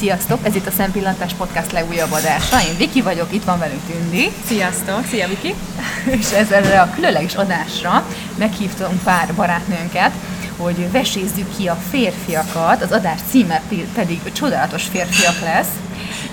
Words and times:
Sziasztok! 0.00 0.38
Ez 0.42 0.54
itt 0.54 0.66
a 0.66 0.70
Szempillantás 0.70 1.34
Podcast 1.34 1.72
legújabb 1.72 2.12
adása. 2.12 2.60
Én 2.60 2.76
Viki 2.76 3.02
vagyok, 3.02 3.32
itt 3.32 3.44
van 3.44 3.58
velünk 3.58 3.80
Tündi. 3.86 4.30
Sziasztok! 4.46 5.04
Szia 5.06 5.28
Viki! 5.28 5.54
És 6.20 6.32
ezzel 6.32 6.82
a 6.82 6.94
különleges 6.94 7.34
adásra 7.34 8.06
meghívtunk 8.38 9.02
pár 9.02 9.34
barátnőnket, 9.34 10.12
hogy 10.62 10.90
vesézzük 10.92 11.56
ki 11.56 11.68
a 11.68 11.74
férfiakat, 11.74 12.82
az 12.82 12.92
adás 12.92 13.20
címe 13.28 13.62
pedig 13.94 14.32
Csodálatos 14.32 14.84
férfiak 14.84 15.40
lesz, 15.40 15.70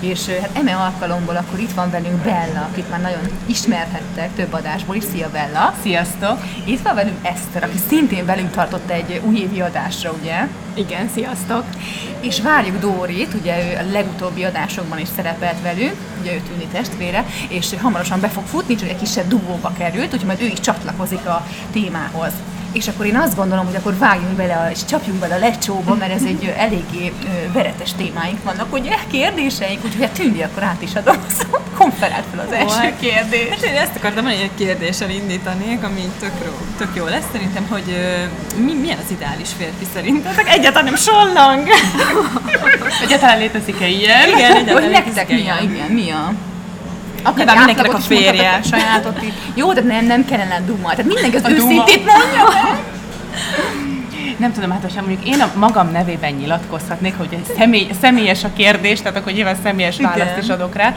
és 0.00 0.26
hát 0.26 0.50
eme 0.52 0.76
alkalomból 0.76 1.36
akkor 1.36 1.58
itt 1.58 1.72
van 1.72 1.90
velünk 1.90 2.22
Bella, 2.22 2.68
akit 2.72 2.90
már 2.90 3.00
nagyon 3.00 3.28
ismerhettek 3.46 4.34
több 4.34 4.52
adásból 4.52 4.96
is. 4.96 5.04
Szia 5.12 5.30
Bella! 5.30 5.74
Sziasztok! 5.82 6.44
Itt 6.64 6.82
van 6.82 6.94
velünk 6.94 7.16
Eszter, 7.22 7.62
aki 7.62 7.76
szintén 7.88 8.24
velünk 8.24 8.50
tartott 8.50 8.90
egy 8.90 9.20
újévi 9.24 9.60
adásra, 9.60 10.12
ugye? 10.20 10.46
Igen, 10.74 11.08
sziasztok! 11.14 11.64
És 12.20 12.40
várjuk 12.40 12.78
Dórit, 12.78 13.34
ugye 13.34 13.72
ő 13.72 13.76
a 13.76 13.92
legutóbbi 13.92 14.44
adásokban 14.44 14.98
is 14.98 15.08
szerepelt 15.16 15.62
velünk, 15.62 15.96
ugye 16.20 16.34
ő 16.34 16.40
tűni 16.48 16.66
testvére, 16.72 17.24
és 17.48 17.74
hamarosan 17.80 18.20
be 18.20 18.28
fog 18.28 18.44
futni, 18.44 18.74
csak 18.74 18.88
egy 18.88 18.98
kisebb 18.98 19.28
dugóba 19.28 19.72
került, 19.78 20.12
úgyhogy 20.12 20.26
majd 20.26 20.40
ő 20.40 20.46
is 20.46 20.60
csatlakozik 20.60 21.26
a 21.26 21.46
témához. 21.72 22.32
És 22.72 22.88
akkor 22.88 23.06
én 23.06 23.16
azt 23.16 23.36
gondolom, 23.36 23.66
hogy 23.66 23.76
akkor 23.76 23.98
vágjunk 23.98 24.36
bele, 24.36 24.68
és 24.72 24.84
csapjunk 24.84 25.18
bele 25.18 25.34
a 25.34 25.38
lecsóba, 25.38 25.94
mert 25.94 26.12
ez 26.12 26.22
egy 26.22 26.54
eléggé 26.56 27.12
veretes 27.52 27.92
témáink 27.92 28.42
vannak, 28.42 28.72
ugye 28.72 28.94
kérdéseink, 29.10 29.84
úgyhogy 29.84 30.02
hát 30.02 30.12
Tündi, 30.12 30.42
akkor 30.42 30.62
át 30.62 30.82
is 30.82 30.94
adom 30.94 31.16
szót, 31.38 31.60
konferált 31.76 32.24
fel 32.30 32.44
az 32.46 32.52
első 32.52 32.88
oh, 32.88 32.98
kérdés. 33.00 33.48
Hát 33.48 33.62
én 33.62 33.76
ezt 33.76 33.96
akartam, 33.96 34.26
egy 34.26 34.50
kérdéssel 34.56 35.10
indítanék, 35.10 35.84
ami 35.84 36.12
tök, 36.20 36.32
tök 36.78 36.90
jó 36.94 37.04
lesz. 37.04 37.24
Szerintem, 37.32 37.66
hogy 37.68 37.96
mi, 38.64 38.72
milyen 38.72 38.98
az 39.04 39.10
ideális 39.10 39.48
férfi 39.56 39.86
szerintetek? 39.94 40.48
Egyáltalán 40.48 40.84
nem 40.84 40.96
sollang! 40.96 41.68
egyáltalán 43.04 43.38
létezik-e 43.38 43.86
ilyen? 43.86 44.28
Igen, 44.28 44.56
egyáltalán 44.56 44.82
hogy 44.82 44.90
nektek 44.90 45.28
mi 45.28 45.48
a, 45.48 45.58
igen, 45.62 45.90
mi 45.90 46.10
a 46.10 46.32
akár 47.28 47.46
Nyilván 47.46 47.64
mindenkinek 47.64 47.94
a 47.94 48.00
férje. 48.00 48.60
Sajátot 48.62 49.20
Jó, 49.54 49.72
de 49.72 49.80
nem, 49.80 50.06
nem 50.06 50.24
kellene 50.24 50.60
duma. 50.66 50.90
Tehát 50.90 51.04
mindenki 51.04 51.36
az 51.36 51.50
őszintét 51.50 52.04
mondja. 52.04 52.76
Nem 54.38 54.52
tudom, 54.52 54.70
hát 54.70 54.92
ha 54.94 55.00
mondjuk 55.00 55.28
én 55.28 55.40
a 55.40 55.52
magam 55.56 55.90
nevében 55.90 56.32
nyilatkozhatnék, 56.32 57.14
hogy 57.16 57.38
személy, 57.56 57.90
személyes 58.00 58.44
a 58.44 58.52
kérdés, 58.56 59.00
tehát 59.00 59.16
akkor 59.16 59.32
nyilván 59.32 59.56
személyes 59.62 59.96
választ 59.96 60.36
is 60.42 60.48
adok 60.48 60.74
rá. 60.74 60.94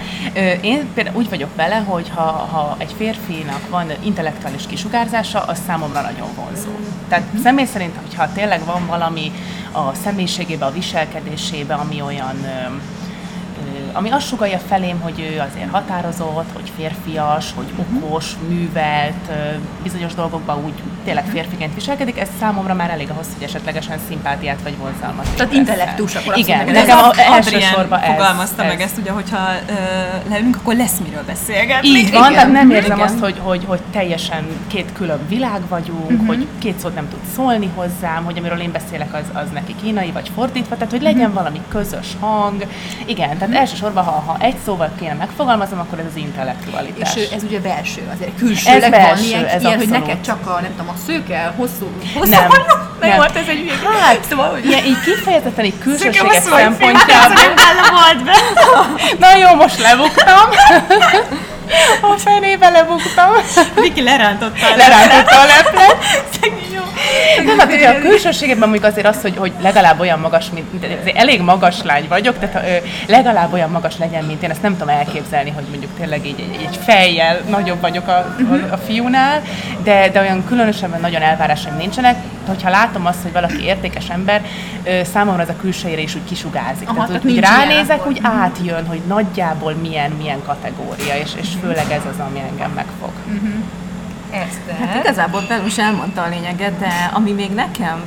Én 0.62 0.88
például 0.94 1.18
úgy 1.18 1.30
vagyok 1.30 1.56
vele, 1.56 1.76
hogy 1.76 2.12
ha, 2.16 2.22
ha 2.22 2.76
egy 2.78 2.96
férfinak 2.98 3.70
van 3.70 3.86
intellektuális 4.04 4.68
kisugárzása, 4.68 5.40
az 5.40 5.60
számomra 5.68 6.02
nagyon 6.02 6.28
vonzó. 6.36 6.70
Tehát 7.10 7.24
mm. 7.36 7.42
személy 7.42 7.66
szerint, 7.66 7.96
hogyha 8.02 8.32
tényleg 8.34 8.66
van 8.66 8.86
valami 8.88 9.32
a 9.72 9.94
személyiségében, 10.04 10.68
a 10.68 10.72
viselkedésében, 10.72 11.80
ami 11.80 12.02
olyan 12.02 12.36
ami 13.94 14.10
azt 14.10 14.28
sugalja 14.28 14.58
felém, 14.68 15.00
hogy 15.00 15.20
ő 15.20 15.40
azért 15.50 15.72
határozott, 15.72 16.50
hogy 16.54 16.72
férfias, 16.76 17.54
hogy 17.56 17.68
okos, 17.78 18.36
művelt, 18.48 19.32
bizonyos 19.84 20.14
dolgokban 20.14 20.64
úgy 20.66 20.74
tényleg 21.04 21.26
férfiként 21.26 21.74
viselkedik, 21.74 22.20
ez 22.20 22.28
számomra 22.40 22.74
már 22.74 22.90
elég 22.90 23.10
ahhoz, 23.10 23.28
hogy 23.34 23.44
esetlegesen 23.44 24.00
szimpátiát 24.08 24.62
vagy 24.64 24.78
vonzalmat. 24.78 25.28
Tehát 25.36 25.54
intellektus 25.54 26.16
akkor 26.16 26.38
Igen, 26.38 26.66
de 26.66 26.72
nekem 26.72 26.98
elsősorban 27.16 28.00
ez. 28.00 28.10
fogalmazta 28.12 28.64
ez. 28.64 28.68
meg 28.68 28.82
ezt, 28.82 28.98
ugye, 28.98 29.12
hogyha 29.12 29.38
uh, 29.38 30.30
leülünk, 30.30 30.56
akkor 30.56 30.76
lesz 30.76 30.98
miről 31.04 31.24
beszélgetni. 31.24 31.88
Így 31.88 32.12
van, 32.12 32.32
tehát 32.32 32.52
nem 32.52 32.70
érzem 32.70 32.98
Igen. 32.98 33.08
azt, 33.08 33.20
hogy, 33.20 33.40
hogy, 33.44 33.64
hogy 33.66 33.80
teljesen 33.92 34.46
két 34.68 34.90
külön 34.94 35.20
világ 35.28 35.62
vagyunk, 35.70 36.12
uh-huh. 36.12 36.28
hogy 36.28 36.48
két 36.60 36.80
szót 36.80 36.96
nem 36.96 37.10
tud 37.10 37.20
szólni 37.36 37.70
hozzám, 37.76 38.24
hogy 38.24 38.38
amiről 38.38 38.60
én 38.60 38.72
beszélek, 38.72 39.14
az, 39.14 39.42
az 39.44 39.50
neki 39.54 39.76
kínai, 39.82 40.12
vagy 40.12 40.32
fordítva, 40.36 40.76
tehát 40.76 40.92
hogy 40.92 41.02
legyen 41.02 41.20
uh-huh. 41.20 41.36
valami 41.36 41.62
közös 41.68 42.08
hang. 42.20 42.66
Igen, 43.06 43.28
tehát 43.30 43.42
uh-huh. 43.42 43.62
Elsősorban, 43.82 44.04
ha, 44.14 44.32
ha 44.32 44.38
egy 44.40 44.56
szóval 44.66 44.92
kéne 45.00 45.14
megfogalmazom, 45.14 45.80
akkor 45.80 46.00
ez 46.00 46.06
az 46.10 46.16
intellektualitás. 46.16 47.16
És 47.16 47.30
ez 47.30 47.44
ugye 47.44 47.60
belső, 47.60 48.02
azért 48.14 48.38
külsőleg 48.38 48.84
ez 48.84 48.90
belső, 48.90 49.16
van 49.16 49.24
ilyen, 49.24 49.46
ez 49.46 49.64
ilyen 49.64 49.78
hogy 49.78 49.90
neked 49.90 50.22
csak 50.22 50.48
a, 50.48 50.60
nem 50.62 50.72
tudom, 50.78 50.90
a 50.90 50.98
szőke, 51.06 51.54
hosszú, 51.56 51.88
hosszú 52.14 52.30
nem, 52.30 52.48
nem. 53.00 53.16
volt 53.16 53.36
ez 53.36 53.48
egy 53.48 53.72
Hát, 54.00 54.24
szóval, 54.30 54.50
hogy... 54.50 54.66
ilyen, 54.66 54.86
így 54.86 55.00
kifejezetten 55.00 55.66
így 55.66 55.78
külsőséges 55.80 56.36
szempontjából. 56.44 57.36
volt 57.92 58.24
be. 58.28 58.36
Na 59.20 59.36
jó, 59.38 59.56
most 59.56 59.80
lebuktam. 59.80 60.50
A 62.14 62.18
fenébe 62.18 62.70
lebuktam. 62.70 63.32
Viki 63.76 64.02
lerántotta 64.02 64.66
a 64.74 64.76
Lerántotta 64.76 65.40
a 65.40 65.46
leplet. 65.46 65.98
Nem, 67.46 67.60
hát 67.60 67.72
ugye 67.72 67.90
a 67.90 68.00
külsőségében 68.00 68.70
mondjuk 68.70 68.92
azért 68.92 69.08
az, 69.08 69.22
hogy, 69.22 69.34
hogy 69.38 69.52
legalább 69.62 70.00
olyan 70.00 70.20
magas, 70.20 70.50
mint, 70.54 70.72
mint 70.72 71.00
azért 71.02 71.18
elég 71.18 71.42
magas 71.42 71.76
lány 71.84 72.06
vagyok, 72.08 72.40
tehát 72.40 72.68
ö, 72.68 72.88
legalább 73.12 73.54
olyan 73.54 73.70
magas 73.70 73.98
legyen, 73.98 74.24
mint 74.24 74.44
én, 74.44 74.50
ezt 74.50 74.62
nem 74.62 74.72
tudom 74.72 74.90
elképzelni, 74.90 75.50
hogy 75.50 75.64
mondjuk 75.70 75.92
tényleg 75.98 76.26
így 76.26 76.40
egy, 76.40 76.66
egy 76.68 76.80
fejjel 76.86 77.40
nagyobb 77.50 77.82
vagyok 77.82 78.08
a, 78.08 78.12
a, 78.12 78.72
a 78.72 78.78
fiúnál, 78.78 79.42
de, 79.84 80.10
de 80.10 80.20
olyan 80.20 80.46
különösebben 80.46 81.02
nagyon 81.02 81.22
elvárásaim 81.22 81.76
nincsenek. 81.78 82.16
Hogyha 82.48 82.70
látom 82.70 83.06
azt, 83.06 83.22
hogy 83.22 83.32
valaki 83.32 83.64
értékes 83.64 84.10
ember, 84.10 84.46
számomra 85.14 85.42
az 85.42 85.50
a 85.50 85.56
külsejére 85.56 86.02
is 86.02 86.16
úgy 86.16 86.24
kisugárzik. 86.24 86.88
Aha, 86.88 87.06
tehát, 87.06 87.08
tehát 87.08 87.26
úgy 87.26 87.40
ránézek, 87.40 88.08
úgy 88.08 88.20
átjön, 88.22 88.86
hogy 88.86 89.02
nagyjából 89.08 89.74
milyen, 89.74 90.12
milyen 90.12 90.44
kategória, 90.46 91.16
és, 91.24 91.32
és 91.42 91.48
főleg 91.62 91.92
ez 91.92 92.02
az, 92.12 92.20
ami 92.20 92.40
engem 92.40 92.72
megfog. 92.72 93.12
Uh-huh. 93.26 93.50
Eszter. 94.32 94.88
Hát 94.88 94.96
igazából 94.96 95.42
Belus 95.48 95.68
is 95.68 95.78
elmondta 95.78 96.22
a 96.22 96.30
lényeget, 96.30 96.80
de 96.80 97.10
ami 97.14 97.32
még 97.32 97.52
nekem 97.52 98.00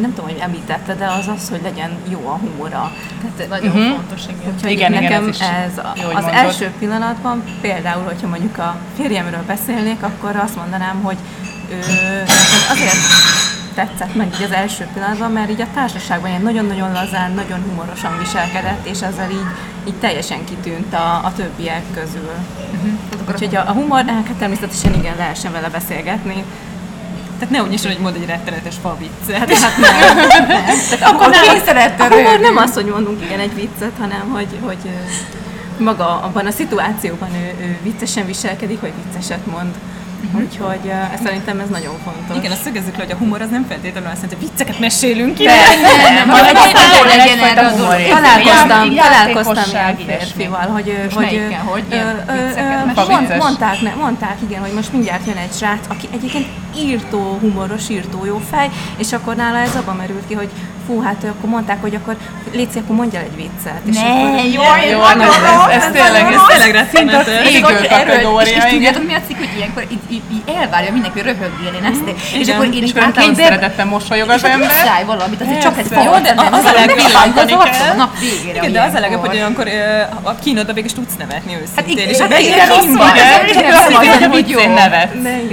nem 0.00 0.14
tudom, 0.14 0.30
hogy 0.30 0.38
említette, 0.40 0.94
de 0.94 1.06
az 1.06 1.28
az, 1.36 1.48
hogy 1.48 1.60
legyen 1.62 1.90
jó 2.08 2.28
a 2.28 2.32
humora. 2.32 2.92
Tehát 3.20 3.48
nagyon 3.48 3.76
uh-huh. 3.76 3.94
fontos, 3.94 4.22
igen. 4.22 4.54
Úgyhogy 4.54 4.70
igen, 4.70 4.92
nekem 4.92 5.06
igen, 5.06 5.24
ez, 5.24 5.40
ez 5.40 5.84
jó, 6.02 6.08
az 6.08 6.12
mondod. 6.12 6.34
első 6.34 6.72
pillanatban, 6.78 7.42
például, 7.60 8.04
hogyha 8.04 8.28
mondjuk 8.28 8.58
a 8.58 8.76
férjemről 8.96 9.42
beszélnék, 9.46 10.02
akkor 10.02 10.36
azt 10.36 10.56
mondanám, 10.56 11.00
hogy 11.02 11.16
azért 12.70 12.96
tetszett 13.74 14.14
meg 14.14 14.34
így 14.34 14.42
az 14.42 14.50
első 14.50 14.88
pillanatban, 14.92 15.32
mert 15.32 15.50
így 15.50 15.60
a 15.60 15.66
társaságban 15.74 16.30
ilyen 16.30 16.42
nagyon-nagyon 16.42 16.92
lazán, 16.92 17.32
nagyon 17.32 17.62
humorosan 17.68 18.18
viselkedett, 18.18 18.86
és 18.86 19.00
ezzel 19.02 19.30
így, 19.30 19.46
így 19.86 19.94
teljesen 19.94 20.44
kitűnt 20.44 20.94
a, 20.94 21.20
a 21.24 21.32
többiek 21.36 21.82
közül. 21.94 22.30
Uh-huh. 22.74 23.30
Úgyhogy 23.30 23.56
a, 23.56 23.68
a 23.68 23.72
humor, 23.72 24.04
hát 24.06 24.32
természetesen 24.38 24.94
igen, 24.94 25.16
lehessen 25.16 25.52
vele 25.52 25.68
beszélgetni. 25.68 26.44
Tehát 27.38 27.54
ne 27.54 27.62
úgy 27.62 27.72
is, 27.72 27.86
hogy 27.86 27.98
mond 27.98 28.16
egy 28.16 28.26
rettenetes 28.26 28.74
fa 28.82 28.96
viccet. 28.98 29.52
Hát 29.52 29.76
nem. 29.76 30.16
nem. 30.46 30.46
Tehát 30.46 31.14
akkor, 31.14 31.28
nem, 31.30 32.22
akkor 32.22 32.40
nem 32.40 32.56
az, 32.56 32.74
hogy 32.74 32.84
mondunk 32.84 33.22
igen 33.22 33.40
egy 33.40 33.54
viccet, 33.54 33.92
hanem 33.98 34.30
hogy, 34.32 34.48
hogy 34.60 34.90
maga 35.78 36.20
abban 36.20 36.46
a 36.46 36.50
szituációban 36.50 37.28
ő, 37.34 37.64
ő 37.64 37.78
viccesen 37.82 38.26
viselkedik, 38.26 38.80
vagy 38.80 38.92
vicceset 39.04 39.46
mond. 39.46 39.74
Uh-huh. 40.26 40.40
Úgyhogy 40.40 40.92
ez 41.14 41.20
szerintem 41.22 41.60
ez 41.60 41.68
nagyon 41.68 41.94
fontos. 42.04 42.36
Igen, 42.36 42.50
azt 42.50 42.62
szögezzük 42.62 42.96
le, 42.96 43.02
hogy 43.02 43.12
a 43.12 43.16
humor 43.16 43.40
az 43.40 43.50
nem 43.50 43.64
feltétlenül 43.68 44.08
azt 44.08 44.22
jelenti, 44.22 44.36
hogy 44.40 44.48
vicceket 44.48 44.78
mesélünk 44.78 45.34
ki. 45.34 45.44
Nem, 45.44 45.56
nem, 45.80 46.14
nem, 46.14 46.28
hanem 46.28 46.54
legyen 47.06 47.38
erre 47.38 47.66
a 47.66 47.74
Találkoztam, 48.08 48.94
találkoztam 48.94 49.70
ilyen 49.70 49.96
férfival, 49.96 50.66
hogy, 50.66 51.08
hogy, 51.14 51.40
hogy 51.64 51.84
mondták, 53.38 53.96
mondták, 53.96 54.36
igen, 54.48 54.60
hogy 54.60 54.72
most 54.72 54.92
mindjárt 54.92 55.26
jön 55.26 55.36
egy 55.36 55.52
srác, 55.52 55.80
aki 55.88 56.08
egyébként 56.12 56.46
írtó 56.78 57.38
humoros, 57.40 57.88
írtó 57.88 58.24
jó 58.24 58.42
fej, 58.50 58.70
és 58.96 59.12
akkor 59.12 59.36
nála 59.36 59.58
ez 59.58 59.74
abban 59.74 59.96
merült 59.96 60.26
ki, 60.28 60.34
hogy 60.34 60.50
fú, 60.86 61.00
hát 61.00 61.24
akkor 61.24 61.50
mondták, 61.50 61.80
hogy 61.80 61.94
akkor 61.94 62.16
légy 62.52 62.68
akkor 62.74 62.96
mondja 62.96 63.20
egy 63.20 63.36
viccet. 63.36 63.80
És 63.84 63.96
ne, 63.96 64.02
akkor, 64.02 64.44
jó, 64.44 64.62
jó, 64.90 64.90
jó, 64.90 65.02
ez, 65.70 65.84
ez, 65.84 65.90
tényleg, 65.92 66.74
ez 66.74 66.88
tényleg 66.90 67.26
kategória. 67.88 68.56
És 68.56 68.64
tudjátok 68.64 69.06
mi 69.06 69.14
a 69.14 69.20
cikk, 69.26 69.38
hogy 69.38 69.50
ilyenkor 69.56 69.86
így, 70.10 70.22
elvárja 70.60 70.92
mindenki 70.92 71.20
röhögjél, 71.20 71.72
én 71.74 71.84
ezt. 71.84 72.02
Mm, 72.02 72.40
és 72.40 72.48
akkor 72.48 72.64
én 72.64 72.72
így 72.72 72.98
általában 72.98 73.34
szeretettem 73.34 73.88
mosolyog 73.88 74.28
az 74.28 74.44
ember. 74.44 74.70
És 74.70 75.04
valamit, 75.06 75.40
azért 75.40 75.60
csak 75.60 75.78
ez 75.78 75.90
jó, 75.90 76.18
de 76.18 76.34
az 76.50 76.64
a 76.64 77.92
a 77.92 77.94
nap 77.96 78.18
végére. 78.18 78.58
Igen, 78.58 78.72
de 78.72 78.82
az 78.82 78.94
a 78.94 79.00
legjobb, 79.00 79.26
hogy 79.26 79.36
olyankor 79.36 79.68
a 80.22 80.34
kínodba 80.34 80.72
végig 80.72 80.90
is 80.90 80.96
tudsz 80.96 81.16
nevetni 81.18 81.56
őszintén. 81.62 82.08
És 82.08 82.18
a 82.20 82.26
végére 82.26 82.66
azt 82.70 82.86
mondja, 82.86 84.28
hogy 84.28 84.48
jó. 84.48 84.60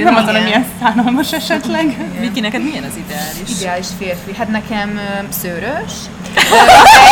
Nem 0.04 0.16
azon, 0.16 0.34
hogy 0.34 0.44
milyen 0.44 0.66
szánalmas 0.82 1.34
esetleg. 1.34 1.98
Viki, 2.20 2.40
neked 2.40 2.64
milyen 2.64 2.84
az 2.84 2.98
ideális? 3.06 3.60
Ideális 3.60 3.88
férfi. 4.00 4.34
Hát 4.38 4.48
nekem 4.48 5.00
szőrös, 5.30 5.92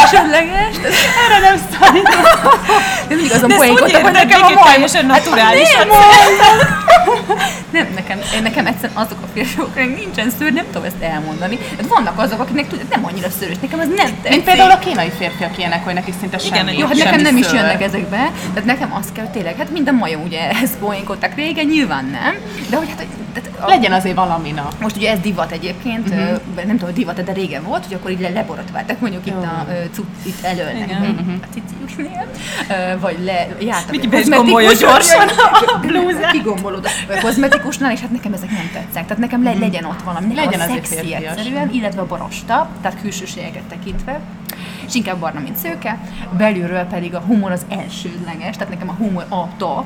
elsődleges. 0.02 0.76
Erre 1.26 1.40
nem 1.40 1.62
számítom. 1.72 2.22
De 3.08 3.16
mindig 3.16 3.32
azon 3.34 3.50
poénkodtam, 3.50 4.02
hogy 4.02 4.12
nekem 4.12 4.42
a 4.44 4.64
teljesen 4.64 5.06
naturális. 5.06 5.74
Hát 5.74 5.88
nem, 7.72 7.88
nekem, 7.96 8.20
nekem 8.44 8.66
egyszerűen 8.66 9.00
azok 9.00 9.18
a 9.22 9.28
férfiak, 9.34 9.76
nincsen 9.76 10.32
szőr, 10.40 10.54
nem 10.54 10.66
tudom 10.66 10.84
ezt 10.84 11.02
elmondani. 11.02 11.58
Hát 11.78 11.88
vannak 11.88 12.20
azok, 12.20 12.40
akiknek 12.40 12.68
tudod, 12.68 12.86
nem 12.90 13.06
annyira 13.06 13.28
szőrös, 13.40 13.56
nekem 13.62 13.80
ez 13.80 13.88
nem 13.88 14.06
tetszik. 14.06 14.30
Mint 14.30 14.44
például 14.44 14.72
a 14.72 14.80
kínai 14.80 15.12
férfiak 15.18 15.58
ilyenek, 15.58 15.84
hogy 15.84 15.94
nekik 15.94 16.14
szinte 16.20 16.38
Igen, 16.46 16.58
semmi. 16.58 16.78
Jó, 16.78 16.88
hát 16.88 16.96
nekem 16.96 17.22
nem 17.22 17.38
is 17.38 17.52
jönnek 17.52 17.82
ezekbe, 17.82 18.32
tehát 18.54 18.66
nekem 18.66 18.94
azt 18.94 19.12
kell 19.14 19.28
tényleg, 19.28 19.56
hát 19.58 19.70
minden 19.70 19.96
majom 19.96 20.22
ugye 20.22 20.50
ezt 20.64 20.78
poénkodtak 20.78 21.36
régen, 21.36 21.66
nyilván 21.66 22.06
nem, 22.06 22.36
de 22.70 22.78
hogy 22.78 22.88
hát, 22.90 23.06
tehát 23.34 23.50
a, 23.60 23.68
Legyen 23.68 23.92
azért 23.92 24.16
valami, 24.16 24.52
na. 24.52 24.68
most 24.82 24.96
ugye 24.96 25.12
ez 25.12 25.20
divat 25.20 25.52
egyébként, 25.52 26.10
Mhm. 26.10 26.20
uh-huh. 26.20 26.40
nem 26.56 26.66
tudom, 26.66 26.80
hogy 26.86 26.94
divat, 26.94 27.24
de 27.24 27.34
régen 27.34 27.64
volt, 27.64 27.86
hogy 27.86 27.94
akkor 27.94 28.12
így 28.12 28.20
le- 28.20 28.30
leborotváltak 28.30 29.00
mondjuk 29.00 29.26
itt 29.26 29.44
a 29.44 29.66
cuc, 29.94 30.06
itt 30.24 30.44
Igen. 30.84 31.02
nekünk, 31.02 31.44
a 31.44 31.48
vagy 33.00 33.18
le, 33.24 33.48
jártak 33.60 33.96
gombolja 34.30 34.72
gyorsan 34.74 35.28
a 35.74 35.78
blúzát. 35.86 36.32
Kigombolod 36.32 36.86
a 37.10 37.20
kozmetikusnál, 37.22 37.92
és 37.92 38.00
hát 38.00 38.12
nekem 38.12 38.34
ezek 38.34 38.50
nem 38.50 38.70
tetszenek. 38.74 39.08
Tehát 39.08 39.18
nekem 39.18 39.44
le, 39.44 39.54
legyen 39.60 39.84
ott 39.86 40.02
valami, 40.02 40.36
Legyen 40.36 40.60
a 40.60 40.64
azért 40.64 40.86
szexi 40.86 41.14
egyszerűen, 41.14 41.70
illetve 41.74 42.02
a 42.02 42.06
barosta, 42.06 42.70
tehát 42.82 43.02
külsőségeket 43.02 43.64
tekintve, 43.64 44.20
és 44.92 44.98
inkább 44.98 45.20
barna, 45.20 45.40
mint 45.40 45.58
szőke, 45.58 46.00
belülről 46.38 46.84
pedig 46.84 47.16
a 47.16 47.20
humor 47.20 47.52
az 47.52 47.66
elsődleges, 47.70 48.58
tehát 48.58 48.74
nekem 48.74 48.90
a 48.90 48.94
humor 48.94 49.26
a 49.30 49.58
top, 49.58 49.86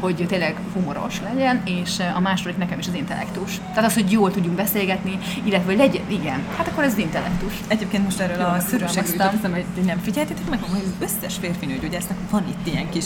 hogy 0.00 0.24
tényleg 0.28 0.56
humoros 0.72 1.20
legyen, 1.32 1.62
és 1.64 1.90
a 2.14 2.20
második 2.20 2.56
nekem 2.56 2.78
is 2.78 2.86
az 2.86 2.94
intellektus. 2.94 3.60
Tehát 3.68 3.84
az, 3.84 3.94
hogy 3.94 4.10
jól 4.12 4.30
tudjunk 4.30 4.56
beszélgetni, 4.56 5.18
illetve 5.44 5.66
hogy 5.66 5.76
legyen, 5.76 6.02
igen, 6.08 6.42
hát 6.56 6.66
akkor 6.68 6.84
ez 6.84 6.92
az 6.92 6.98
intellektus. 6.98 7.52
Egyébként 7.68 8.04
most 8.04 8.20
erről 8.20 8.36
Jó, 8.38 8.44
a 8.44 8.56
eszembe, 8.56 9.64
hogy 9.74 9.84
nem 9.84 10.00
figyeltétek 10.02 10.48
meg, 10.50 10.58
hogy 10.62 10.82
az 11.00 11.08
összes 11.08 11.34
férfi 11.40 11.66
nőgyógyásznak 11.66 12.16
van 12.30 12.44
itt 12.48 12.72
ilyen 12.72 12.90
kis... 12.90 13.04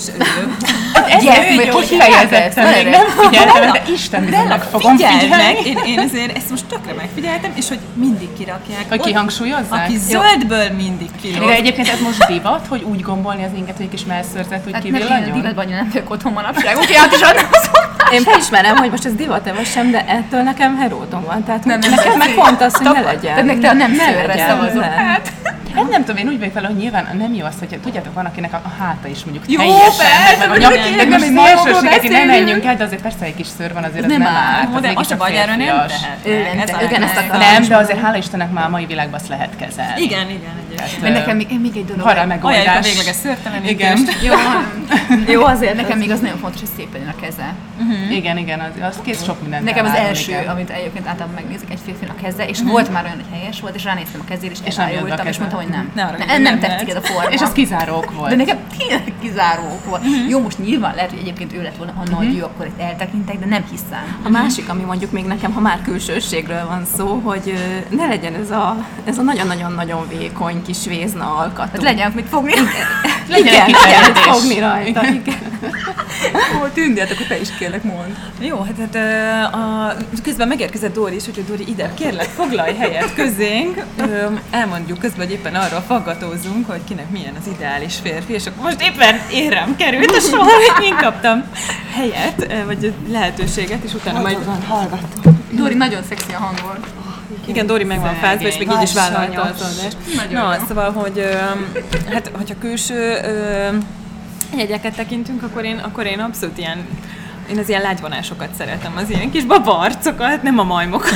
Gyerek, 1.21 1.73
hogy 1.73 1.87
fejezettem, 1.87 2.73
még 2.73 2.87
nem 2.87 3.07
figyeltem, 3.07 3.73
de 3.73 3.83
Isten 3.93 4.25
bizony 4.25 4.47
meg 4.47 4.63
fogom 4.63 4.97
figyelni. 4.97 5.29
meg! 5.29 5.67
Én, 5.67 5.79
én 5.87 5.99
azért 5.99 6.37
ezt 6.37 6.51
most 6.51 6.65
tökre 6.67 6.93
megfigyeltem, 6.93 7.53
és 7.55 7.69
hogy 7.69 7.79
mindig 7.95 8.29
kirakják. 8.39 8.89
Hogy 8.89 9.01
kihangsúlyozzák? 9.01 9.85
Aki 9.85 9.97
zöldből 9.97 10.71
mindig 10.71 11.11
kilóg. 11.21 11.38
De 11.47 11.53
egyébként 11.55 11.89
ez 11.89 12.01
most 12.01 12.27
divat, 12.27 12.67
hogy 12.69 12.83
úgy 12.83 13.01
gombolni 13.01 13.45
az 13.45 13.51
inget, 13.57 13.77
hogy 13.77 13.85
egy 13.85 13.91
kis 13.91 14.05
melszőrzet 14.05 14.67
úgy 14.67 14.73
Hát 14.73 14.83
kivillanjon? 14.83 15.33
divatban 15.33 15.67
nem 15.69 15.89
vagyok 15.93 16.11
otthon 16.11 16.33
manapság, 16.33 16.77
úgyhogy 16.77 16.97
át 16.97 17.13
is 17.13 17.21
adnám 17.21 17.49
a 17.53 17.59
szót. 17.63 18.13
Én 18.13 18.23
felismerem, 18.23 18.77
hogy 18.77 18.91
most 18.91 19.05
ez 19.05 19.15
divat-e 19.15 19.53
vagy 19.53 19.67
sem, 19.67 19.91
de 19.91 20.05
ettől 20.07 20.43
nekem 20.43 20.77
heróton 20.77 21.25
van. 21.25 21.45
Tehát 21.45 21.65
Nem, 21.65 21.79
nem, 21.79 21.91
nekem 21.91 22.17
meg 22.19 22.35
pont 22.35 22.61
az, 22.63 22.75
hogy 22.75 22.87
ne 22.93 23.01
legyen. 23.01 23.21
Tehát 23.21 23.45
meg 23.45 23.59
te 23.59 23.69
a 23.69 23.73
nem 23.73 23.95
szavazol. 24.49 24.81
ne. 24.81 24.87
Hát, 24.87 25.33
Hát 25.75 25.89
nem 25.91 26.05
tudom, 26.05 26.17
én 26.17 26.29
úgy 26.29 26.39
vagyok 26.39 26.55
vele, 26.55 26.67
hogy 26.67 26.77
nyilván 26.77 27.09
nem 27.19 27.35
jó 27.35 27.45
az, 27.45 27.55
hogy 27.59 27.79
tudjátok, 27.83 28.15
van 28.15 28.25
akinek 28.25 28.53
a, 28.53 28.61
a 28.65 28.83
háta 28.83 29.09
is 29.09 29.25
mondjuk 29.25 29.45
Jó, 29.51 29.59
teljesen, 29.59 30.07
persze, 30.27 30.47
meg 30.49 30.51
a 30.51 30.57
nyak, 30.61 30.97
meg 30.97 31.09
nem 31.09 31.21
most 31.21 31.25
egy 31.25 31.35
szélsőséget, 31.35 31.73
majomról 31.73 32.05
így 32.05 32.11
nem 32.11 32.27
menjünk 32.27 32.65
el, 32.65 32.77
de 32.77 32.85
azért 32.85 33.03
persze 33.03 33.25
egy 33.25 33.35
kis 33.35 33.47
szőr 33.59 33.73
van, 33.73 33.85
azért 33.85 34.05
az 34.05 34.11
nem 34.11 34.21
nem 34.21 34.33
árt. 34.33 34.75
az 34.75 34.81
de 34.81 34.93
az 34.95 35.11
a 35.11 35.17
baj, 35.17 35.37
erről 35.39 35.55
nem 35.55 35.67
tehet. 35.67 36.83
Igen, 36.83 37.03
ezt 37.03 37.17
akarom. 37.17 37.39
Nem, 37.39 37.63
de 37.69 37.77
azért 37.77 38.01
hála 38.01 38.17
Istennek 38.17 38.51
már 38.53 38.65
a 38.65 38.69
mai 38.69 38.87
világban 38.87 39.21
azt 39.21 39.29
lehet 39.29 39.51
kezelni. 39.57 40.03
Igen, 40.03 40.29
igen, 40.29 40.55
egyébként. 40.81 41.03
Mert 41.03 41.15
nekem 41.15 41.37
még, 41.37 41.61
még 41.61 41.77
egy 41.77 41.85
dolog. 41.85 42.03
Van 42.03 42.15
rá 42.15 42.23
Ajánljuk 42.23 42.45
a 42.45 42.49
megoldás. 42.49 42.87
végleges 42.87 43.17
szőrtelenítés. 43.17 43.71
Igen. 43.73 43.99
Jó, 44.23 44.35
Jó, 45.35 45.45
azért 45.45 45.75
nekem 45.75 45.99
még 45.99 46.11
az 46.11 46.21
nagyon 46.21 46.39
fontos, 46.39 46.61
hogy 46.61 46.69
szép 46.77 46.93
legyen 46.93 47.09
a 47.09 47.21
keze. 47.21 47.55
Igen, 48.11 48.39
igen, 48.39 48.61
az, 48.61 48.71
az 48.89 48.99
kész 49.03 49.25
sok 49.25 49.41
mindent 49.41 49.65
Nekem 49.65 49.85
az 49.85 49.93
első, 49.95 50.31
igen. 50.31 50.49
amit 50.49 50.71
egyébként 50.71 51.07
általában 51.07 51.35
megnézek 51.35 51.71
egy 51.71 51.79
férfinak 51.85 52.17
a 52.19 52.23
keze, 52.23 52.49
és 52.49 52.59
volt 52.63 52.93
már 52.93 53.05
olyan, 53.05 53.17
hogy 53.17 53.39
helyes 53.39 53.61
volt, 53.61 53.75
és 53.75 53.85
ránéztem 53.85 54.21
a 54.25 54.29
kezére, 54.29 54.53
és, 54.53 54.59
És 54.65 54.77
elájultam, 54.77 55.27
és 55.27 55.39
mondtam, 55.39 55.61
hogy 55.61 55.69
nem. 55.69 55.91
Ne 55.95 56.05
arra 56.05 56.17
nem, 56.19 56.27
nem 56.27 56.43
nem 56.43 56.59
tetszik 56.59 56.89
ez 56.89 56.97
a 56.97 57.01
forma. 57.01 57.31
És 57.31 57.41
az 57.41 57.53
kizáró 57.53 57.97
ok 57.97 58.13
volt. 58.15 58.31
De 58.31 58.37
nekem 58.37 58.59
tényleg 58.79 59.13
kizáró 59.21 59.63
ok 59.63 59.85
volt. 59.85 60.03
Jó, 60.29 60.41
most 60.41 60.59
nyilván 60.59 60.95
lehet, 60.95 61.11
hogy 61.11 61.19
egyébként 61.21 61.53
ő 61.53 61.63
lett 61.63 61.77
volna 61.77 61.93
a 62.07 62.11
nagy 62.11 62.37
ő, 62.37 62.43
akkor 62.43 62.67
itt 62.67 62.81
eltekintek, 62.81 63.39
de 63.39 63.47
nem 63.47 63.65
hiszem. 63.71 64.17
A 64.25 64.29
másik, 64.29 64.69
ami 64.69 64.83
mondjuk 64.83 65.11
még 65.11 65.25
nekem, 65.25 65.53
ha 65.53 65.61
már 65.61 65.79
külsőségről 65.83 66.67
van 66.67 66.85
szó, 66.97 67.21
hogy 67.25 67.55
ne 67.89 68.07
legyen 68.07 68.35
ez 68.35 68.51
a, 68.51 68.77
ez 69.05 69.19
a 69.19 69.23
nagyon-nagyon-nagyon 69.23 70.09
vékony 70.19 70.63
kis 70.69 70.87
vézna 70.87 71.37
alkatú. 71.37 71.71
Hát 71.73 71.83
legyen 71.83 72.13
mit 72.15 72.29
fogni. 72.29 72.53
Legyen 73.29 73.69
igen, 73.69 73.81
legyen 73.85 74.03
mit 74.03 74.19
fogni 74.19 74.59
rajta. 74.59 75.07
Igen. 75.07 75.37
Ó, 76.63 76.67
tündi, 76.75 77.01
hát 77.01 77.11
akkor 77.11 77.27
te 77.27 77.41
is 77.41 77.49
kérlek, 77.59 77.83
mond. 77.83 78.17
Jó, 78.41 78.61
hát, 78.61 78.75
hát 78.79 78.95
a, 79.55 79.97
közben 80.23 80.49
megérkezett 80.49 80.95
Dóri 80.95 81.15
is, 81.15 81.29
úgyhogy 81.29 81.45
Dóri 81.45 81.65
ide 81.69 81.93
kérlek, 81.95 82.27
foglalj 82.27 82.75
helyet 82.75 83.15
közénk. 83.15 83.85
Elmondjuk 84.51 84.99
közben, 84.99 85.27
hogy 85.27 85.35
éppen 85.35 85.55
arról 85.55 85.81
faggatózunk, 85.81 86.71
hogy 86.71 86.81
kinek 86.89 87.11
milyen 87.11 87.35
az 87.41 87.47
ideális 87.55 87.95
férfi, 88.03 88.33
és 88.33 88.47
akkor 88.47 88.63
most 88.63 88.81
éppen 88.81 89.21
érem 89.31 89.77
került 89.77 90.11
a 90.11 90.21
sor, 90.21 90.39
hogy 90.39 90.85
én 90.85 90.97
kaptam 90.97 91.45
helyet, 91.95 92.65
vagy 92.67 92.93
lehetőséget, 93.09 93.85
és 93.85 93.95
utána 93.95 94.21
majd... 94.21 94.39
Dori, 95.51 95.75
nagyon 95.75 96.03
szexi 96.09 96.33
a 96.33 96.39
hangod. 96.39 96.98
Igen, 97.47 97.67
Dori 97.67 97.85
meg 97.85 98.01
van 98.01 98.15
fázva, 98.15 98.47
és 98.47 98.59
még 98.59 98.71
így 98.71 98.83
is 98.83 98.93
vállalta 98.95 99.41
az 99.43 99.61
adást. 99.79 99.97
Na, 100.33 100.55
jó. 100.55 100.65
szóval, 100.69 100.93
hogy 100.93 101.19
ö, 101.19 101.33
hát, 102.13 102.31
hogyha 102.37 102.55
külső 102.61 103.19
ö, 103.25 103.69
jegyeket 104.57 104.95
tekintünk, 104.95 105.43
akkor 105.43 105.65
én, 105.65 105.79
akkor 105.79 106.07
én 106.07 106.19
abszolút 106.19 106.59
ilyen, 106.59 106.87
én 107.51 107.59
az 107.59 107.69
ilyen 107.69 107.83
lágyvonásokat 107.83 108.49
szeretem, 108.59 108.93
az 108.97 109.11
ilyen 109.11 109.31
kis 109.31 109.45
babarcokat, 109.45 110.43
nem 110.43 110.59
a 110.59 110.65
majmokat. 110.65 111.13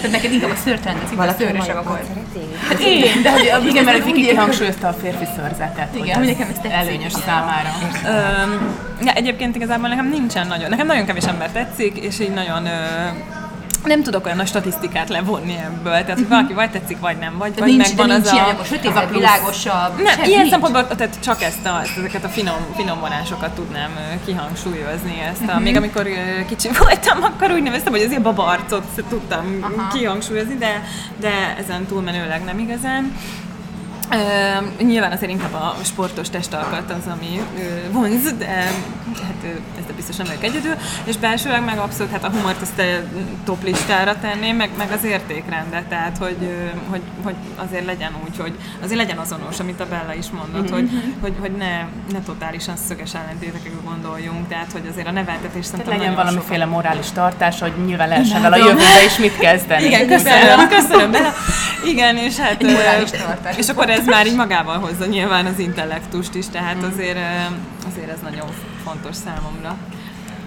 Tehát 0.00 0.16
neked 0.16 0.32
inkább 0.32 0.50
a 0.50 0.56
szőrtelen, 0.64 1.00
ez 1.18 1.28
a 1.28 1.34
szőrösebb 1.38 1.76
a 1.76 1.82
volt. 1.82 2.06
Hát 2.68 2.78
én, 2.80 3.22
de 3.22 3.30
hogy 3.30 3.66
igen, 3.66 3.84
mert 3.84 4.04
Viki 4.04 4.26
kihangsúlyozta 4.26 4.88
a 4.88 4.92
férfi 4.92 5.24
szörzetet, 5.36 5.88
hogy 5.92 6.04
Igen, 6.04 6.16
hogy 6.18 6.26
nekem 6.26 6.48
ez 6.48 6.54
tetszik. 6.54 6.72
előnyös 6.72 7.12
számára. 7.12 7.68
Öm, 8.06 8.76
ja, 9.04 9.12
egyébként 9.12 9.56
igazából 9.56 9.88
nekem 9.88 10.08
nincsen 10.08 10.46
nagyon, 10.46 10.68
nekem 10.70 10.86
nagyon 10.86 11.04
kevés 11.06 11.24
ember 11.24 11.50
tetszik, 11.50 11.96
és 11.96 12.20
így 12.20 12.30
nagyon 12.32 12.66
ö, 12.66 13.08
nem 13.84 14.02
tudok 14.02 14.24
olyan 14.24 14.36
nagy 14.36 14.46
statisztikát 14.46 15.08
levonni 15.08 15.56
ebből, 15.56 15.92
tehát 15.92 16.14
hogy 16.14 16.28
valaki 16.28 16.52
vagy 16.52 16.70
tetszik, 16.70 17.00
vagy 17.00 17.18
nem, 17.18 17.38
vagy, 17.38 17.58
vagy 17.58 17.68
Nincs, 17.68 17.82
de 17.82 17.88
megvan 17.88 18.06
nincs 18.08 18.26
az 18.26 18.32
ilyen, 18.32 18.44
a, 18.44 18.48
akkor 18.48 18.66
az 18.84 18.96
a 18.96 19.06
világosabb. 19.12 20.02
Nem, 20.02 20.14
semmi 20.14 20.26
ilyen 20.28 20.38
nincs. 20.38 20.50
szempontból 20.50 20.86
tehát 20.86 21.20
csak 21.20 21.42
ezt 21.42 21.66
a, 21.66 21.82
ezeket 21.96 22.24
a 22.24 22.28
finom, 22.28 22.66
finom 22.76 23.00
vonásokat 23.00 23.50
tudnám 23.50 23.90
kihangsúlyozni. 24.24 25.20
Ezt 25.20 25.50
a, 25.50 25.58
Még 25.58 25.76
amikor 25.76 26.06
ö, 26.06 26.44
kicsi 26.44 26.68
voltam, 26.78 27.22
akkor 27.22 27.50
úgy 27.50 27.62
neveztem, 27.62 27.92
hogy 27.92 28.02
azért 28.02 28.22
babarcot 28.22 28.86
tudtam 29.08 29.58
Aha. 29.60 29.88
kihangsúlyozni, 29.92 30.54
de, 30.54 30.82
de 31.20 31.56
ezen 31.58 31.86
túlmenőleg 31.86 32.44
nem 32.44 32.58
igazán. 32.58 33.16
Ö, 34.78 34.84
nyilván 34.84 35.12
azért 35.12 35.30
inkább 35.30 35.54
a 35.54 35.74
sportos 35.82 36.30
testalkat 36.30 36.90
az, 36.90 37.12
ami 37.12 37.40
ö, 37.58 37.90
vonz, 37.92 38.32
de 38.38 38.70
hát 39.26 39.40
ö, 39.44 39.78
ezt 39.78 39.94
biztos 39.94 40.16
nem 40.16 40.26
vagyok 40.26 40.44
egyedül, 40.44 40.74
és 41.04 41.16
belsőleg 41.16 41.64
meg 41.64 41.78
abszolút 41.78 42.12
hát 42.12 42.24
a 42.24 42.30
humort 42.30 42.62
azt 42.62 42.78
ö, 42.78 42.94
top 43.44 43.62
listára 43.62 44.18
tenném, 44.20 44.56
meg, 44.56 44.70
meg 44.78 44.90
az 44.92 45.04
értékrendet, 45.04 45.84
tehát 45.84 46.18
hogy, 46.18 46.36
hogy, 46.88 47.00
hogy 47.22 47.34
azért 47.56 47.84
legyen 47.84 48.12
úgy, 48.24 48.36
hogy 48.38 48.52
azért 48.82 48.98
legyen 48.98 49.18
azonos, 49.18 49.60
amit 49.60 49.80
a 49.80 49.86
Bella 49.86 50.14
is 50.14 50.26
mondott, 50.30 50.70
hogy, 50.70 50.90
hogy, 51.20 51.32
hogy 51.40 51.52
ne, 51.52 51.84
ne 52.12 52.20
totálisan 52.24 52.76
szöges 52.76 53.14
ellentétekre 53.14 53.70
gondoljunk, 53.84 54.48
tehát 54.48 54.72
hogy 54.72 54.86
azért 54.90 55.06
a 55.06 55.10
neveltetés 55.10 55.50
Tehát 55.50 55.64
szerintem 55.64 55.98
legyen 55.98 56.14
valamiféle 56.14 56.64
morális 56.64 57.10
tartás, 57.10 57.60
hogy 57.60 57.72
nyilván 57.84 58.08
lehessen 58.08 58.42
vele 58.42 58.56
a 58.56 58.66
jövőbe 58.66 59.04
is 59.06 59.16
mit 59.18 59.38
kezdeni. 59.38 59.84
Igen, 59.84 60.06
köszönöm, 60.06 60.68
köszönöm 60.68 61.10
bele. 61.10 61.32
Igen, 61.84 62.16
és 62.16 62.36
hát... 62.36 62.62
Morális 62.62 63.10
tartás. 63.10 63.56
És 63.56 63.68
akkor 63.68 63.90
ez 63.90 64.06
már 64.06 64.26
így 64.26 64.36
magával 64.36 64.78
hozza 64.78 65.06
nyilván 65.06 65.46
az 65.46 65.58
intellektust 65.58 66.34
is, 66.34 66.48
tehát 66.48 66.82
azért, 66.92 67.18
azért 67.86 68.10
ez 68.10 68.18
nagyon 68.22 68.48
fontos 68.84 69.16
számomra. 69.16 69.76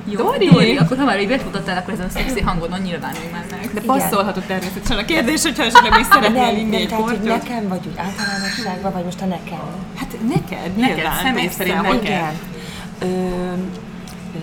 Jó, 0.05 0.17
Dori! 0.17 0.47
Dori, 0.49 0.77
akkor 0.77 0.97
ha 0.97 1.03
már 1.05 1.19
így 1.21 1.27
betmutattál, 1.27 1.77
akkor 1.77 1.93
ezen 1.93 2.05
a 2.05 2.09
szexi 2.09 2.41
hangodon 2.41 2.79
nyilvánulj 2.79 3.27
már 3.31 3.45
meg. 3.51 3.69
De 3.73 3.81
passzolhatod 3.81 4.43
természetesen 4.43 4.97
a 4.97 5.05
kérdés, 5.05 5.41
hogyha 5.41 5.63
esetleg 5.63 5.95
még 5.95 6.05
szeretnél 6.11 6.57
inni 6.57 6.75
egy 6.75 6.87
tehát, 6.87 7.03
hogy 7.03 7.13
kortyot. 7.17 7.37
nekem, 7.43 7.67
vagy 7.67 7.79
úgy 7.87 7.97
általánosságban, 7.97 8.91
vagy 8.91 9.03
most 9.03 9.21
a 9.21 9.25
nekem. 9.25 9.59
Hát 9.95 10.11
neked, 10.27 10.75
Neked, 10.75 10.95
nyilván, 10.95 11.23
személy 11.23 11.49
szerint 11.49 11.81
neked. 11.81 12.03
Igen. 12.03 12.33
Ö, 12.99 13.05
ö, 13.05 14.39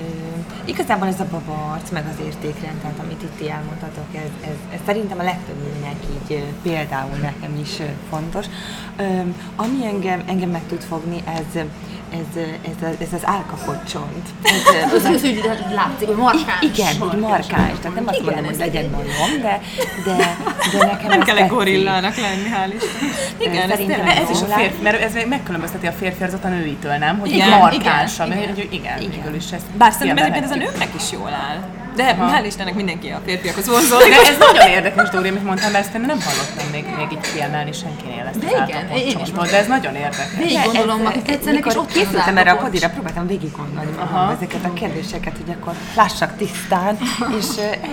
igazából 0.65 1.09
ez 1.09 1.21
a 1.21 1.27
babarc, 1.31 1.91
meg 1.91 2.05
az 2.13 2.25
értékrend, 2.27 2.77
tehát 2.81 2.99
amit 2.99 3.23
itt 3.23 3.37
ti 3.39 3.51
elmondhatok, 3.51 4.05
ez, 4.15 4.49
ez, 4.49 4.57
ez 4.75 4.81
szerintem 4.87 5.19
a 5.19 5.23
legtöbb 5.23 5.57
nőnek 5.63 5.97
így 6.13 6.45
például 6.63 7.17
nekem 7.23 7.59
is 7.63 7.77
fontos. 8.11 8.47
Ö, 8.97 9.05
ami 9.57 9.87
engem, 9.87 10.23
engem 10.27 10.51
meg 10.51 10.63
tud 10.69 10.83
fogni, 10.83 11.23
ez, 11.27 11.63
ez, 12.13 12.43
ez, 12.63 12.89
ez, 12.89 12.95
ez 13.01 13.13
az 13.13 13.21
álkapott 13.25 13.85
csont. 13.85 14.29
Ez, 14.43 14.93
Az 14.97 15.05
az, 15.05 15.21
hogy 15.21 15.43
látszik, 15.75 16.07
hogy 16.07 16.17
markáns. 16.17 16.63
Igen, 16.63 17.03
úgy 17.03 17.19
markáns. 17.19 17.79
Tehát 17.79 17.95
nem 17.95 18.07
azt 18.07 18.19
Igen, 18.19 18.25
mondom, 18.25 18.45
hogy 18.45 18.59
legyen 18.59 18.91
majom, 18.91 19.41
de, 19.43 19.61
de, 20.05 20.37
de 20.73 20.87
nekem 20.87 21.09
Nem 21.09 21.23
kell 21.23 21.47
gorillának 21.47 22.17
lenni, 22.17 22.49
hál' 22.55 22.75
Isten. 22.75 23.09
Igen, 23.39 23.71
ez 23.71 23.79
Ez 24.23 24.31
is 24.31 24.43
a 24.43 24.47
férfi, 24.47 24.83
mert 24.83 25.03
ez 25.03 25.13
megkülönbözteti 25.29 25.87
a 25.87 25.93
férfiarzat 25.93 26.45
a 26.45 26.49
nőitől, 26.49 26.97
nem? 26.97 27.19
Hogy 27.19 27.31
Igen, 27.31 27.47
igen, 27.47 27.59
markáns, 27.59 28.15
igen, 28.15 28.33
igen. 28.33 28.55
hogy 28.55 28.69
igen, 28.71 29.01
igen, 29.01 29.11
végül 29.11 29.35
is 29.35 29.53
ez 29.53 29.63
Bár 29.79 29.93
szerintem 29.93 30.33
ez 30.33 30.51
a 30.51 30.55
nőknek 30.55 30.89
is 30.97 31.13
jól 31.13 31.33
áll. 31.33 31.80
De 31.95 32.17
Aha. 32.19 32.33
hál' 32.33 32.45
Istennek 32.47 32.75
mindenki 32.75 33.09
a 33.09 33.21
férfiakhoz 33.25 33.69
vonzódik. 33.69 34.09
De 34.09 34.31
ez 34.31 34.39
nagyon 34.39 34.69
érdekes, 34.69 35.09
Dóri, 35.09 35.29
amit 35.29 35.45
mondtam, 35.45 35.71
mert 35.71 35.85
ezt 35.85 35.95
én 35.95 36.01
nem 36.01 36.21
hallottam 36.21 36.67
még, 36.73 36.85
még 36.97 37.07
így 37.13 37.33
kiemelni 37.33 37.73
senkinél 37.73 38.27
ezt 38.27 38.39
De 38.39 38.47
az 38.47 38.69
igen, 38.69 38.91
én 38.91 39.07
is 39.07 39.13
csoportot, 39.29 39.51
de 39.51 39.57
ez 39.59 39.67
nagyon 39.67 39.95
érdekes. 39.95 40.37
Végig 40.37 40.61
gondolom, 40.65 41.07
akik 41.07 41.23
tetszenek, 41.23 41.67
és 41.67 41.75
ott 41.75 41.93
készültem 41.93 42.37
erre 42.37 42.51
a 42.51 42.57
kodira, 42.57 42.89
próbáltam 42.89 43.27
végig 43.27 43.51
gondolni 43.57 43.91
magam 43.99 44.29
ezeket 44.29 44.65
a 44.65 44.73
kérdéseket, 44.73 45.37
hogy 45.37 45.57
akkor 45.61 45.75
lássak 45.97 46.37
tisztán, 46.37 46.99
és 47.39 47.47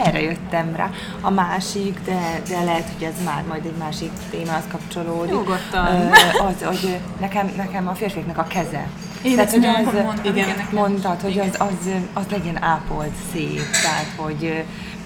erre 0.03 0.21
jöttem 0.21 0.75
rá. 0.75 0.89
A 1.21 1.29
másik, 1.29 1.99
de, 2.05 2.41
de 2.49 2.63
lehet, 2.63 2.87
hogy 2.97 3.07
ez 3.07 3.23
már 3.25 3.43
majd 3.47 3.65
egy 3.65 3.77
másik 3.79 4.11
témához 4.29 4.63
kapcsolódik. 4.71 5.31
Nyugodtan. 5.31 6.11
Az, 6.47 6.65
hogy 6.65 6.97
nekem, 7.19 7.53
nekem 7.57 7.87
a 7.87 7.93
férfiaknak 7.93 8.37
a 8.37 8.43
keze. 8.43 8.87
Én 9.27 9.35
Tehát, 9.35 9.51
hogy 9.51 9.65
az, 9.65 9.93
mondtam, 10.03 10.35
igen, 10.35 10.67
mondtad, 10.71 11.21
hogy 11.21 11.39
az, 11.39 11.55
az, 11.57 11.89
az 12.13 12.23
legyen 12.31 12.63
ápolt, 12.63 13.11
szép, 13.33 13.61
tehát, 13.81 14.11
hogy 14.15 14.63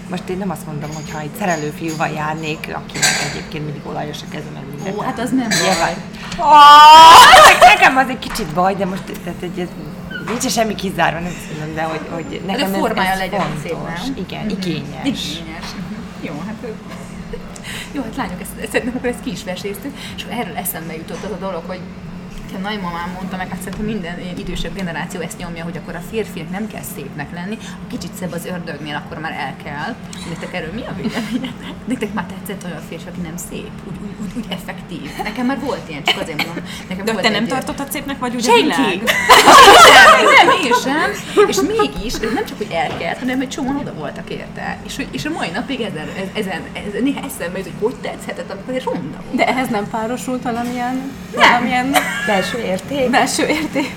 most 0.09 0.29
én 0.29 0.37
nem 0.37 0.49
azt 0.49 0.65
mondom, 0.65 0.89
hogy 0.93 1.11
ha 1.11 1.19
egy 1.19 1.29
szerelő 1.39 1.69
fiúval 1.77 2.07
járnék, 2.09 2.59
akinek 2.59 3.15
egyébként 3.31 3.63
mindig 3.65 3.81
olajos 3.87 4.17
a 4.21 4.25
keze, 4.31 4.49
meg 4.53 4.63
minden. 4.75 4.93
Ó, 4.93 4.99
hát 5.01 5.19
az 5.19 5.29
nem 5.29 5.47
baj. 5.49 5.95
Oh, 6.37 7.61
nekem 7.73 7.97
az 7.97 8.07
egy 8.09 8.19
kicsit 8.19 8.53
baj, 8.53 8.75
de 8.75 8.85
most 8.85 9.03
tehát, 9.23 9.41
egy, 9.41 9.59
ez, 9.59 9.67
nincs 10.27 10.47
semmi 10.51 10.75
kizárva, 10.75 11.19
nem 11.19 11.31
mondom, 11.51 11.75
de 11.75 11.81
hogy, 11.81 12.01
hogy 12.09 12.41
nekem 12.47 12.73
ez, 12.73 12.79
formája 12.79 13.11
ez 13.11 13.17
legyen 13.17 13.39
fontos. 13.41 13.61
szép, 13.63 13.77
nem? 14.05 14.13
Igen, 14.25 14.45
Mhm. 14.45 14.49
igényes. 14.49 15.03
Igényes. 15.03 15.65
Mhm. 15.75 16.25
Jó, 16.25 16.33
hát 16.47 16.55
jó, 17.95 18.01
hát 18.01 18.15
lányok, 18.15 18.41
ezt, 18.41 18.71
szerintem 18.71 18.93
akkor 18.97 19.09
ezt 19.09 19.23
ki 19.23 19.31
is 19.31 19.43
veséztük, 19.43 19.97
és 20.15 20.25
erről 20.29 20.55
eszembe 20.55 20.95
jutott 20.95 21.23
az 21.23 21.31
a 21.31 21.35
dolog, 21.45 21.63
hogy 21.67 21.79
nekem 22.51 22.71
nagymamám 22.71 23.09
mondta 23.13 23.37
meg, 23.37 23.49
hát 23.49 23.57
szerintem 23.61 23.85
minden 23.85 24.19
idősebb 24.37 24.73
generáció 24.75 25.19
ezt 25.19 25.37
nyomja, 25.37 25.63
hogy 25.63 25.77
akkor 25.77 25.95
a 25.95 26.01
férfiak 26.11 26.49
nem 26.49 26.67
kell 26.67 26.81
szépnek 26.95 27.33
lenni, 27.33 27.55
ha 27.61 27.87
kicsit 27.89 28.13
szebb 28.19 28.31
az 28.31 28.45
ördögnél, 28.45 28.95
akkor 28.95 29.17
már 29.19 29.31
el 29.31 29.53
kell. 29.63 29.95
Nektek 30.29 30.53
erről 30.53 30.73
mi 30.73 30.81
a 30.81 30.93
véleményetek? 30.95 31.73
Nektek 31.91 32.13
már 32.13 32.25
tetszett 32.25 32.63
olyan 32.69 32.81
férfi, 32.89 33.07
aki 33.07 33.19
nem 33.21 33.37
szép, 33.49 33.71
úgy, 33.89 33.97
úgy, 34.03 34.15
úgy, 34.21 34.31
úgy 34.37 34.45
effektív. 34.49 35.09
Nekem 35.23 35.45
már 35.45 35.59
volt 35.59 35.89
ilyen, 35.89 36.03
csak 36.03 36.21
azért 36.21 36.45
mondom. 36.45 36.63
Nekem 36.89 37.05
De 37.05 37.13
te 37.13 37.29
nem 37.29 37.43
egy- 37.43 37.49
tartottad 37.49 37.91
szépnek, 37.91 38.19
vagy 38.19 38.35
úgy 38.35 38.39
a 38.47 38.51
Senki! 38.51 38.61
világ? 38.61 39.01
nem, 40.37 40.47
nem, 40.47 40.55
én 40.63 40.73
sem. 40.83 41.11
És 41.47 41.57
mégis, 41.67 42.13
ez 42.13 42.33
nem 42.33 42.45
csak, 42.45 42.57
hogy 42.57 42.71
elkelt, 42.71 43.17
hanem 43.19 43.37
hogy 43.37 43.49
csomóan 43.49 43.77
oda 43.77 43.93
voltak 43.93 44.29
érte. 44.29 44.77
És, 44.85 45.05
és 45.11 45.25
a 45.25 45.29
mai 45.29 45.49
napig 45.49 45.81
ezen, 45.81 46.07
ez- 46.17 46.45
ezen, 46.45 46.61
ezen 46.87 47.03
néha 47.03 47.19
eszembe 47.25 47.57
jut, 47.57 47.67
hogy 47.67 47.73
hogy 47.91 47.95
tetszhetett, 47.95 48.51
amikor 48.51 48.73
egy 48.73 48.83
ronda 48.83 49.17
volt. 49.25 49.35
De 49.35 49.47
ehhez 49.47 49.67
nem 49.69 49.89
párosult 49.89 50.43
valamilyen, 50.43 51.11
valamilyen 51.35 51.95
Belső 52.41 52.57
érték. 52.57 53.09
belső 53.09 53.45
érték? 53.47 53.95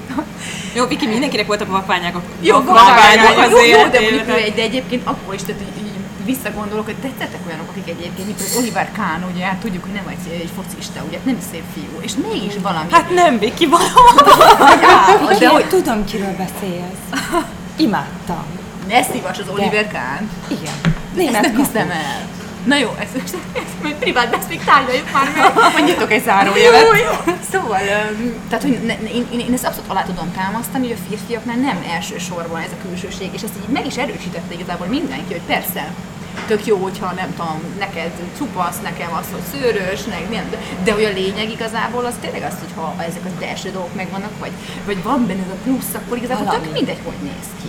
Jó, 0.75 0.87
Viki, 0.87 1.07
mindenkinek 1.07 1.47
voltak 1.47 1.69
vakványák. 1.71 2.15
Jó, 2.41 2.57
vakványok 2.63 3.35
jó, 3.37 3.41
az 3.43 3.51
jó, 3.51 3.59
jó, 3.59 3.89
de 3.89 4.01
mondjuk 4.01 4.55
de 4.55 4.63
egyébként 4.63 5.07
akkor 5.07 5.35
is, 5.35 5.43
tehát 5.43 5.61
így, 5.61 5.87
így 5.87 5.93
visszagondolok, 6.25 6.85
hogy 6.85 6.95
tetszettek 6.95 7.41
olyanok, 7.47 7.69
akik 7.71 7.89
egyébként, 7.89 8.27
mint 8.27 8.41
az 8.41 8.57
Oliver 8.59 8.91
Kahn, 8.97 9.33
ugye, 9.35 9.45
hát 9.45 9.57
tudjuk, 9.57 9.83
hogy 9.83 9.93
nem 9.93 10.07
egy, 10.09 10.33
egy 10.33 10.51
focista, 10.57 11.03
ugye, 11.09 11.19
nem 11.23 11.39
szép 11.51 11.63
fiú, 11.75 12.01
és 12.01 12.13
mégis 12.29 12.55
valami. 12.63 12.87
Hát 12.91 13.11
nem, 13.11 13.39
Viki, 13.39 13.67
valahol. 13.67 14.33
á, 14.83 15.37
De 15.39 15.49
hogy 15.49 15.69
tudom, 15.69 16.05
kiről 16.05 16.35
beszélsz. 16.37 17.33
Imádtam. 17.77 18.45
ne 18.89 19.03
szívas 19.03 19.39
az 19.39 19.49
Oliver 19.55 19.87
Kahn. 19.93 20.25
Igen. 20.49 20.75
Ezt 20.85 21.17
Német 21.17 21.43
nem 21.43 21.55
kapu. 21.55 21.65
hiszem 21.65 21.91
el. 21.91 22.34
Na 22.65 22.77
jó, 22.77 22.95
ezt, 22.99 23.15
ezt, 23.25 23.37
ezt 23.53 23.83
majd 23.83 23.95
privát 23.95 24.35
ezt 24.35 24.49
még 24.49 24.65
tárgyaljuk 24.65 25.13
már 25.13 25.33
meg. 25.37 25.73
Mondjatok 25.77 26.13
egy 26.13 26.25
zárójelet. 26.25 26.83
Jó, 26.83 26.95
jó. 26.95 27.35
Szóval, 27.53 27.79
tehát, 28.49 28.63
hogy 28.63 28.79
ne, 28.87 28.93
én, 28.93 29.27
én, 29.33 29.39
én 29.39 29.53
ezt 29.53 29.65
abszolút 29.65 29.91
alá 29.91 30.03
tudom 30.03 30.33
támasztani, 30.33 30.89
hogy 30.89 30.97
a 31.01 31.09
férfiaknál 31.09 31.57
nem 31.57 31.85
elsősorban 31.95 32.61
ez 32.61 32.71
a 32.73 32.87
külsőség, 32.87 33.29
és 33.33 33.43
ezt 33.43 33.55
így 33.63 33.73
meg 33.73 33.87
is 33.87 33.97
erősítette 33.97 34.55
igazából 34.55 34.87
mindenki, 34.87 35.33
hogy 35.33 35.47
persze, 35.47 35.93
tök 36.47 36.67
jó, 36.67 36.77
hogyha 36.77 37.13
nem 37.13 37.31
tudom, 37.37 37.61
neked 37.79 38.11
cupasz, 38.37 38.81
nekem 38.83 39.13
az, 39.21 39.27
hogy 39.33 39.43
szőrös, 39.53 40.01
meg 40.05 40.27
nem, 40.31 40.51
de, 40.51 40.59
de 40.85 40.93
hogy 40.93 41.05
a 41.05 41.13
lényeg 41.13 41.51
igazából 41.51 42.05
az 42.05 42.15
tényleg 42.21 42.43
az, 42.43 42.57
hogy 42.59 42.73
ha 42.75 42.95
ezek 42.99 43.25
a 43.25 43.39
belső 43.41 43.71
dolgok 43.71 43.95
megvannak, 43.95 44.39
vagy, 44.39 44.53
vagy 44.87 45.03
van 45.03 45.27
benne 45.27 45.43
ez 45.43 45.51
a 45.53 45.63
plusz, 45.65 45.95
akkor 45.95 46.17
igazából 46.17 46.45
Valami. 46.45 46.65
tök 46.65 46.73
mindegy, 46.73 47.01
hogy 47.05 47.21
néz 47.23 47.49
ki. 47.63 47.69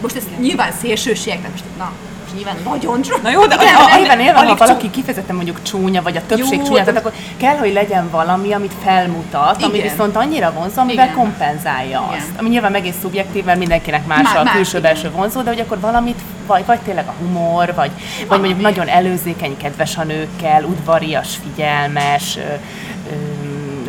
Most 0.00 0.16
ez 0.16 0.24
nyilván 0.38 0.72
szélsőségek, 0.72 1.42
de 1.42 1.48
most 1.48 1.64
na, 1.78 1.84
most 1.84 2.15
nyilván 2.36 2.56
nagyon 2.64 3.02
csak. 3.02 3.22
Na 3.22 3.30
jó, 3.30 3.46
de 3.46 3.54
Igen, 3.60 3.74
a- 3.74 3.96
Nyilván, 3.98 4.18
nyilván, 4.18 4.46
ha 4.46 4.54
valaki 4.54 4.90
kifejezetten 4.90 5.34
mondjuk 5.36 5.62
csúnya, 5.62 6.02
vagy 6.02 6.16
a 6.16 6.20
többség 6.26 6.58
Jó, 6.58 6.64
csúnya, 6.64 6.84
tehát 6.84 7.00
akkor 7.00 7.12
kell, 7.36 7.56
hogy 7.56 7.72
legyen 7.72 8.10
valami, 8.10 8.52
amit 8.52 8.72
felmutat, 8.84 9.62
ami 9.62 9.76
Igen. 9.78 9.90
viszont 9.90 10.16
annyira 10.16 10.52
vonzó, 10.52 10.80
amivel 10.80 11.04
Igen. 11.04 11.16
kompenzálja 11.16 12.04
Igen. 12.08 12.18
azt. 12.18 12.30
Ami 12.38 12.48
nyilván 12.48 12.70
megint 12.72 12.94
szubjektív, 13.00 13.44
mert 13.44 13.58
mindenkinek 13.58 14.06
más 14.06 14.32
Má- 14.32 14.46
a 14.48 14.50
külső-belső 14.50 15.10
vonzó, 15.10 15.40
de 15.42 15.50
hogy 15.50 15.60
akkor 15.60 15.80
valamit, 15.80 16.20
vagy, 16.46 16.66
vagy 16.66 16.78
tényleg 16.78 17.06
a 17.08 17.14
humor, 17.18 17.74
vagy, 17.74 17.90
vagy 18.28 18.38
mondjuk 18.38 18.60
nagyon 18.60 18.88
előzékeny, 18.88 19.56
kedves 19.56 19.96
a 19.96 20.04
nőkkel, 20.04 20.64
udvarias, 20.64 21.28
figyelmes, 21.42 22.38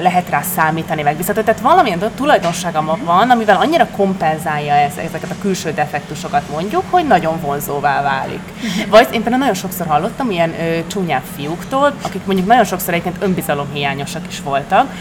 lehet 0.01 0.30
rá 0.30 0.42
számítani, 0.42 1.01
megbízható. 1.01 1.42
Tehát 1.42 1.60
valamilyen 1.60 2.00
do- 2.00 2.12
tulajdonsága 2.12 2.82
ma 2.82 2.98
van, 3.04 3.30
amivel 3.30 3.56
annyira 3.56 3.88
kompenzálja 3.96 4.74
ez, 4.74 4.98
ezeket 4.98 5.32
a 5.32 5.42
külső 5.42 5.72
defektusokat 5.72 6.50
mondjuk, 6.51 6.84
hogy 6.89 7.08
nagyon 7.08 7.39
vonzóvá 7.42 8.01
válik. 8.01 8.42
Vagy 8.89 9.08
én 9.12 9.22
például 9.22 9.38
nagyon 9.38 9.54
sokszor 9.54 9.88
hallottam 9.88 10.32
ilyen 10.32 10.54
ö, 10.60 10.88
csúnyább 10.88 11.24
fiúktól, 11.36 11.94
akik 12.01 12.25
mondjuk 12.25 12.48
nagyon 12.48 12.66
sokszor 12.66 12.94
egyébként 12.94 13.24
önbizalomhiányosak 13.24 14.27
is 14.27 14.42
voltak, 14.42 14.92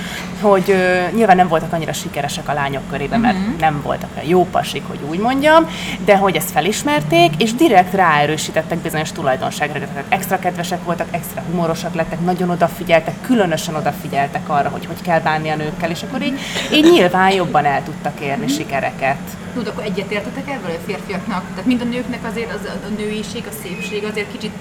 hogy 0.40 0.70
ö, 0.70 0.98
nyilván 1.14 1.36
nem 1.36 1.48
voltak 1.48 1.72
annyira 1.72 1.92
sikeresek 1.92 2.48
a 2.48 2.52
lányok 2.52 2.88
körében, 2.90 3.20
mert 3.20 3.58
nem 3.60 3.80
voltak 3.82 4.10
olyan 4.16 4.28
jó 4.28 4.44
pasik, 4.44 4.82
hogy 4.88 4.98
úgy 5.08 5.18
mondjam, 5.18 5.66
de 6.04 6.16
hogy 6.16 6.36
ezt 6.36 6.50
felismerték, 6.50 7.42
és 7.42 7.54
direkt 7.54 7.94
ráerősítettek 7.94 8.78
bizonyos 8.78 9.12
tulajdonságra, 9.12 9.78
tehát 9.78 10.04
extra 10.08 10.38
kedvesek 10.38 10.84
voltak, 10.84 11.06
extra 11.10 11.42
humorosak 11.50 11.94
lettek, 11.94 12.20
nagyon 12.20 12.50
odafigyeltek, 12.50 13.14
különösen 13.20 13.74
odafigyeltek 13.74 14.48
arra, 14.48 14.68
hogy 14.68 14.85
hogy 14.86 15.02
kell 15.02 15.20
bánni 15.20 15.48
a 15.48 15.56
nőkkel, 15.56 15.90
és 15.90 16.02
akkor 16.02 16.22
így, 16.22 16.38
így 16.72 16.90
nyilván 16.90 17.32
jobban 17.32 17.64
el 17.64 17.82
tudtak 17.84 18.20
érni 18.20 18.48
sikereket. 18.48 19.18
Tud, 19.54 19.66
akkor 19.66 19.84
egyetértetek 19.84 20.48
ebben 20.48 20.70
a 20.70 20.84
férfiaknak? 20.86 21.44
Tehát 21.50 21.66
mind 21.66 21.80
a 21.80 21.84
nőknek 21.84 22.24
azért 22.30 22.54
az, 22.54 22.64
a 22.64 22.88
nőiség, 22.96 23.44
a 23.48 23.54
szépség 23.62 24.04
azért 24.04 24.32
kicsit 24.32 24.52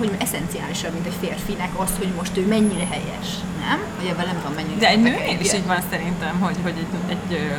hogy 0.00 0.10
eszenciálisabb, 0.18 0.92
mint 0.92 1.06
egy 1.06 1.18
férfinek 1.20 1.70
az, 1.76 1.90
hogy 1.98 2.08
most 2.16 2.36
ő 2.36 2.46
mennyire 2.46 2.86
helyes, 2.90 3.28
nem? 3.60 3.78
Vagy 3.98 4.06
ebben 4.06 4.26
nem 4.26 4.36
tudom 4.36 4.54
mennyire. 4.54 4.78
De 4.78 4.88
egy 4.88 5.02
nőnél 5.02 5.40
is 5.40 5.52
így 5.52 5.66
van 5.66 5.82
szerintem, 5.90 6.40
hogy, 6.40 6.56
hogy 6.62 6.74
egy, 6.78 7.16
egy 7.16 7.36
ö, 7.36 7.54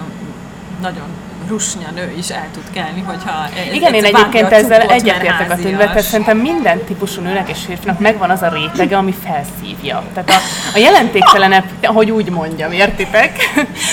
nagyon 0.82 1.08
rusnya 1.52 1.90
nő 1.96 2.14
is 2.18 2.30
el 2.30 2.48
tud 2.54 2.64
kelni, 2.74 3.02
hogyha 3.02 3.32
ez- 3.68 3.74
Igen, 3.74 3.94
én 3.94 4.04
ez 4.04 4.10
egyébként 4.14 4.50
vágja 4.50 4.58
a 4.58 4.60
ezzel 4.60 4.82
egyetértek 4.82 5.50
a 5.52 5.56
házias. 5.56 6.06
szerintem 6.06 6.38
minden 6.38 6.84
típusú 6.84 7.22
nőnek 7.22 7.50
és 7.50 7.58
férfinak 7.66 8.00
megvan 8.00 8.30
az 8.30 8.42
a 8.42 8.50
rétege, 8.50 8.98
ami 8.98 9.14
felszívja. 9.26 10.04
Tehát 10.14 10.30
a, 10.30 10.34
a 10.76 10.78
jelentéktelenebb, 10.78 11.64
hogy 11.84 12.12
úgy 12.12 12.30
mondjam, 12.30 12.72
értitek? 12.72 13.32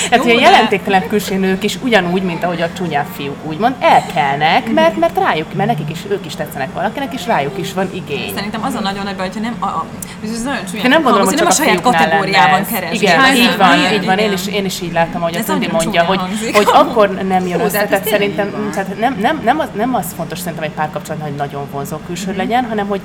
Tehát, 0.08 0.24
hogy 0.24 0.34
a 0.36 0.40
jelentéktelenebb 0.40 1.08
külső 1.08 1.34
nők 1.36 1.64
is 1.64 1.78
ugyanúgy, 1.82 2.22
mint 2.22 2.44
ahogy 2.44 2.60
a 2.62 2.68
csúnyább 2.76 3.06
fiúk 3.16 3.44
úgymond, 3.44 3.74
elkelnek, 3.80 4.72
mert, 4.72 4.96
mert 4.96 5.18
rájuk, 5.18 5.54
mert 5.54 5.68
nekik 5.68 5.90
is, 5.90 5.98
ők 6.10 6.26
is 6.26 6.34
tetszenek 6.34 6.72
valakinek, 6.74 7.14
és 7.14 7.26
rájuk 7.26 7.58
is 7.58 7.72
van 7.72 7.90
igény. 7.94 8.32
Szerintem 8.34 8.62
az 8.64 8.74
a 8.74 8.80
nagyon 8.80 9.04
nagy 9.04 9.16
baj, 9.16 9.26
hogyha 9.26 9.40
nem, 9.40 9.56
a, 9.58 9.66
a, 9.66 9.86
ez 10.24 10.42
nagyon 10.42 10.64
csúnya, 10.70 10.82
Én 10.82 10.88
nem 10.90 11.02
gondolom, 11.02 11.26
hogy 11.26 11.36
nem 11.36 11.46
a 11.46 11.50
saját 11.50 11.80
kategóriában 11.80 12.60
ez. 12.60 12.66
keresik. 12.72 13.02
Igen, 13.02 13.18
Hát, 13.20 13.36
így 13.36 13.56
van, 13.56 13.78
így 13.92 14.04
van. 14.04 14.18
Én 14.18 14.32
is, 14.32 14.46
én 14.46 14.64
is 14.64 14.80
így 14.80 14.92
láttam, 14.92 15.20
ahogy 15.22 15.36
a 15.36 15.44
Tundi 15.44 15.68
mondja, 15.72 16.02
hogy, 16.04 16.20
hogy 16.54 16.66
akkor 16.72 17.08
nem 17.08 17.46
jön 17.49 17.61
Ó, 17.61 17.64
össze. 17.64 17.78
hát 17.78 17.88
Tehát 17.88 18.09
szerintem 18.09 18.71
tehát 18.73 18.99
nem, 18.99 19.17
nem, 19.21 19.40
nem, 19.45 19.59
az, 19.59 19.69
nem 19.75 19.95
az 19.95 20.07
fontos 20.17 20.38
szerintem 20.38 20.64
egy 20.64 20.71
párkapcsolatban, 20.75 21.28
hogy 21.28 21.37
nagyon 21.38 21.67
vonzó 21.71 21.97
külső 22.07 22.35
legyen, 22.37 22.64
hanem 22.64 22.87
hogy 22.87 23.00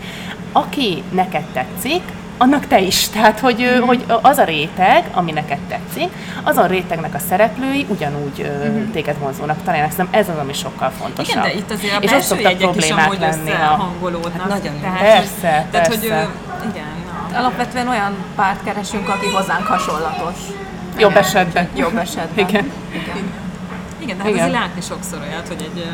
aki 0.51 1.03
neked 1.11 1.43
tetszik, 1.43 2.01
annak 2.37 2.67
te 2.67 2.79
is. 2.79 3.09
Tehát, 3.09 3.39
hogy, 3.39 3.61
ő, 3.61 3.79
hogy 3.79 4.03
az 4.21 4.37
a 4.37 4.43
réteg, 4.43 5.03
ami 5.13 5.31
neked 5.31 5.57
tetszik, 5.57 6.09
azon 6.43 6.67
rétegnek 6.67 7.13
a 7.13 7.19
szereplői 7.29 7.85
ugyanúgy 7.89 8.41
ö, 8.41 8.67
téged 8.91 9.17
vonzónak 9.19 9.63
találnak. 9.63 9.91
Szerintem 9.91 10.19
ez 10.19 10.29
az, 10.29 10.37
ami 10.37 10.53
sokkal 10.53 10.91
fontosabb. 10.99 11.25
Igen, 11.29 11.41
de 11.41 11.53
itt 11.53 11.71
azért 11.71 11.93
a 11.93 11.97
És 11.99 12.03
ott 12.03 12.09
belső 12.11 12.27
szoktak 12.27 12.57
problémák 12.57 13.19
lenni. 13.19 13.51
a-. 13.51 13.91
Hát 14.37 14.47
nagyon. 14.47 14.79
Tehát, 14.81 14.99
Persze, 14.99 15.51
hogy, 15.55 15.69
Tehát, 15.71 15.87
hogy 15.87 15.99
persze. 16.07 16.29
ö, 16.63 16.69
igen, 16.69 16.85
na. 17.31 17.37
Alapvetően 17.37 17.87
olyan 17.87 18.13
párt 18.35 18.63
keresünk, 18.63 19.09
aki 19.09 19.25
hozzánk 19.27 19.65
hasonlatos. 19.67 20.35
Jobb 20.97 21.15
esetben. 21.15 21.67
Jobb 21.75 21.97
esetben. 21.97 22.47
Igen. 22.47 22.71
Igen, 22.91 23.31
de 24.11 24.15
hát 24.23 24.31
Igen. 24.31 24.39
azért 24.39 24.59
látni 24.59 24.81
sokszor 24.81 25.19
olyat, 25.21 25.47
hogy 25.47 25.61
egy, 25.61 25.87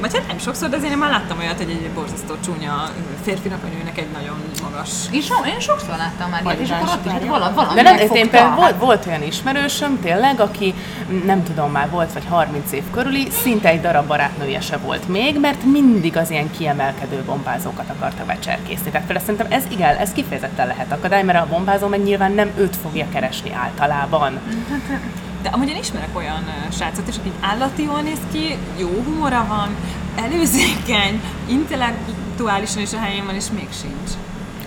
vagy 0.00 0.14
hát 0.14 0.26
nem 0.26 0.38
sokszor, 0.38 0.68
de 0.68 0.76
azért 0.76 0.92
én 0.92 0.98
már 0.98 1.10
láttam 1.10 1.38
olyat, 1.38 1.56
hogy 1.56 1.70
egy 1.70 1.90
borzasztó 1.94 2.34
csúnya 2.44 2.90
férfinak 3.22 3.62
vagy 3.62 3.70
nőnek 3.70 3.98
egy 3.98 4.10
nagyon 4.12 4.36
magas 4.62 4.90
Én, 5.10 5.20
so, 5.20 5.34
én 5.44 5.60
sokszor 5.60 5.96
láttam 5.96 6.30
már 6.30 6.42
ilyet, 6.44 6.58
és 6.58 6.70
akkor 6.70 6.88
ott 6.88 7.22
is 7.22 7.28
vala, 7.28 7.52
valami 7.54 7.74
De 7.74 7.82
nem, 7.82 7.94
megfogta. 7.94 8.18
én 8.18 8.30
például 8.30 8.54
volt, 8.54 8.78
volt 8.78 9.06
olyan 9.06 9.22
ismerősöm 9.22 10.00
tényleg, 10.00 10.40
aki 10.40 10.74
nem 11.24 11.42
tudom 11.42 11.70
már 11.70 11.90
volt 11.90 12.12
vagy 12.12 12.24
30 12.28 12.72
év 12.72 12.82
körüli, 12.90 13.28
szinte 13.30 13.68
egy 13.68 13.80
darab 13.80 14.06
barátnője 14.06 14.60
se 14.60 14.76
volt 14.76 15.08
még, 15.08 15.40
mert 15.40 15.64
mindig 15.64 16.16
az 16.16 16.30
ilyen 16.30 16.50
kiemelkedő 16.50 17.22
bombázókat 17.26 17.90
akarta 17.96 18.24
becserkészni. 18.24 18.90
Tehát 18.90 19.06
például 19.06 19.26
szerintem 19.26 19.58
ez 19.58 19.64
igen, 19.72 19.96
ez 19.96 20.12
kifejezetten 20.12 20.66
lehet 20.66 20.92
akadály, 20.92 21.22
mert 21.22 21.38
a 21.38 21.46
bombázó 21.48 21.86
meg 21.86 22.02
nyilván 22.02 22.32
nem 22.32 22.50
őt 22.56 22.76
fogja 22.76 23.06
keresni 23.12 23.52
általában. 23.52 24.40
De 25.42 25.48
amúgy 25.48 25.68
én 25.68 25.76
ismerek 25.76 26.16
olyan 26.16 26.44
srácot 26.72 27.08
is, 27.08 27.16
aki 27.16 27.32
állati 27.40 27.82
jól 27.82 28.00
néz 28.00 28.18
ki, 28.32 28.56
jó 28.78 28.88
humora 29.04 29.44
van, 29.48 29.76
előzékeny, 30.24 31.20
intellektuálisan 31.48 32.82
is 32.82 32.92
a 32.92 32.98
helyén 32.98 33.24
van, 33.24 33.34
és 33.34 33.44
még 33.54 33.68
sincs. 33.80 34.10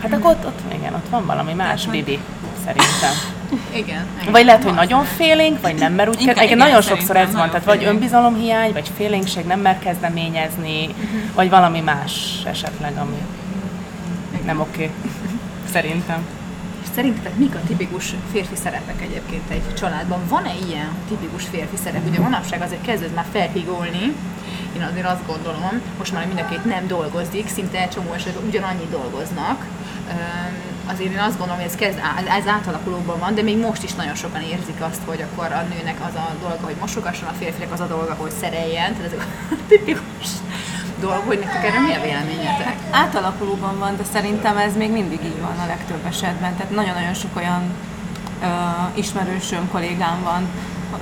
Hát 0.01 0.13
akkor 0.13 0.31
ott, 0.31 0.45
ott, 0.45 0.73
igen, 0.73 0.93
ott 0.93 1.09
van 1.09 1.25
valami 1.25 1.53
más 1.53 1.85
Bibi, 1.87 2.19
szerintem. 2.65 3.13
Igen. 3.73 4.05
igen. 4.21 4.31
Vagy 4.31 4.45
lehet, 4.45 4.63
hogy 4.63 4.73
nagyon 4.73 5.03
félénk, 5.03 5.61
vagy 5.61 5.75
nem 5.75 5.93
mer 5.93 6.07
úgy 6.07 6.21
Igen, 6.21 6.25
kezd. 6.33 6.37
Igen, 6.37 6.57
igen, 6.57 6.67
nagyon 6.67 6.81
sokszor 6.81 7.15
ez 7.15 7.33
van, 7.33 7.47
tehát 7.49 7.65
vagy 7.65 7.77
félénk. 7.77 7.95
önbizalomhiány, 7.95 8.73
vagy 8.73 8.91
félénkség, 8.95 9.45
nem 9.45 9.59
mer 9.59 9.79
kezdeményezni, 9.79 10.95
vagy 11.33 11.49
valami 11.49 11.79
más 11.79 12.41
esetleg, 12.45 12.97
ami 12.97 13.17
nem 14.45 14.59
oké. 14.59 14.89
Szerintem. 15.71 16.25
Szerintetek 16.95 17.37
mik 17.37 17.55
a 17.55 17.59
tipikus 17.67 18.13
férfi 18.31 18.55
szerepek 18.55 19.01
egyébként 19.01 19.49
egy 19.49 19.73
családban? 19.73 20.27
Van-e 20.27 20.53
ilyen 20.67 20.89
tipikus 21.07 21.43
férfi 21.43 21.75
szerep? 21.83 22.07
Ugye 22.07 22.19
manapság 22.19 22.61
azért 22.61 22.81
kezdett 22.81 23.15
már 23.15 23.25
felhigolni, 23.31 24.15
én 24.75 24.81
azért 24.91 25.05
azt 25.05 25.25
gondolom, 25.27 25.81
most 25.97 26.13
már 26.13 26.27
mind 26.27 26.39
a 26.39 26.45
két 26.45 26.65
nem 26.65 26.87
dolgozik, 26.87 27.47
szinte 27.47 27.81
egy 27.81 27.89
csomó 27.89 28.13
esetben 28.13 28.47
ugyanannyit 28.47 28.89
dolgoznak. 28.89 29.65
Azért 30.85 31.11
én 31.11 31.19
azt 31.19 31.37
gondolom, 31.37 31.55
hogy 31.55 31.71
ez, 31.71 31.75
kezd, 31.75 31.99
ez 32.37 32.47
átalakulóban 32.47 33.19
van, 33.19 33.35
de 33.35 33.41
még 33.41 33.57
most 33.57 33.83
is 33.83 33.93
nagyon 33.93 34.15
sokan 34.15 34.41
érzik 34.41 34.81
azt, 34.89 35.01
hogy 35.05 35.21
akkor 35.21 35.45
a 35.51 35.65
nőnek 35.73 35.97
az 36.07 36.15
a 36.15 36.35
dolga, 36.41 36.65
hogy 36.65 36.75
mosogasson, 36.79 37.27
a 37.27 37.33
férfinek 37.39 37.73
az 37.73 37.79
a 37.79 37.87
dolga, 37.87 38.13
hogy 38.13 38.31
szereljen. 38.31 38.95
Tehát 38.95 39.13
ez 39.13 39.19
a 39.19 39.23
tipikus 39.67 40.29
dolog, 41.07 41.23
hogy 41.25 41.39
nektek 41.39 41.63
erre 41.65 41.79
mi 41.79 41.93
a 41.93 42.01
véleményetek? 42.01 42.75
Átalakulóban 42.91 43.79
van, 43.79 43.97
de 43.97 44.03
szerintem 44.13 44.57
ez 44.57 44.75
még 44.77 44.91
mindig 44.91 45.19
így 45.23 45.41
van 45.41 45.59
a 45.63 45.67
legtöbb 45.67 46.05
esetben. 46.07 46.55
Tehát 46.55 46.75
nagyon-nagyon 46.75 47.13
sok 47.13 47.35
olyan 47.35 47.63
ö, 48.41 48.47
ismerősöm, 48.93 49.69
kollégám 49.71 50.17
van, 50.23 50.47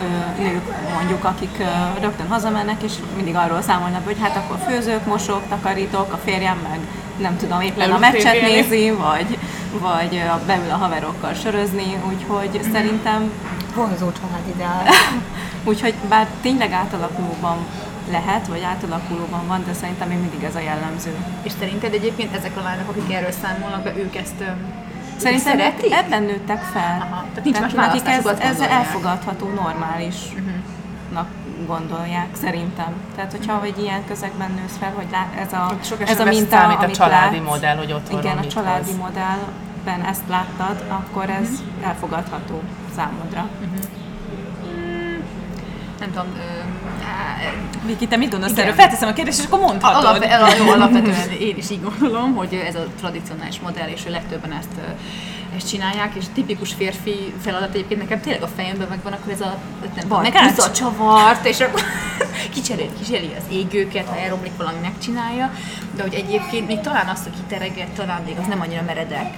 ö, 0.02 0.42
nők 0.42 0.66
mondjuk, 0.94 1.24
akik 1.24 1.56
ö, 1.60 2.02
rögtön 2.02 2.28
hazamennek, 2.28 2.84
és 2.84 2.94
mindig 3.16 3.36
arról 3.36 3.62
számolnak, 3.62 4.06
hogy 4.06 4.18
hát 4.22 4.36
akkor 4.36 4.58
főzök, 4.68 5.06
mosok, 5.06 5.42
takarítok, 5.50 6.14
a 6.14 6.20
férjem 6.24 6.58
meg 6.70 6.80
nem 7.18 7.38
tudom, 7.38 7.62
éppen 7.62 7.92
a 7.92 7.98
meccset 7.98 8.42
nézi, 8.42 8.92
vagy, 8.92 9.38
vagy 9.80 10.24
beül 10.46 10.70
a 10.72 10.76
haverokkal 10.76 11.34
sörözni, 11.34 11.98
úgyhogy 12.08 12.62
szerintem 12.72 13.32
Vonzó 13.76 14.12
család 14.12 14.48
ideál. 14.56 14.84
Úgyhogy 15.70 15.94
bár 16.10 16.28
tényleg 16.42 16.72
átalakulóban 16.72 17.58
lehet, 18.12 18.48
vagy 18.48 18.62
átalakulóban 18.62 19.48
van, 19.48 19.64
de 19.66 19.74
szerintem 19.74 20.08
még 20.08 20.20
mindig 20.20 20.44
ez 20.44 20.56
a 20.56 20.60
jellemző. 20.60 21.16
És 21.42 21.52
szerinted 21.60 21.94
egyébként 21.94 22.36
ezek 22.36 22.58
a 22.58 22.62
lányok, 22.62 22.90
akik 22.90 23.14
erről 23.14 23.32
számolnak 23.32 23.84
be, 23.84 23.96
ők 23.96 24.16
ezt 24.16 24.44
Szerintem 25.18 25.58
szeretik? 25.58 25.92
ebben 25.92 26.24
nőttek 26.24 26.62
fel. 26.62 27.08
Aha, 27.12 27.26
tehát 27.30 27.44
nincs 27.44 27.60
más 27.60 27.74
nekik 27.74 28.08
ez, 28.08 28.26
ez 28.26 28.60
elfogadható, 28.60 29.50
normálisnak 29.50 31.28
gondolják, 31.68 32.28
szerintem. 32.42 32.94
Tehát, 33.16 33.32
hogyha 33.32 33.64
egy 33.64 33.78
ilyen 33.82 34.06
közegben 34.08 34.52
nősz 34.52 34.78
fel, 34.80 34.92
hogy 34.96 35.08
lá, 35.12 35.28
ez 35.42 35.54
a, 35.54 35.78
Sok 35.84 36.10
ez 36.10 36.20
a 36.20 36.24
minta, 36.24 36.58
számít 36.58 36.78
a 36.78 36.84
amit 36.84 36.96
családi 36.96 37.36
látsz, 37.38 37.50
modell, 37.50 37.78
hogy 37.78 37.94
otthonról 37.94 38.32
Igen, 38.32 38.38
a 38.38 38.48
családi 38.48 38.92
modellben 38.92 40.10
ezt 40.10 40.24
láttad, 40.28 40.84
akkor 40.88 41.30
ez 41.30 41.50
elfogadható 41.84 42.62
számodra. 42.96 43.50
nem 46.00 46.12
tudom, 46.12 46.28
öm, 46.28 46.83
á, 46.83 46.83
Viki, 47.86 48.08
te 48.08 48.18
mit 48.18 48.30
gondolsz 48.32 48.52
Igen. 48.52 48.64
erről? 48.64 48.76
Felteszem 48.76 49.08
a 49.10 49.14
kérdést, 49.14 49.40
és 49.40 49.46
akkor 49.46 49.60
mondhatod. 49.60 50.04
Alap, 50.06 50.24
el- 50.24 50.58
jó, 50.58 50.70
alapvetően 50.72 51.30
én 51.40 51.58
is 51.58 51.70
így 51.70 51.82
gondolom, 51.84 52.36
hogy 52.36 52.54
ez 52.68 52.76
a 52.76 52.86
tradicionális 53.00 53.60
modell, 53.60 53.88
és 53.88 54.06
a 54.08 54.10
legtöbben 54.10 54.52
ezt, 54.52 54.70
ezt 55.58 55.70
csinálják, 55.70 56.16
és 56.16 56.24
tipikus 56.34 56.74
férfi 56.74 57.34
feladat 57.42 57.74
egyébként 57.74 58.02
nekem 58.02 58.22
tényleg 58.22 58.44
a 58.44 58.48
fejemben 58.56 58.88
megvan, 58.90 59.14
akkor 59.14 59.32
ez 59.32 59.42
a 59.42 59.58
nem 59.82 59.92
tudom, 59.94 60.10
Barkács. 60.10 60.34
meghúzza 60.34 60.64
a 60.64 60.72
csavart, 60.72 61.46
és 61.46 61.60
akkor 61.60 61.82
kicseréli, 62.54 62.90
kicseréli 63.00 63.34
az 63.38 63.44
égőket, 63.56 64.08
ha 64.08 64.18
elromlik 64.18 64.58
valami, 64.58 64.78
megcsinálja, 64.82 65.52
de 65.96 66.02
hogy 66.02 66.14
egyébként 66.14 66.68
még 66.68 66.80
talán 66.80 67.08
azt, 67.08 67.24
hogy 67.24 67.34
kitereget, 67.36 67.88
talán 67.90 68.22
még 68.26 68.36
az 68.40 68.48
nem 68.48 68.62
annyira 68.62 68.82
meredek, 68.86 69.34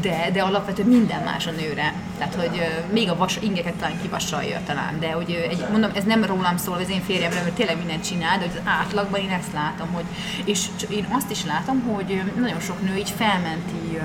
de, 0.00 0.30
de 0.32 0.42
alapvetően 0.42 0.88
minden 0.88 1.22
más 1.22 1.46
a 1.46 1.50
nőre. 1.50 1.94
Tehát, 2.18 2.34
hogy 2.34 2.62
még 2.92 3.10
a 3.10 3.16
vas, 3.16 3.38
ingeket 3.40 3.74
talán 3.74 4.00
kivassalja 4.02 4.60
talán, 4.66 5.00
de 5.00 5.12
hogy 5.12 5.46
egy, 5.50 5.64
mondom, 5.70 5.90
ez 5.94 6.04
nem 6.04 6.24
rólam 6.24 6.56
szól, 6.56 6.74
az 6.74 6.90
én 6.90 7.02
férjemről, 7.02 7.42
mert 7.42 7.54
tényleg 7.54 7.76
mindent 7.76 8.04
csinál, 8.04 8.38
de 8.38 8.44
hogy 8.44 8.56
az 8.56 8.70
átlagban 8.80 9.20
én 9.20 9.30
ezt 9.30 9.52
látom, 9.52 9.88
hogy, 9.92 10.04
és 10.44 10.66
én 10.88 11.06
azt 11.10 11.30
is 11.30 11.44
látom, 11.44 11.82
hogy 11.82 12.22
nagyon 12.36 12.60
sok 12.60 12.82
nő 12.82 12.96
így 12.96 13.12
felmenti 13.16 13.98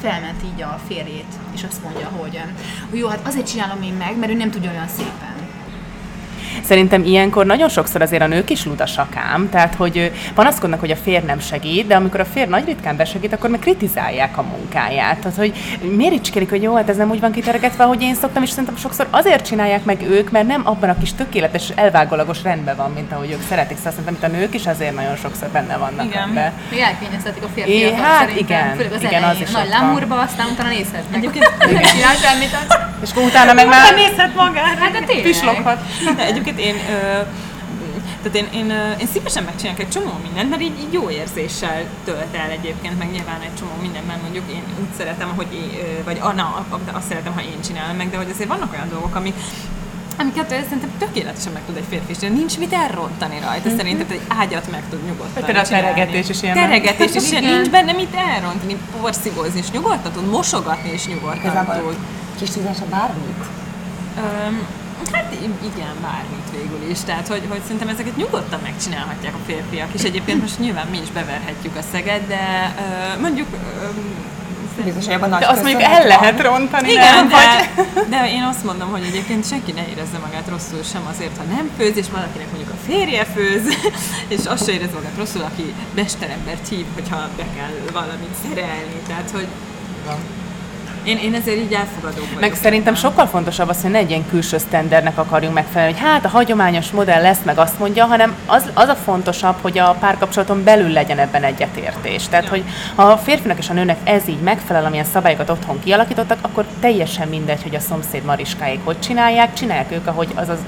felment 0.00 0.42
így 0.52 0.62
a 0.62 0.80
férjét, 0.88 1.32
és 1.54 1.62
azt 1.68 1.82
mondja, 1.82 2.08
hogy 2.08 2.40
jó, 2.92 3.08
hát 3.08 3.26
azért 3.26 3.50
csinálom 3.50 3.82
én 3.82 3.92
meg, 3.92 4.18
mert 4.18 4.32
ő 4.32 4.34
nem 4.34 4.50
tudja 4.50 4.70
olyan 4.70 4.88
szépen. 4.88 5.37
Szerintem 6.62 7.04
ilyenkor 7.04 7.46
nagyon 7.46 7.68
sokszor 7.68 8.02
azért 8.02 8.22
a 8.22 8.26
nők 8.26 8.50
is 8.50 8.64
ludasak 8.64 9.16
ám, 9.32 9.48
tehát 9.50 9.74
hogy 9.74 10.12
panaszkodnak, 10.34 10.80
hogy 10.80 10.90
a 10.90 10.96
férj 10.96 11.24
nem 11.26 11.38
segít, 11.38 11.86
de 11.86 11.96
amikor 11.96 12.20
a 12.20 12.24
férj 12.24 12.48
nagy 12.48 12.64
ritkán 12.64 12.96
besegít, 12.96 13.32
akkor 13.32 13.50
meg 13.50 13.60
kritizálják 13.60 14.38
a 14.38 14.42
munkáját. 14.42 15.18
Tehát, 15.18 15.36
hogy 15.36 15.52
miért 15.96 16.22
csikélik, 16.22 16.50
hogy 16.50 16.62
jó, 16.62 16.74
hát 16.74 16.88
ez 16.88 16.96
nem 16.96 17.10
úgy 17.10 17.20
van 17.20 17.32
kiteregetve, 17.32 17.84
hogy 17.84 18.02
én 18.02 18.14
szoktam, 18.14 18.42
és 18.42 18.50
szerintem 18.50 18.76
sokszor 18.76 19.06
azért 19.10 19.46
csinálják 19.46 19.84
meg 19.84 20.02
ők, 20.10 20.30
mert 20.30 20.46
nem 20.46 20.62
abban 20.64 20.88
a 20.88 20.98
kis 20.98 21.12
tökéletes, 21.12 21.70
elvágólagos 21.74 22.42
rendben 22.42 22.76
van, 22.76 22.92
mint 22.92 23.12
ahogy 23.12 23.30
ők 23.30 23.42
szeretik. 23.48 23.76
Szóval 23.76 23.92
szerintem 23.92 24.14
itt 24.14 24.34
a 24.34 24.38
nők 24.38 24.54
is 24.54 24.66
azért 24.66 24.94
nagyon 24.94 25.16
sokszor 25.16 25.48
benne 25.48 25.76
vannak 25.76 26.04
Igen. 26.04 26.28
ebbe. 26.28 26.52
Elkényeztetik 26.80 27.42
a 27.42 27.48
férfiakat 27.54 28.00
hát 28.00 28.28
szerintem, 28.28 28.58
igen, 28.58 28.76
főleg 28.76 28.92
az 28.92 29.02
igen, 29.02 29.22
az 29.22 29.28
elején. 29.28 29.46
is 29.46 29.50
Nagy 29.50 29.68
lámurba, 29.68 30.18
aztán 30.18 30.46
utána 30.52 30.68
nézhetnek. 30.68 31.16
Egyébként 31.16 31.44
nem 31.58 31.82
csinál 31.82 32.14
semmit, 32.14 32.56
az... 32.60 32.76
És 33.02 33.10
akkor 33.10 33.22
utána 33.22 33.52
meg 33.52 33.68
már 33.68 33.94
nézhet 33.94 34.34
magára. 34.34 34.66
Hát 34.80 34.92
de 34.92 35.00
tényleg. 35.06 35.24
pisloghat. 35.24 35.78
De 36.16 36.24
egyébként 36.48 36.58
én, 36.58 36.94
ö, 36.94 37.22
tehát 38.22 38.36
én, 38.36 38.48
én, 38.60 38.96
én 39.00 39.06
szívesen 39.12 39.42
megcsinálok 39.42 39.80
egy 39.80 39.88
csomó 39.88 40.12
mindent, 40.22 40.50
mert 40.50 40.62
így, 40.62 40.78
így 40.80 40.92
jó 40.92 41.10
érzéssel 41.10 41.84
tölt 42.04 42.34
el 42.34 42.50
egyébként, 42.50 42.98
meg 42.98 43.10
nyilván 43.10 43.40
egy 43.40 43.54
csomó 43.58 43.72
mindenben 43.80 44.18
mondjuk 44.22 44.44
én 44.50 44.62
úgy 44.80 44.92
szeretem, 44.96 45.32
hogy 45.36 45.46
én, 45.52 45.70
vagy 46.04 46.18
ah, 46.20 46.34
na, 46.34 46.66
azt 46.92 47.08
szeretem, 47.08 47.32
ha 47.32 47.40
én 47.40 47.60
csinálom 47.66 47.96
meg, 47.96 48.10
de 48.10 48.16
hogy 48.16 48.30
azért 48.30 48.48
vannak 48.48 48.72
olyan 48.72 48.88
dolgok, 48.88 49.14
amik 49.14 49.34
amiket 50.20 50.48
szerintem 50.48 50.90
tökéletesen 50.98 51.52
meg 51.52 51.62
tud 51.66 51.76
egy 51.76 51.84
férfi 51.88 52.10
is. 52.10 52.18
Nincs 52.18 52.58
mit 52.58 52.72
elrontani 52.72 53.38
rajta. 53.44 53.68
Szerintem 53.76 54.06
egy 54.10 54.20
ágyat 54.28 54.70
meg 54.70 54.82
tud 54.90 55.04
nyugodtan 55.04 55.44
például 55.44 55.64
a 55.64 55.68
teregetés 55.68 56.28
is 56.28 56.42
ilyen? 56.42 56.54
Teregetés 56.54 57.14
is 57.14 57.30
ilyen. 57.30 57.44
Nincs 57.44 57.70
benne 57.70 57.92
mit 57.92 58.14
elrontani. 58.14 58.76
Porszívózni 59.00 59.58
is 59.58 59.70
nyugodtan 59.70 60.12
tud, 60.12 60.30
mosogatni 60.30 60.92
is 60.92 61.06
nyugodtan 61.06 61.40
Igazából 61.40 61.92
tud. 61.92 61.96
kis 62.38 62.50
tudása 62.50 62.84
bármit. 62.90 63.44
Öm, 64.16 64.66
hát 65.12 65.32
igen, 65.74 65.94
bármit 66.02 66.50
végül 66.52 66.90
is. 66.90 67.00
Tehát, 67.00 67.28
hogy, 67.28 67.42
hogy 67.48 67.60
szerintem 67.62 67.88
ezeket 67.88 68.16
nyugodtan 68.16 68.60
megcsinálhatják 68.62 69.34
a 69.34 69.44
férfiak. 69.46 69.88
És 69.92 70.02
egyébként 70.02 70.40
most 70.40 70.58
nyilván 70.58 70.86
mi 70.86 70.98
is 71.02 71.10
beverhetjük 71.10 71.76
a 71.76 71.82
szeget, 71.92 72.26
de 72.26 72.74
ö, 72.78 73.20
mondjuk... 73.20 73.46
Ö, 73.82 73.86
Biztos, 74.84 75.04
hogy 75.04 75.14
abban 75.14 75.28
nagy 75.28 75.40
De 75.40 75.48
azt 75.48 75.62
mondjuk 75.62 75.82
el 75.82 76.06
lehet 76.06 76.40
rontani, 76.42 76.90
igen, 76.90 77.14
nem? 77.14 77.28
de, 77.28 77.34
Vagy... 77.34 78.08
de 78.08 78.30
én 78.30 78.42
azt 78.42 78.64
mondom, 78.64 78.90
hogy 78.90 79.02
egyébként 79.02 79.48
senki 79.48 79.72
ne 79.72 79.88
érezze 79.88 80.18
magát 80.18 80.48
rosszul 80.48 80.82
sem 80.82 81.02
azért, 81.10 81.36
ha 81.36 81.42
nem 81.42 81.70
főz, 81.78 81.96
és 81.96 82.06
valakinek 82.10 82.50
mondjuk 82.50 82.72
a 82.72 82.86
férje 82.86 83.24
főz, 83.24 83.62
és 84.34 84.44
azt 84.46 84.64
se 84.64 84.72
érez 84.72 84.92
magát 84.94 85.16
rosszul, 85.16 85.42
aki 85.42 85.74
mesterembert 85.94 86.68
hív, 86.68 86.86
hogyha 86.94 87.28
be 87.36 87.46
kell 87.56 87.74
valamit 87.92 88.34
szerelni. 88.48 89.00
Tehát, 89.06 89.30
hogy 89.30 89.46
én, 91.08 91.18
én 91.18 91.34
ezért 91.34 91.56
így 91.56 91.72
elfogadó 91.72 92.20
vagyok. 92.20 92.40
Meg 92.40 92.54
szerintem 92.54 92.94
sokkal 92.94 93.26
fontosabb 93.26 93.68
az, 93.68 93.82
hogy 93.82 93.90
ne 93.90 93.98
egy 93.98 94.10
ilyen 94.10 94.28
külső 94.28 94.58
sztendernek 94.58 95.18
akarjunk 95.18 95.54
megfelelni, 95.54 95.92
hogy 95.92 96.02
hát 96.02 96.24
a 96.24 96.28
hagyományos 96.28 96.90
modell 96.90 97.22
lesz, 97.22 97.38
meg 97.44 97.58
azt 97.58 97.78
mondja, 97.78 98.04
hanem 98.04 98.34
az, 98.46 98.70
az 98.74 98.88
a 98.88 98.94
fontosabb, 98.94 99.54
hogy 99.60 99.78
a 99.78 99.96
párkapcsolaton 100.00 100.64
belül 100.64 100.88
legyen 100.88 101.18
ebben 101.18 101.42
egyetértés. 101.44 102.28
Tehát, 102.28 102.44
Ja. 102.44 102.50
hogy 102.50 102.64
ha 102.94 103.02
a 103.02 103.16
férfinak 103.16 103.58
és 103.58 103.70
a 103.70 103.72
nőnek 103.72 103.96
ez 104.04 104.28
így 104.28 104.40
megfelel, 104.40 104.84
amilyen 104.84 105.04
szabályokat 105.04 105.50
otthon 105.50 105.80
kialakítottak, 105.84 106.38
akkor 106.40 106.64
teljesen 106.80 107.28
mindegy, 107.28 107.62
hogy 107.62 107.74
a 107.74 107.80
szomszéd 107.80 108.24
mariskáik 108.24 108.80
hogy 108.84 109.00
csinálják, 109.00 109.52
csinálják 109.52 109.92
ők, 109.92 110.06
ahogy 110.06 110.28
az 110.34 110.48
az 110.48 110.58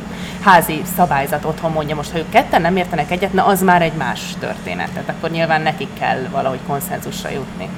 házi 0.41 0.83
szabályzat 0.97 1.45
otthon 1.45 1.73
mondja. 1.73 1.95
Most, 1.95 2.11
ha 2.11 2.19
ők 2.19 2.29
ketten 2.29 2.61
nem 2.61 2.77
értenek 2.77 3.11
egyet, 3.11 3.33
na 3.33 3.45
az 3.47 3.63
már 3.63 3.83
egy 3.83 3.93
más 3.93 4.21
történet. 4.39 4.91
Tehát 4.91 5.09
akkor 5.09 5.31
nyilván 5.31 5.63
nekik 5.63 5.89
kell 5.99 6.19
valahogy 6.31 6.59
konszenzusra 6.67 7.31
jutni. 7.31 7.69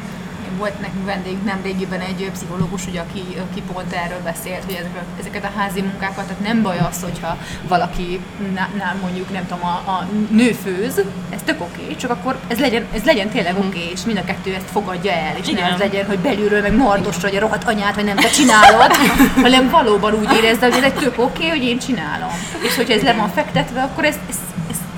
Volt 0.63 0.81
nekünk 0.81 1.05
vendég 1.05 1.37
nemrégiben 1.45 2.01
egy 2.01 2.31
pszichológus, 2.33 2.87
ugye, 2.87 3.01
aki, 3.01 3.23
aki 3.51 3.63
pont 3.73 3.93
erről 3.93 4.21
beszélt, 4.25 4.65
hogy 4.65 4.75
ezeket, 4.75 5.05
ezeket 5.21 5.45
a 5.45 5.59
házi 5.59 5.81
munkákat, 5.81 6.25
tehát 6.25 6.43
nem 6.43 6.63
baj 6.63 6.79
az, 6.79 7.03
hogyha 7.03 7.37
valaki 7.69 8.21
nem 8.55 8.99
mondjuk, 9.03 9.33
nem 9.33 9.47
tudom, 9.47 9.65
a, 9.65 9.91
a 9.91 10.09
nő 10.31 10.53
főz, 10.53 11.03
ez 11.31 11.41
tök 11.45 11.61
oké, 11.61 11.97
csak 11.97 12.11
akkor 12.11 12.39
ez 12.49 12.59
legyen, 12.59 12.87
ez 12.95 13.03
legyen 13.03 13.29
tényleg 13.29 13.59
oké, 13.59 13.91
és 13.93 14.05
mind 14.05 14.19
a 14.19 14.25
kettő 14.25 14.55
ezt 14.55 14.71
fogadja 14.71 15.13
el, 15.13 15.37
és 15.41 15.49
Igen. 15.49 15.63
nem 15.63 15.73
az 15.73 15.79
legyen, 15.79 16.07
hogy 16.07 16.19
belülről 16.19 16.61
meg 16.61 16.77
mardosra, 16.77 17.29
hogy 17.29 17.37
a 17.37 17.41
rohadt 17.41 17.65
anyát, 17.65 17.95
vagy 17.95 18.05
nem 18.05 18.17
te 18.17 18.29
csinálod, 18.29 18.93
hanem 19.45 19.71
valóban 19.71 20.15
úgy 20.15 20.33
érezd, 20.43 20.61
hogy 20.63 20.73
ez 20.73 20.83
egy 20.83 20.95
tök 20.95 21.19
oké, 21.19 21.49
hogy 21.49 21.63
én 21.63 21.79
csinálom. 21.79 22.31
És 22.61 22.77
hogyha 22.77 22.95
ez 22.95 23.03
le 23.03 23.13
van 23.13 23.29
fektetve, 23.29 23.83
akkor 23.83 24.05
ez, 24.05 24.17
ez 24.29 24.37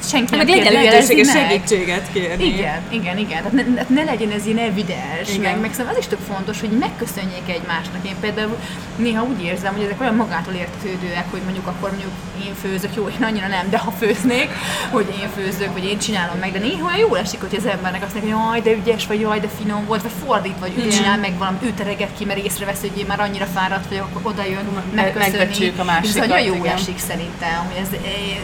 senki 0.09 0.37
Meg 0.37 0.47
nem 0.47 0.57
legyen 0.57 0.73
lehetősége 0.73 1.25
segítséget 1.25 2.13
kérni. 2.13 2.45
Igen, 2.45 2.83
igen, 2.89 3.19
igen. 3.19 3.43
Tehát 3.43 3.53
ne, 3.53 3.95
ne- 3.95 4.05
legyen 4.05 4.31
ez 4.31 4.47
ilyen 4.47 4.59
evidens, 4.59 5.29
Igen. 5.29 5.41
meg, 5.41 5.61
meg 5.61 5.71
szerintem 5.71 5.95
az 5.95 5.99
is 5.99 6.07
tök 6.07 6.19
fontos, 6.29 6.61
hogy 6.61 6.71
megköszönjék 6.71 7.49
egymásnak. 7.49 8.07
Én 8.07 8.17
például 8.21 8.57
néha 8.97 9.23
úgy 9.23 9.43
érzem, 9.43 9.73
hogy 9.75 9.85
ezek 9.85 10.01
olyan 10.01 10.15
magától 10.15 10.55
értetődőek, 10.55 11.25
hogy 11.31 11.41
mondjuk 11.45 11.67
akkor 11.67 11.91
mondjuk 11.91 12.13
én 12.47 12.55
főzök, 12.55 12.95
jó, 12.95 13.09
én 13.09 13.25
annyira 13.25 13.47
nem, 13.47 13.71
de 13.71 13.79
ha 13.79 13.91
főznék, 13.91 14.49
hogy 14.91 15.07
én 15.21 15.29
főzök, 15.37 15.73
vagy 15.73 15.85
én 15.85 15.99
csinálom 15.99 16.39
meg, 16.39 16.53
de 16.53 16.59
néha 16.59 16.87
olyan 16.87 16.99
jól 16.99 17.19
esik, 17.19 17.41
hogy 17.41 17.55
az 17.57 17.67
embernek 17.67 18.03
azt 18.03 18.15
mondja, 18.15 18.37
hogy 18.37 18.47
jaj, 18.47 18.61
de 18.61 18.81
ügyes 18.81 19.07
vagy, 19.07 19.21
jaj, 19.21 19.41
de 19.41 19.49
finom 19.61 19.85
volt, 19.87 20.03
vagy 20.03 20.13
fordít, 20.25 20.59
vagy 20.61 20.73
ő 20.79 20.89
csinál 20.89 21.19
meg 21.19 21.39
valami, 21.39 21.57
ő 21.63 21.73
tereget 21.77 22.11
ki, 22.19 22.25
mert 22.25 22.45
észrevesz, 22.45 22.81
hogy 22.81 22.99
én 22.99 23.05
már 23.09 23.21
annyira 23.21 23.45
fáradt 23.45 23.89
vagyok, 23.89 24.09
akkor 24.13 24.33
oda 24.33 24.45
jön, 24.45 24.83
megbecsüljük 24.95 25.79
a 25.79 25.85
másikat, 25.85 26.23
ez 26.23 26.29
nagyon 26.29 26.57
jó 26.57 26.65
esik 26.65 26.99
szerintem, 26.99 27.57
hogy 27.67 27.83
ez 27.83 27.89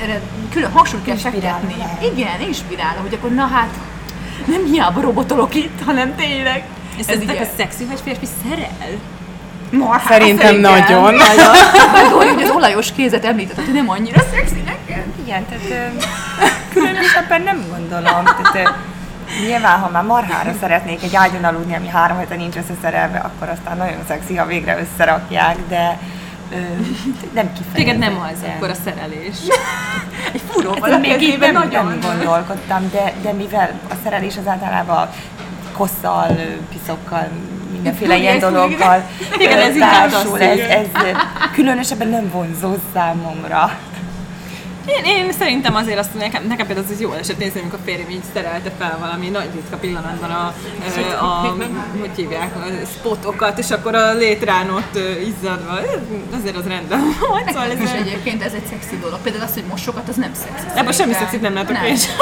erre 0.03 0.21
külön 0.51 0.71
hangsúlyt 0.71 1.05
kell 1.05 1.17
Lehet. 1.79 2.03
Igen, 2.03 2.41
inspiráló, 2.41 3.01
hogy 3.01 3.15
akkor 3.15 3.31
na 3.31 3.47
hát, 3.47 3.69
nem 4.45 4.65
hiába 4.65 5.01
robotolok 5.01 5.55
itt, 5.55 5.81
hanem 5.85 6.15
tényleg. 6.17 6.65
És 6.97 7.07
ez 7.07 7.19
ugye- 7.23 7.41
a 7.41 7.47
szexi, 7.57 7.85
hogy 7.85 8.01
férfi 8.05 8.27
szerel? 8.43 8.99
Marhá, 9.71 10.09
Szerintem 10.09 10.57
nagyon. 10.57 11.15
Nagyon, 11.93 12.35
hogy 12.35 12.43
az 12.43 12.51
olajos 12.51 12.93
kézet 12.93 13.25
említetted, 13.25 13.65
hogy 13.65 13.75
nem 13.75 13.89
annyira 13.89 14.21
szexi 14.35 14.63
neked. 14.65 15.05
Igen, 15.25 15.47
tehát 15.47 15.93
különösebben 16.73 17.43
nem 17.43 17.65
gondolom. 17.71 18.25
Tehát, 18.53 18.75
nyilván, 19.47 19.79
ha 19.79 19.91
már 19.91 20.03
marhára 20.05 20.53
szeretnék 20.61 21.03
egy 21.03 21.17
ágyon 21.17 21.45
aludni, 21.45 21.75
ami 21.75 21.89
három 21.89 22.19
hete 22.19 22.35
nincs 22.35 22.57
összeszerelve, 22.57 23.19
akkor 23.19 23.49
aztán 23.49 23.77
nagyon 23.77 23.99
szexi, 24.09 24.37
ha 24.37 24.47
végre 24.47 24.79
összerakják, 24.81 25.57
de 25.69 25.99
ö, 26.53 26.57
nem 27.39 27.53
kifejezetten. 27.53 27.75
Téged 27.75 27.99
nem 27.99 28.21
az, 28.33 28.45
akkor 28.55 28.71
a 28.71 28.75
szerelés. 28.85 29.37
Egy 30.35 30.43
furó 30.51 30.71
a 30.81 30.99
még 30.99 31.39
nem, 31.39 31.53
nagyon. 31.53 31.87
nem 31.87 32.01
gondolkodtam, 32.01 32.91
de, 32.93 33.13
de 33.23 33.33
mivel 33.33 33.81
a 33.91 33.95
szerelés 34.03 34.37
az 34.37 34.47
általában 34.47 35.09
kosszal, 35.73 36.37
piszokkal, 36.69 37.29
mindenféle 37.73 38.15
Tudja, 38.15 38.31
ilyen 38.31 38.39
dologgal 38.53 39.03
Igen, 39.39 39.59
ez 39.59 39.75
társul, 39.79 40.41
ez, 40.41 40.59
ez 40.59 40.87
különösebben 41.53 42.09
nem 42.09 42.31
vonzó 42.31 42.75
számomra. 42.95 43.79
Én, 44.97 45.05
én 45.05 45.33
szerintem 45.33 45.75
azért 45.75 45.99
azt 45.99 46.15
nekem, 46.15 46.47
nekem 46.47 46.67
például 46.67 46.87
az 46.91 47.01
jó 47.01 47.13
esett 47.13 47.39
nézni, 47.39 47.61
amikor 47.61 47.79
a 47.79 47.83
férjem 47.85 48.11
így 48.11 48.23
szerelte 48.35 48.71
fel 48.79 48.97
valami 49.01 49.29
nagy 49.29 49.49
ritka 49.55 49.77
pillanatban 49.77 50.31
a, 50.31 50.55
a, 51.21 51.25
a 51.25 51.57
hogy 52.01 52.11
hívják, 52.17 52.57
a 52.57 52.87
spotokat, 52.99 53.59
és 53.59 53.71
akkor 53.71 53.95
a 53.95 54.15
létrán 54.15 54.71
ott 54.71 54.99
izzadva, 55.27 55.79
azért 56.41 56.57
az 56.57 56.67
rendben 56.67 57.01
volt, 57.29 57.47
szóval 57.47 57.71
És 57.71 57.91
ez 57.91 58.07
egyébként 58.07 58.43
ez 58.43 58.53
egy 58.53 58.67
szexi 58.71 58.99
dolog. 58.99 59.21
Például 59.23 59.45
az, 59.45 59.55
hogy 59.55 59.65
mosokat, 59.69 60.09
az 60.09 60.17
nem 60.17 60.31
szexi. 60.35 60.79
Ebben 60.79 60.93
semmi 60.93 61.13
szexit 61.13 61.41
nem 61.41 61.55
látok 61.55 61.73
Nem. 61.73 61.85
én 61.85 61.97
sem, 61.97 62.15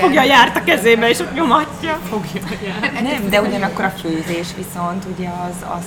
fogja 0.00 0.20
a 0.20 0.24
járt 0.24 0.56
a 0.56 0.64
kezébe, 0.64 1.08
és 1.08 1.18
ott 1.18 1.34
nyomatja. 1.34 1.98
Fogja 2.08 2.40
a 2.50 2.64
járt. 2.64 3.02
Nem, 3.02 3.28
de 3.28 3.40
ugyanakkor 3.40 3.84
a 3.84 3.92
főzés 4.00 4.46
viszont 4.56 5.04
ugye 5.16 5.28
az, 5.28 5.66
az, 5.78 5.84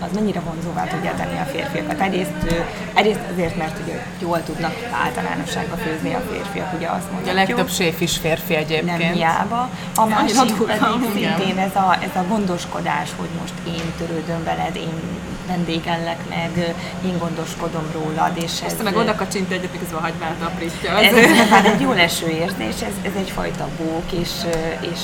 az 0.00 0.08
mennyire 0.14 0.40
vonzóvá 0.40 0.84
tudja 0.84 1.14
tenni 1.16 1.38
a 1.38 1.44
férfiakat. 1.52 2.00
Egyrészt, 2.00 2.64
egyrészt 2.94 3.20
azért, 3.32 3.56
mert 3.56 3.78
ugye 3.84 4.06
jól 4.18 4.42
tudnak 4.42 4.74
általánosságban 5.16 5.78
főzni 5.78 6.14
a 6.14 6.22
férfiak, 6.30 6.72
ugye 6.76 6.88
azt 6.88 7.06
A 7.10 7.12
mondják, 7.12 7.34
legtöbb 7.34 7.70
séf 7.70 8.00
is 8.00 8.16
férfi 8.16 8.52
nem 8.52 8.62
egyébként. 8.62 9.14
hiába. 9.14 9.68
A 9.96 10.06
másik 10.06 10.36
pedig 10.66 11.08
szintén 11.14 11.58
ez 11.58 11.74
a, 11.74 11.96
ez 12.00 12.16
a 12.16 12.24
gondoskodás, 12.28 13.08
hogy 13.16 13.28
most 13.40 13.54
én 13.66 13.92
törődöm 13.98 14.44
veled, 14.44 14.76
én 14.76 14.92
vendégellek 15.46 16.18
meg, 16.28 16.74
én 17.04 17.18
gondoskodom 17.18 17.84
rólad, 17.92 18.32
és 18.34 18.52
ez, 18.66 18.74
meg 18.82 18.96
oda 18.96 19.14
kacsint 19.14 19.50
egyet, 19.50 19.72
miközben 19.72 19.98
a 19.98 20.02
hagymát 20.02 20.36
aprítja. 20.42 20.98
ez, 20.98 21.12
Az, 21.12 21.18
ez 21.64 21.64
egy 21.72 21.80
jó 21.80 21.92
leső 21.92 22.28
érzés, 22.28 22.74
ez, 22.82 22.94
ez 23.02 23.12
egyfajta 23.18 23.68
bók, 23.78 24.12
és, 24.12 24.30
és 24.80 25.00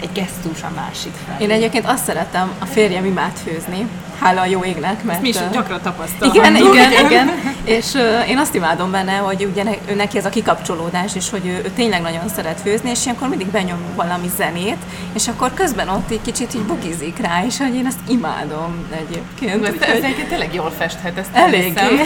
egy 0.00 0.12
gesztus 0.12 0.62
a 0.62 0.70
másik 0.74 1.12
felé. 1.26 1.44
Én 1.44 1.50
egyébként 1.50 1.86
azt 1.86 2.04
szeretem, 2.04 2.52
a 2.58 2.64
férjem 2.64 3.04
imád 3.04 3.32
főzni, 3.44 3.86
hála 4.20 4.40
a 4.40 4.44
jó 4.44 4.64
égnek, 4.64 5.04
mert... 5.04 5.20
mi 5.20 5.28
is 5.28 5.36
gyakran 5.52 5.80
tapasztalunk. 5.82 6.34
igen, 6.34 6.56
igen, 6.72 7.06
igen. 7.06 7.30
És 7.64 7.92
uh, 7.92 8.28
én 8.28 8.38
azt 8.38 8.54
imádom 8.54 8.90
benne, 8.90 9.16
hogy 9.16 9.48
ugye 9.50 9.62
ne, 9.62 9.70
ő 9.88 9.94
neki 9.94 10.18
ez 10.18 10.24
a 10.24 10.28
kikapcsolódás, 10.28 11.14
és 11.14 11.30
hogy 11.30 11.46
ő, 11.46 11.50
ő 11.64 11.70
tényleg 11.74 12.02
nagyon 12.02 12.28
szeret 12.28 12.60
főzni, 12.60 12.90
és 12.90 13.04
ilyenkor 13.04 13.28
mindig 13.28 13.46
benyom 13.46 13.78
valami 13.94 14.30
zenét, 14.36 14.78
és 15.12 15.28
akkor 15.28 15.54
közben 15.54 15.88
ott 15.88 16.10
egy 16.10 16.22
kicsit 16.22 16.54
így 16.54 16.62
bukizik 16.62 17.18
rá, 17.18 17.44
és 17.46 17.58
hogy 17.58 17.74
én 17.74 17.86
ezt 17.86 17.98
imádom 18.08 18.86
egyébként. 18.90 19.66
Ez, 19.66 19.72
ez 19.72 19.74
Úgyhogy 19.74 20.04
egyébként 20.04 20.28
tényleg 20.28 20.54
jól 20.54 20.70
festhet, 20.78 21.18
ezt 21.18 21.30
eléggé. 21.32 21.80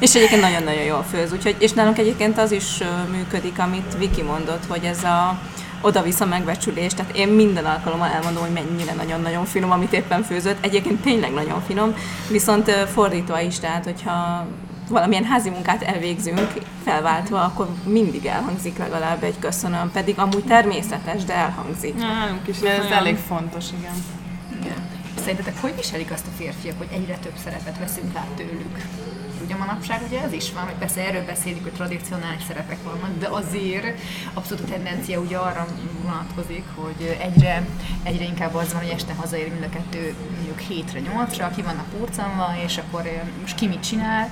és 0.00 0.14
egyébként 0.14 0.40
nagyon-nagyon 0.40 0.82
jól 0.82 1.04
főz. 1.10 1.32
Úgyhogy, 1.32 1.56
és 1.58 1.72
nálunk 1.72 1.98
egyébként 1.98 2.38
az 2.38 2.52
is 2.52 2.78
működik, 3.10 3.58
amit 3.58 3.96
Viki 3.98 4.22
mondott, 4.22 4.62
hogy 4.68 4.84
ez 4.84 5.04
a 5.04 5.38
oda-vissza 5.80 6.24
megbecsülés, 6.24 6.94
tehát 6.94 7.16
én 7.16 7.28
minden 7.28 7.64
alkalommal 7.64 8.08
elmondom, 8.08 8.42
hogy 8.42 8.52
mennyire 8.52 8.92
nagyon-nagyon 8.92 9.44
finom, 9.44 9.70
amit 9.70 9.92
éppen 9.92 10.22
főzött. 10.22 10.64
Egyébként 10.64 11.00
tényleg 11.00 11.32
nagyon 11.32 11.62
finom, 11.66 11.94
viszont 12.30 12.70
fordítva 12.70 13.40
is, 13.40 13.58
tehát 13.58 13.84
hogyha 13.84 14.46
valamilyen 14.88 15.24
házi 15.24 15.50
munkát 15.50 15.82
elvégzünk 15.82 16.52
felváltva, 16.84 17.42
akkor 17.44 17.68
mindig 17.84 18.26
elhangzik 18.26 18.78
legalább 18.78 19.22
egy 19.22 19.38
köszönöm, 19.38 19.90
pedig 19.92 20.18
amúgy 20.18 20.44
természetes, 20.44 21.24
de 21.24 21.34
elhangzik. 21.34 21.94
Nálunk 21.96 22.48
is 22.48 22.56
Ez 22.56 22.62
olyan- 22.62 22.92
elég 22.92 23.16
fontos, 23.16 23.64
igen. 23.78 23.94
Igen. 24.60 24.76
Szerintetek 25.18 25.60
hogy 25.60 25.74
viselik 25.76 26.10
azt 26.10 26.26
a 26.26 26.36
férfiak, 26.36 26.78
hogy 26.78 26.88
egyre 26.92 27.14
több 27.22 27.32
szerepet 27.44 27.78
veszünk 27.78 28.16
át 28.16 28.26
tőlük? 28.36 28.76
Ugye 29.50 29.58
manapság 29.58 30.02
ugye 30.06 30.22
ez 30.22 30.32
is 30.32 30.52
van, 30.52 30.64
hogy 30.64 30.74
persze 30.74 31.06
erről 31.06 31.24
beszélünk, 31.24 31.62
hogy 31.62 31.72
tradicionális 31.72 32.42
szerepek 32.46 32.76
vannak, 32.84 33.18
de 33.18 33.28
azért 33.28 33.98
abszolút 34.34 34.64
a 34.64 34.72
tendencia 34.72 35.20
ugye 35.20 35.36
arra 35.36 35.66
vonatkozik, 36.02 36.64
hogy 36.74 37.16
egyre, 37.20 37.66
egyre 38.02 38.24
inkább 38.24 38.54
az 38.54 38.72
van, 38.72 38.82
hogy 38.82 38.90
este 38.90 39.14
hazaér 39.14 39.50
mind 39.50 39.62
a 39.64 39.68
kettő 39.68 40.14
mondjuk 40.34 40.58
hétre, 40.58 41.00
nyolcra, 41.00 41.50
ki 41.50 41.62
vannak 41.62 41.88
purcanva, 41.98 42.54
és 42.64 42.78
akkor 42.78 43.06
eh, 43.06 43.20
most 43.40 43.54
ki 43.54 43.66
mit 43.66 43.82
csinál, 43.82 44.30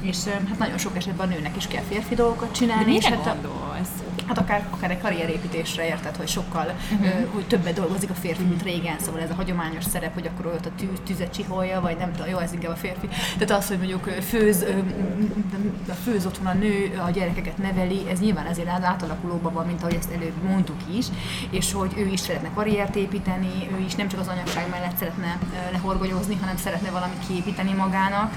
és 0.00 0.16
eh, 0.26 0.32
hát 0.48 0.58
nagyon 0.58 0.78
sok 0.78 0.96
esetben 0.96 1.28
a 1.28 1.30
nőnek 1.34 1.56
is 1.56 1.66
kell 1.66 1.82
férfi 1.88 2.14
dolgokat 2.14 2.52
csinálni. 2.54 2.94
és 2.94 3.04
Mire 3.04 3.16
hát 3.16 3.26
a- 3.26 3.30
gondolsz? 3.40 3.88
Hát 4.26 4.38
akár, 4.38 4.66
akár 4.70 4.90
egy 4.90 5.00
karrierépítésre 5.00 5.86
érted, 5.86 6.16
hogy 6.16 6.28
sokkal, 6.28 6.74
uh-huh. 6.92 7.06
ö, 7.06 7.26
hogy 7.32 7.46
többet 7.46 7.74
dolgozik 7.74 8.10
a 8.10 8.14
férfi, 8.14 8.42
mint 8.42 8.62
régen, 8.62 8.98
szóval 8.98 9.20
ez 9.20 9.30
a 9.30 9.34
hagyományos 9.34 9.84
szerep, 9.84 10.14
hogy 10.14 10.26
akkor 10.26 10.46
ott 10.46 10.66
a 10.66 10.70
tű, 10.76 10.88
tüzet 11.06 11.32
csiholja, 11.32 11.80
vagy 11.80 11.96
nem 11.96 12.12
tudom, 12.12 12.28
jó, 12.28 12.38
ez 12.38 12.52
inkább 12.52 12.72
a 12.72 12.76
férfi. 12.76 13.08
Tehát 13.38 13.62
az, 13.62 13.68
hogy 13.68 13.78
mondjuk 13.78 14.04
főz, 14.04 14.62
ö, 14.62 14.78
a 15.88 15.94
főz 16.04 16.26
otthon 16.26 16.46
a 16.46 16.54
nő, 16.54 17.00
a 17.06 17.10
gyerekeket 17.10 17.58
neveli, 17.58 18.00
ez 18.10 18.20
nyilván 18.20 18.46
ezért 18.46 18.68
átalakulóban 18.68 19.52
van, 19.52 19.66
mint 19.66 19.82
ahogy 19.82 19.94
ezt 19.94 20.10
előbb 20.10 20.42
mondtuk 20.42 20.76
is, 20.94 21.06
és 21.50 21.72
hogy 21.72 21.92
ő 21.96 22.06
is 22.06 22.20
szeretne 22.20 22.50
karriert 22.54 22.96
építeni, 22.96 23.68
ő 23.78 23.84
is 23.84 23.94
nem 23.94 24.08
csak 24.08 24.20
az 24.20 24.28
anyagság 24.28 24.68
mellett 24.70 24.96
szeretne 24.96 25.38
lehorgonyozni, 25.72 26.36
hanem 26.40 26.56
szeretne 26.56 26.90
valamit 26.90 27.26
kiépíteni 27.26 27.72
magának. 27.72 28.34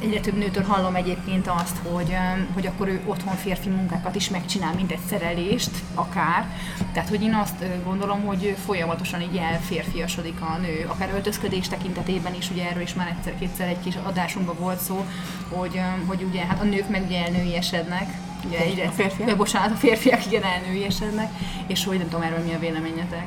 Egyre 0.00 0.20
több 0.20 0.36
nőtől 0.36 0.64
hallom 0.64 0.94
egyébként 0.94 1.46
azt, 1.46 1.76
hogy, 1.92 2.16
hogy 2.54 2.66
akkor 2.66 2.88
ő 2.88 3.00
otthon 3.04 3.34
férfi 3.34 3.68
munkákat 3.68 4.14
is 4.14 4.30
megcsinál, 4.30 4.74
mint 4.74 4.92
egy 4.96 5.08
szerelést, 5.08 5.70
akár. 5.94 6.50
Tehát, 6.92 7.08
hogy 7.08 7.22
én 7.22 7.34
azt 7.34 7.64
gondolom, 7.84 8.24
hogy 8.24 8.56
folyamatosan 8.64 9.20
így 9.20 9.36
elférfiasodik 9.36 10.40
a 10.40 10.56
nő, 10.56 10.86
akár 10.88 11.10
öltözködés 11.14 11.68
tekintetében 11.68 12.34
is, 12.34 12.50
ugye 12.50 12.68
erről 12.68 12.82
is 12.82 12.94
már 12.94 13.14
egyszer-kétszer 13.18 13.68
egy 13.68 13.80
kis 13.80 13.94
adásunkban 14.02 14.56
volt 14.58 14.80
szó, 14.80 15.04
hogy, 15.48 15.80
hogy 16.06 16.22
ugye 16.22 16.44
hát 16.44 16.60
a 16.60 16.64
nők 16.64 16.88
meg 16.88 17.02
ugye 17.06 17.24
elnőiesednek, 17.24 18.18
ugye 18.46 18.58
egyre, 18.58 18.86
A 18.86 18.90
férfiak? 18.90 19.28
Ö, 19.28 19.36
bocsánat, 19.36 19.70
a 19.70 19.76
férfiak 19.76 20.26
igen 20.26 20.42
elnőiesednek, 20.42 21.30
és 21.66 21.84
hogy 21.84 21.98
nem 21.98 22.08
tudom 22.08 22.24
erről 22.24 22.44
mi 22.44 22.54
a 22.54 22.58
véleményetek. 22.58 23.26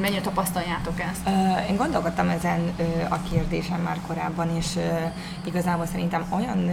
Mennyire 0.00 0.20
tapasztaljátok 0.20 1.00
ezt? 1.00 1.28
Én 1.70 1.76
gondolkodtam 1.76 2.28
ezen 2.28 2.72
a 3.08 3.22
kérdésen 3.30 3.80
már 3.80 3.98
korábban, 4.06 4.56
és 4.56 4.78
igazából 5.44 5.86
szerintem 5.86 6.24
olyan 6.30 6.70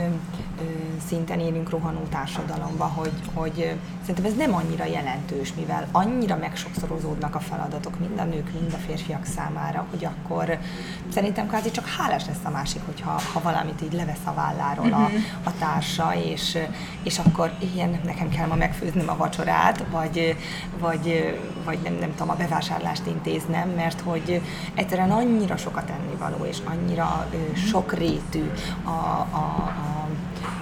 szinten 1.08 1.40
élünk 1.40 1.70
rohanó 1.70 2.02
társadalomban, 2.10 2.90
hogy, 2.90 3.12
hogy 3.34 3.76
szerintem 4.02 4.26
ez 4.26 4.36
nem 4.38 4.54
annyira 4.54 4.86
jelentős, 4.86 5.54
mivel 5.54 5.88
annyira 5.92 6.36
megsokszorozódnak 6.36 7.36
a 7.36 7.40
feladatok 7.40 8.00
mind 8.00 8.20
a 8.20 8.24
nők, 8.24 8.52
mind 8.60 8.74
a 8.74 8.78
férfiak 8.78 9.26
számára, 9.26 9.86
hogy 9.90 10.06
akkor 10.06 10.58
szerintem 11.14 11.48
kvázi 11.48 11.72
csak 11.72 11.88
hálás 11.88 12.26
lesz 12.26 12.44
a 12.44 12.50
másik, 12.50 12.82
hogyha 12.86 13.22
ha 13.34 13.42
valamit 13.42 13.82
így 13.82 13.94
levesz 13.94 14.26
a 14.26 14.34
válláról 14.34 14.94
a, 14.94 15.10
a 15.44 15.58
társa, 15.60 16.16
és, 16.16 16.58
és 17.04 17.20
akkor 17.20 17.52
ilyen 17.74 18.00
nekem 18.06 18.30
kell 18.30 18.48
ma 18.48 18.56
megfőznöm 18.56 19.10
a 19.10 19.18
vacsorát, 19.18 19.86
vagy, 19.92 20.36
vagy, 20.80 21.36
vagy 21.66 21.80
nem, 21.84 21.94
nem 21.94 22.12
tudom, 22.12 22.30
a 22.30 22.36
bevásárlást 22.36 23.06
intéznem, 23.06 23.70
mert 23.70 24.02
hogy 24.02 24.42
egyszerűen 24.74 25.12
annyira 25.12 25.58
sokat 25.58 25.90
ennivaló, 25.90 26.46
és 26.46 26.58
annyira 26.66 27.28
ö, 27.32 27.56
sokrétű 27.56 28.52
a, 28.84 28.90
a, 28.90 29.26
a, 29.32 29.97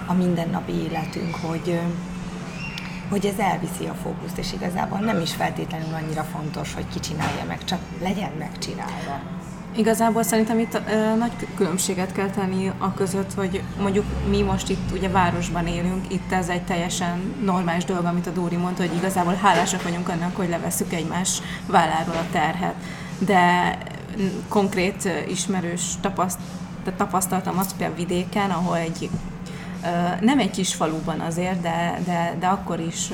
a 0.06 0.12
mindennapi 0.12 0.72
életünk, 0.72 1.34
hogy, 1.34 1.80
hogy 3.10 3.26
ez 3.26 3.38
elviszi 3.38 3.84
a 3.84 3.94
fókuszt, 4.02 4.38
és 4.38 4.52
igazából 4.52 4.98
nem 4.98 5.20
is 5.20 5.34
feltétlenül 5.34 5.94
annyira 5.94 6.22
fontos, 6.22 6.74
hogy 6.74 6.88
ki 6.92 7.00
csinálja 7.00 7.44
meg, 7.46 7.64
csak 7.64 7.78
legyen 8.00 8.32
megcsinálva. 8.38 9.20
Igazából 9.76 10.22
szerintem 10.22 10.58
itt 10.58 10.80
ö, 10.90 11.16
nagy 11.16 11.32
különbséget 11.56 12.12
kell 12.12 12.30
tenni 12.30 12.72
a 12.78 12.94
között, 12.94 13.34
hogy 13.34 13.62
mondjuk 13.80 14.04
mi 14.28 14.42
most 14.42 14.68
itt 14.68 14.90
ugye 14.92 15.08
városban 15.08 15.66
élünk, 15.66 16.12
itt 16.12 16.32
ez 16.32 16.48
egy 16.48 16.62
teljesen 16.62 17.34
normális 17.44 17.84
dolog, 17.84 18.04
amit 18.04 18.26
a 18.26 18.30
Dóri 18.30 18.56
mondta, 18.56 18.82
hogy 18.82 18.96
igazából 18.96 19.34
hálásak 19.34 19.82
vagyunk 19.82 20.08
annak, 20.08 20.36
hogy 20.36 20.48
levesszük 20.48 20.92
egymás 20.92 21.40
válláról 21.66 22.14
a 22.14 22.30
terhet. 22.32 22.74
De 23.18 23.78
konkrét 24.48 25.08
ismerős 25.28 25.82
tapaszt, 26.00 26.38
tapasztaltam 26.96 27.58
azt 27.58 27.76
például 27.76 27.96
vidéken, 27.96 28.50
ahol 28.50 28.76
egy 28.76 29.10
nem 30.20 30.38
egy 30.38 30.50
kis 30.50 30.74
faluban 30.74 31.20
azért, 31.20 31.60
de, 31.60 31.98
de, 32.04 32.34
de 32.38 32.46
akkor 32.46 32.80
is 32.80 33.10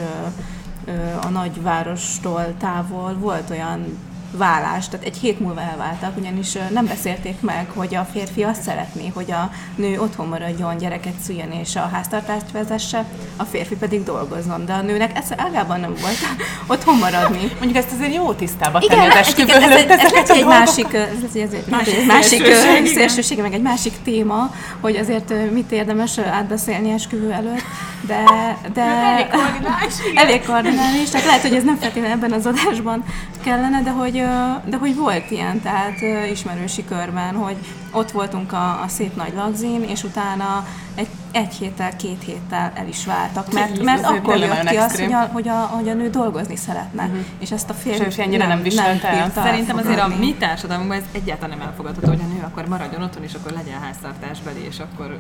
a 1.21 1.29
nagyvárostól 1.29 2.55
távol 2.59 3.15
volt 3.15 3.51
olyan 3.51 3.99
vállás, 4.37 4.89
tehát 4.89 5.07
egy 5.07 5.17
hét 5.17 5.41
múlva 5.41 5.61
elváltak, 5.61 6.17
ugyanis 6.17 6.53
nem 6.73 6.87
beszélték 6.87 7.41
meg, 7.41 7.67
hogy 7.75 7.95
a 7.95 8.07
férfi 8.13 8.43
azt 8.43 8.63
szeretné, 8.63 9.11
hogy 9.15 9.31
a 9.31 9.51
nő 9.75 10.01
otthon 10.01 10.27
maradjon, 10.27 10.77
gyereket 10.77 11.15
szüljön 11.25 11.51
és 11.51 11.77
a 11.77 11.89
háztartást 11.93 12.51
vezesse, 12.53 13.05
a 13.37 13.45
férfi 13.45 13.77
pedig 13.77 14.03
dolgozzon, 14.03 14.65
de 14.65 14.73
a 14.73 14.83
nőnek 14.83 15.17
ez 15.17 15.29
ágában 15.37 15.81
nem 15.81 15.95
volt 16.01 16.19
otthon 16.79 16.99
maradni. 16.99 17.53
Mondjuk 17.59 17.77
ezt 17.77 17.93
azért 17.93 18.15
jó 18.15 18.33
tisztába 18.33 18.79
tenni 18.79 19.07
az 19.07 19.17
esküvő 19.17 19.53
ez, 19.53 19.71
ez, 19.71 20.01
ez, 20.01 20.13
ez 20.13 20.31
egy 20.31 20.45
másik, 20.45 20.93
ez, 20.93 21.09
ez 21.35 21.53
egy 21.53 21.65
másik, 21.71 22.07
másik 22.07 22.55
szélsőség, 22.87 23.41
meg 23.41 23.53
egy 23.53 23.63
másik 23.63 23.93
téma, 24.05 24.55
hogy 24.81 24.97
azért 24.97 25.53
mit 25.53 25.73
érdemes 25.73 26.19
átbeszélni 26.19 26.91
esküvő 26.91 27.33
előtt, 27.33 27.65
de, 28.07 28.25
de 28.73 28.83
elég 28.83 29.27
koordinális, 29.31 29.95
elég 30.15 30.45
koordinális, 30.47 31.11
tehát 31.11 31.27
lehet, 31.27 31.43
hogy 31.43 31.55
ez 31.55 31.65
nem 31.65 31.77
feltétlenül 31.77 32.11
ebben 32.11 32.33
az 32.33 32.47
adásban 32.47 33.05
kellene, 33.45 33.83
de 33.83 33.91
hogy 33.91 34.22
de 34.65 34.77
hogy 34.77 34.97
volt 34.97 35.31
ilyen, 35.31 35.61
tehát 35.61 36.01
ismerősi 36.31 36.85
körben, 36.85 37.35
hogy 37.35 37.57
ott 37.91 38.11
voltunk 38.11 38.53
a, 38.53 38.83
a 38.83 38.89
szép 38.89 39.17
nagy 39.17 39.33
lagzin, 39.35 39.83
és 39.83 40.05
utána 40.05 40.67
egy, 40.95 41.09
egy 41.33 41.55
héttel, 41.55 41.97
két 41.97 42.23
héttel 42.25 42.73
el 42.75 42.89
is 42.89 43.07
váltak, 43.07 43.53
mert, 43.53 43.83
mert 43.83 44.05
akkor 44.05 44.37
jött 44.37 44.69
ki 44.69 44.77
az, 44.77 45.01
hogy 45.01 45.13
a, 45.13 45.29
hogy, 45.33 45.49
a, 45.49 45.53
hogy 45.53 45.89
a 45.89 45.95
nő 45.95 46.11
dolgozni 46.11 46.57
szeretne, 46.57 47.03
uh-huh. 47.03 47.19
és 47.39 47.51
ezt 47.51 47.71
a 47.71 47.75
férfi 47.75 48.05
és 48.05 48.19
ennyire 48.19 48.47
nem, 48.47 48.63
nem, 48.75 48.99
nem 49.03 49.31
Szerintem 49.35 49.77
azért 49.77 50.01
a 50.01 50.09
mi 50.19 50.35
társadalmunkban 50.35 50.99
ez 50.99 51.05
egyáltalán 51.13 51.59
nem 51.59 51.67
elfogadható, 51.67 52.09
hogy 52.09 52.21
a 52.21 52.33
nő 52.33 52.43
akkor 52.45 52.69
maradjon 52.69 53.03
otthon, 53.03 53.23
és 53.23 53.35
akkor 53.35 53.53
legyen 53.53 53.81
háztartásbeli, 53.81 54.65
és 54.69 54.79
akkor 54.79 55.19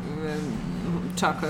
csak 1.14 1.40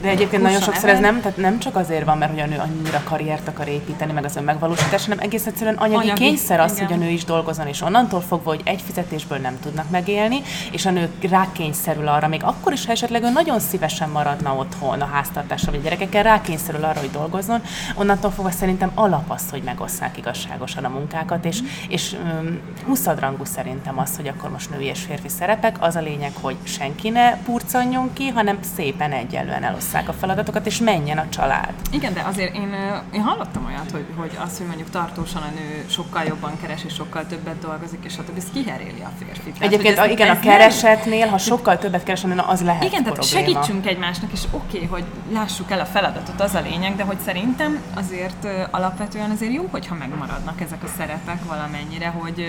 De 0.00 0.08
egyébként 0.08 0.42
nagyon 0.42 0.60
sokszor 0.60 0.88
ez 0.88 1.00
nem, 1.00 1.20
tehát 1.20 1.36
nem 1.36 1.58
csak 1.58 1.76
azért 1.76 2.04
van, 2.04 2.18
mert 2.18 2.30
hogy 2.30 2.40
a 2.40 2.46
nő 2.46 2.58
annyira 2.58 3.00
karriert 3.04 3.48
akar 3.48 3.68
építeni, 3.68 4.12
meg 4.12 4.24
az 4.24 4.36
önmegvalósítás, 4.36 5.04
hanem 5.04 5.18
egész 5.18 5.46
egyszerűen 5.46 5.76
anyagi, 5.76 5.94
anyagi 5.94 6.24
kényszer 6.24 6.60
az, 6.60 6.72
igen. 6.72 6.86
hogy 6.86 6.96
a 6.96 7.00
nő 7.00 7.10
is 7.10 7.24
dolgozzon, 7.24 7.66
és 7.66 7.80
onnantól 7.80 8.20
fogva, 8.20 8.50
hogy 8.50 8.60
egy 8.64 8.82
fizetésből 8.82 9.38
nem 9.38 9.58
tudnak 9.60 9.90
megélni, 9.90 10.42
és 10.72 10.86
a 10.86 10.90
nő 10.90 11.10
rákényszerül 11.30 12.08
arra, 12.08 12.28
még 12.28 12.42
akkor 12.44 12.72
is, 12.72 12.86
ha 12.86 12.92
esetleg 12.92 13.22
ő 13.22 13.30
nagyon 13.30 13.60
szívesen 13.60 14.08
maradna 14.08 14.54
otthon 14.54 15.00
a 15.00 15.06
háztartással 15.06 15.70
vagy 15.70 15.80
a 15.80 15.82
gyerekekkel, 15.82 16.22
rákényszerül 16.22 16.84
arra, 16.84 17.00
hogy 17.00 17.10
dolgozzon, 17.10 17.62
onnantól 17.94 18.30
fogva 18.30 18.50
szerintem 18.50 18.90
alap 18.94 19.30
az, 19.30 19.42
hogy 19.50 19.62
megosszák 19.62 20.16
igazságosan 20.16 20.84
a 20.84 20.88
munkákat, 20.88 21.44
és, 21.44 21.58
és 21.88 22.12
um, 22.12 22.58
huszadrangú 22.86 23.44
szerintem 23.44 23.98
az, 23.98 24.16
hogy 24.16 24.28
akkor 24.28 24.50
most 24.50 24.70
női 24.70 24.84
és 24.84 25.00
férfi 25.00 25.28
szerepek, 25.28 25.76
az 25.80 25.96
a 25.96 26.00
lényeg, 26.00 26.32
hogy 26.40 26.56
senki 26.62 27.08
ne 27.08 27.36
purcanjon 27.36 28.12
ki, 28.12 28.28
hanem 28.28 28.58
szépen 28.76 29.12
egyenlően 29.12 29.62
elosszák 29.64 30.08
a 30.08 30.12
feladatokat, 30.12 30.66
és 30.66 30.78
menjen 30.78 31.18
a 31.18 31.28
család. 31.28 31.72
Igen, 31.90 32.14
de 32.14 32.20
azért 32.20 32.54
én, 32.54 32.74
én 33.12 33.20
hallottam 33.20 33.64
olyat, 33.66 33.90
hogy, 33.90 34.04
hogy 34.16 34.38
az, 34.44 34.58
hogy 34.58 34.66
mondjuk 34.66 34.90
tartósan 34.90 35.42
a 35.42 35.50
nő 35.54 35.84
sokkal 35.88 36.24
jobban 36.24 36.52
keres, 36.60 36.84
és 36.84 36.94
sokkal 36.94 37.26
többet 37.26 37.58
dolgozik, 37.58 38.04
és 38.04 38.12
stb. 38.12 38.36
ez 38.36 38.44
kiheréli 38.52 39.00
a 39.00 39.10
férfit. 39.18 39.52
Tehát, 39.52 39.72
Egyébként 39.72 39.98
ez, 39.98 40.10
igen, 40.10 40.28
ez 40.28 40.36
a 40.36 40.40
keresetnél, 40.40 41.26
ha 41.28 41.38
sokkal 41.38 41.78
többet 41.78 42.02
keres 42.02 42.24
a 42.24 42.26
nő, 42.26 42.42
az 42.46 42.62
lehet 42.62 42.82
Igen, 42.84 43.02
tehát 43.02 43.18
probléma. 43.18 43.46
segítsünk 43.46 43.86
egymásnak, 43.86 44.32
és 44.32 44.42
oké, 44.50 44.76
okay, 44.76 44.88
hogy 44.88 45.04
lássuk 45.32 45.70
el 45.70 45.80
a 45.80 45.84
feladatot, 45.84 46.40
az 46.40 46.54
a 46.54 46.60
lényeg, 46.60 46.96
de 46.96 47.02
hogy 47.02 47.18
szerintem 47.24 47.82
azért 47.94 48.46
alapvetően 48.70 49.30
azért 49.30 49.52
jó, 49.52 49.68
hogyha 49.70 49.94
megmaradnak 49.94 50.60
ezek 50.60 50.82
a 50.82 50.88
szerepek 50.96 51.44
valamennyire, 51.44 52.08
hogy 52.08 52.46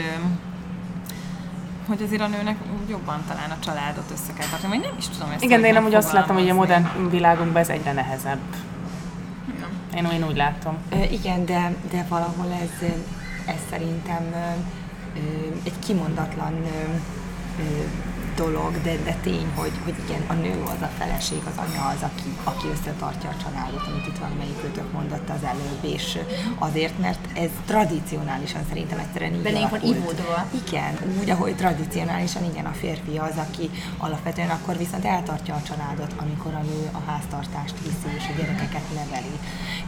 hogy 1.88 2.02
azért 2.02 2.22
a 2.22 2.28
nőnek 2.28 2.58
jobban 2.90 3.24
talán 3.28 3.52
a 3.52 3.60
családot 3.60 4.12
össze 4.12 4.34
kell 4.34 4.48
tartani, 4.48 4.78
vagy 4.78 4.88
nem 4.88 4.96
is 4.98 5.08
tudom 5.08 5.30
ezt. 5.30 5.44
Igen, 5.44 5.62
de 5.62 5.68
én 5.68 5.76
amúgy 5.76 5.94
azt 5.94 6.12
látom, 6.12 6.36
hogy 6.36 6.50
a 6.50 6.54
modern 6.54 7.10
világunkban 7.10 7.62
ez 7.62 7.70
egyre 7.70 7.94
nehezebb. 7.94 8.40
Én, 9.96 10.06
én 10.06 10.28
úgy 10.28 10.36
látom. 10.36 10.78
igen, 11.12 11.46
de, 11.46 11.76
de 11.92 12.06
valahol 12.10 12.52
ez, 12.62 12.90
ez 13.46 13.60
szerintem 13.70 14.24
egy 15.64 15.80
kimondatlan 15.80 16.54
dolog, 18.44 18.72
de, 18.82 18.94
de 19.04 19.16
tény, 19.22 19.48
hogy, 19.56 19.76
hogy 19.84 19.98
igen, 20.06 20.22
a 20.28 20.34
nő 20.34 20.56
az 20.74 20.82
a 20.82 20.92
feleség, 20.98 21.42
az 21.52 21.58
anya 21.66 21.84
az, 21.94 22.02
aki, 22.10 22.30
aki 22.44 22.68
összetartja 22.76 23.30
a 23.30 23.42
családot, 23.44 23.86
amit 23.90 24.08
itt 24.08 24.18
valamelyik 24.18 24.60
őtök 24.68 24.92
mondott 24.92 25.30
az 25.30 25.44
előbb, 25.54 25.82
és 25.96 26.18
azért, 26.58 27.00
mert 27.00 27.38
ez 27.38 27.50
tradicionálisan 27.66 28.62
szerintem 28.70 29.00
egyszerűen 29.00 29.34
így 29.34 29.42
Belénk 29.42 29.70
van 29.70 29.84
ivódva. 29.84 30.38
Igen, 30.66 30.94
úgy, 31.20 31.30
ahogy 31.30 31.56
tradicionálisan 31.56 32.44
igen, 32.52 32.66
a 32.66 32.80
férfi 32.82 33.18
az, 33.18 33.36
aki 33.46 33.70
alapvetően 33.98 34.50
akkor 34.50 34.78
viszont 34.78 35.06
eltartja 35.06 35.54
a 35.56 35.62
családot, 35.70 36.14
amikor 36.24 36.54
a 36.54 36.64
nő 36.72 36.90
a 36.92 37.02
háztartást 37.10 37.76
viszi 37.84 38.16
és 38.18 38.26
a 38.32 38.38
gyerekeket 38.38 38.86
neveli. 38.96 39.36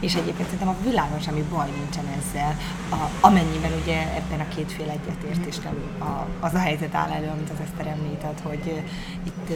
És 0.00 0.14
egyébként 0.14 0.48
szerintem 0.48 0.74
a 0.74 0.82
világon 0.82 1.20
semmi 1.20 1.44
baj 1.50 1.70
nincsen 1.78 2.06
ezzel, 2.18 2.56
a, 2.90 3.26
amennyiben 3.26 3.72
ugye 3.82 3.98
ebben 4.18 4.40
a 4.40 4.48
kétfél 4.54 4.90
egyetértés 4.90 5.58
nem 5.58 5.76
a, 5.98 6.46
az 6.46 6.54
a 6.54 6.58
helyzet 6.58 6.94
áll 6.94 7.10
elő, 7.10 7.28
amit 7.28 7.50
az 7.50 7.60
Eszter 7.64 7.86
említett, 7.86 8.39
hogy 8.42 8.82
itt 9.24 9.52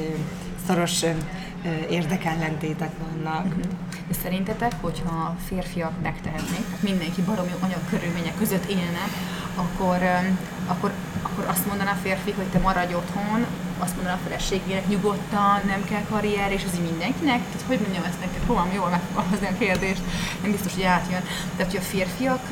szoros 0.66 1.03
érdekellentétek 1.90 2.90
vannak. 2.99 3.44
Uh-huh. 3.44 3.62
De 4.09 4.14
szerintetek, 4.23 4.73
hogyha 4.81 5.37
férfiak 5.49 5.92
megtehetnék, 6.03 6.64
tehát 6.64 6.83
mindenki 6.83 7.23
baromi 7.23 7.53
anyagkörülmények 7.61 8.38
között 8.38 8.64
élne, 8.64 9.05
akkor, 9.55 9.99
akkor, 10.66 10.92
akkor 11.23 11.44
azt 11.49 11.66
mondaná 11.66 11.90
a 11.90 11.99
férfi, 12.03 12.31
hogy 12.31 12.47
te 12.47 12.59
maradj 12.59 12.94
otthon, 12.94 13.47
azt 13.79 13.94
mondaná 13.94 14.16
a 14.16 14.20
feleségének 14.25 14.88
nyugodtan, 14.88 15.61
nem 15.66 15.85
kell 15.85 16.03
karrier, 16.11 16.53
és 16.53 16.62
ez 16.62 16.75
így 16.75 16.90
mindenkinek? 16.90 17.40
Tehát 17.44 17.66
hogy 17.66 17.81
mondjam 17.81 18.05
ezt 18.05 18.20
nektek? 18.20 18.42
Próbálom 18.42 18.73
jól 18.73 18.88
megfogalmazni 18.88 19.47
a 19.47 19.59
kérdést, 19.59 20.03
nem 20.42 20.51
biztos, 20.51 20.75
hogy 20.75 20.83
átjön. 20.83 21.23
Tehát, 21.57 21.73
hogy 21.73 21.81
a 21.81 21.90
férfiak 21.92 22.49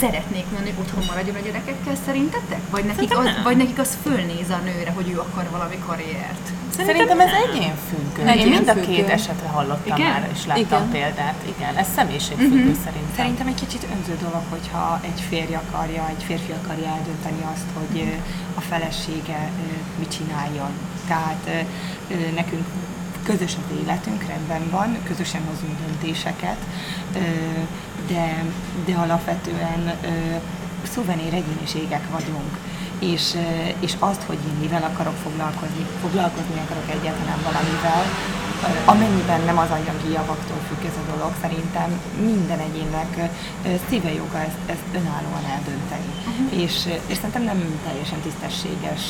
szeretnék 0.00 0.44
hogy 0.58 0.72
otthon 0.78 1.04
maradjon 1.06 1.36
a 1.36 1.44
gyerekekkel, 1.44 1.94
szerintetek? 2.06 2.60
Vagy 2.70 2.84
nekik, 2.84 3.18
az, 3.18 3.26
vagy 3.44 3.56
nekik 3.56 3.78
az 3.78 3.98
fölnéz 4.02 4.50
a 4.50 4.60
nőre, 4.64 4.90
hogy 4.90 5.10
ő 5.10 5.18
akar 5.18 5.50
valami 5.50 5.78
karriert? 5.86 6.46
Szerintem, 6.76 7.20
ez 7.20 7.30
egyén 7.48 7.74
függő. 7.88 8.28
Egyén 8.28 8.46
Én 8.46 8.52
mind 8.52 8.68
a 8.68 8.80
két 8.80 9.08
esetre 9.08 9.48
hallottam 9.48 9.96
Igen? 9.96 10.10
már, 10.10 10.30
és 10.34 10.46
láttam 10.46 10.62
Igen. 10.64 10.90
példát. 10.90 11.34
Igen, 11.56 11.76
ez 11.76 11.86
személyiségfüggő 11.96 12.70
uh-huh. 12.70 12.84
szerintem. 12.84 13.14
Szerintem 13.16 13.46
egy 13.46 13.54
kicsit 13.54 13.86
önző 13.96 14.16
dolog, 14.20 14.42
hogyha 14.48 15.00
egy 15.02 15.20
férj 15.28 15.54
akarja, 15.54 16.08
egy 16.08 16.22
férfi 16.22 16.52
akarja 16.52 16.88
eldönteni 16.96 17.42
azt, 17.54 17.68
hogy 17.78 18.14
a 18.54 18.60
felesége 18.60 19.50
mit 19.98 20.10
csináljon. 20.16 20.70
Tehát 21.06 21.66
nekünk 22.34 22.64
közös 23.26 23.54
az 23.54 23.78
életünk, 23.78 24.22
rendben 24.22 24.70
van, 24.70 24.98
közösen 25.04 25.42
hozunk 25.44 25.78
döntéseket, 25.86 26.58
de, 28.08 28.44
de 28.84 28.94
alapvetően 28.94 29.94
szuvenér 30.92 31.34
egyéniségek 31.34 32.10
vagyunk 32.10 32.58
és, 32.98 33.36
és 33.80 33.92
azt, 33.98 34.22
hogy 34.22 34.38
én 34.48 34.56
mivel 34.60 34.82
akarok 34.82 35.16
foglalkozni, 35.22 35.86
foglalkozni 36.00 36.60
akarok 36.64 36.88
egyáltalán 36.90 37.40
valamivel, 37.42 38.04
amennyiben 38.84 39.40
nem 39.40 39.58
az 39.58 39.70
anyagi 39.70 40.10
javaktól 40.12 40.60
függ 40.68 40.84
ez 40.90 40.98
a 41.02 41.10
dolog, 41.12 41.32
szerintem 41.40 42.00
minden 42.30 42.58
egyénnek 42.58 43.30
szíve 43.88 44.12
joga 44.12 44.38
ezt, 44.38 44.62
ezt 44.66 44.86
önállóan 45.00 45.44
eldönteni. 45.54 46.10
Uh-huh. 46.16 46.62
És, 46.62 46.74
és 47.06 47.16
szerintem 47.16 47.42
nem 47.42 47.80
teljesen 47.86 48.20
tisztességes 48.20 49.04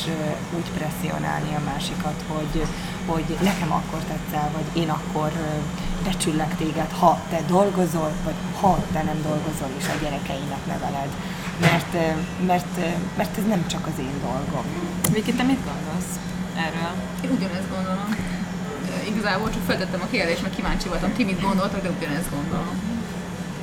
úgy 0.57 0.69
presszionálni 0.77 1.51
a 1.55 1.65
másikat, 1.71 2.19
hogy, 2.33 2.65
hogy 3.05 3.37
nekem 3.41 3.71
akkor 3.71 4.01
tetszel, 4.11 4.49
vagy 4.57 4.81
én 4.81 4.89
akkor 4.89 5.31
becsüllek 6.03 6.55
téged, 6.55 6.91
ha 6.99 7.19
te 7.29 7.39
dolgozol, 7.47 8.11
vagy 8.23 8.39
ha 8.61 8.77
te 8.93 9.01
nem 9.03 9.19
dolgozol, 9.29 9.69
és 9.77 9.85
a 9.87 10.01
gyerekeinek 10.01 10.63
neveled. 10.65 11.11
Mert, 11.61 11.93
mert, 12.45 12.77
mert 13.17 13.37
ez 13.37 13.45
nem 13.47 13.67
csak 13.67 13.87
az 13.87 13.99
én 13.99 14.19
dolgom. 14.21 14.65
Viki, 15.11 15.33
te 15.33 15.43
mit 15.43 15.59
gondolsz 15.65 16.11
erről? 16.55 16.91
Én 17.23 17.31
ugyanezt 17.37 17.69
gondolom 17.69 18.15
igazából 19.07 19.49
csak 19.49 19.61
feltettem 19.65 20.01
a 20.01 20.07
kérdést, 20.11 20.41
mert 20.41 20.55
kíváncsi 20.55 20.87
voltam, 20.87 21.13
ti 21.13 21.23
mit 21.23 21.41
gondoltak, 21.41 21.81
de 21.81 21.89
ugyanezt 21.89 22.29
gondolom. 22.29 22.96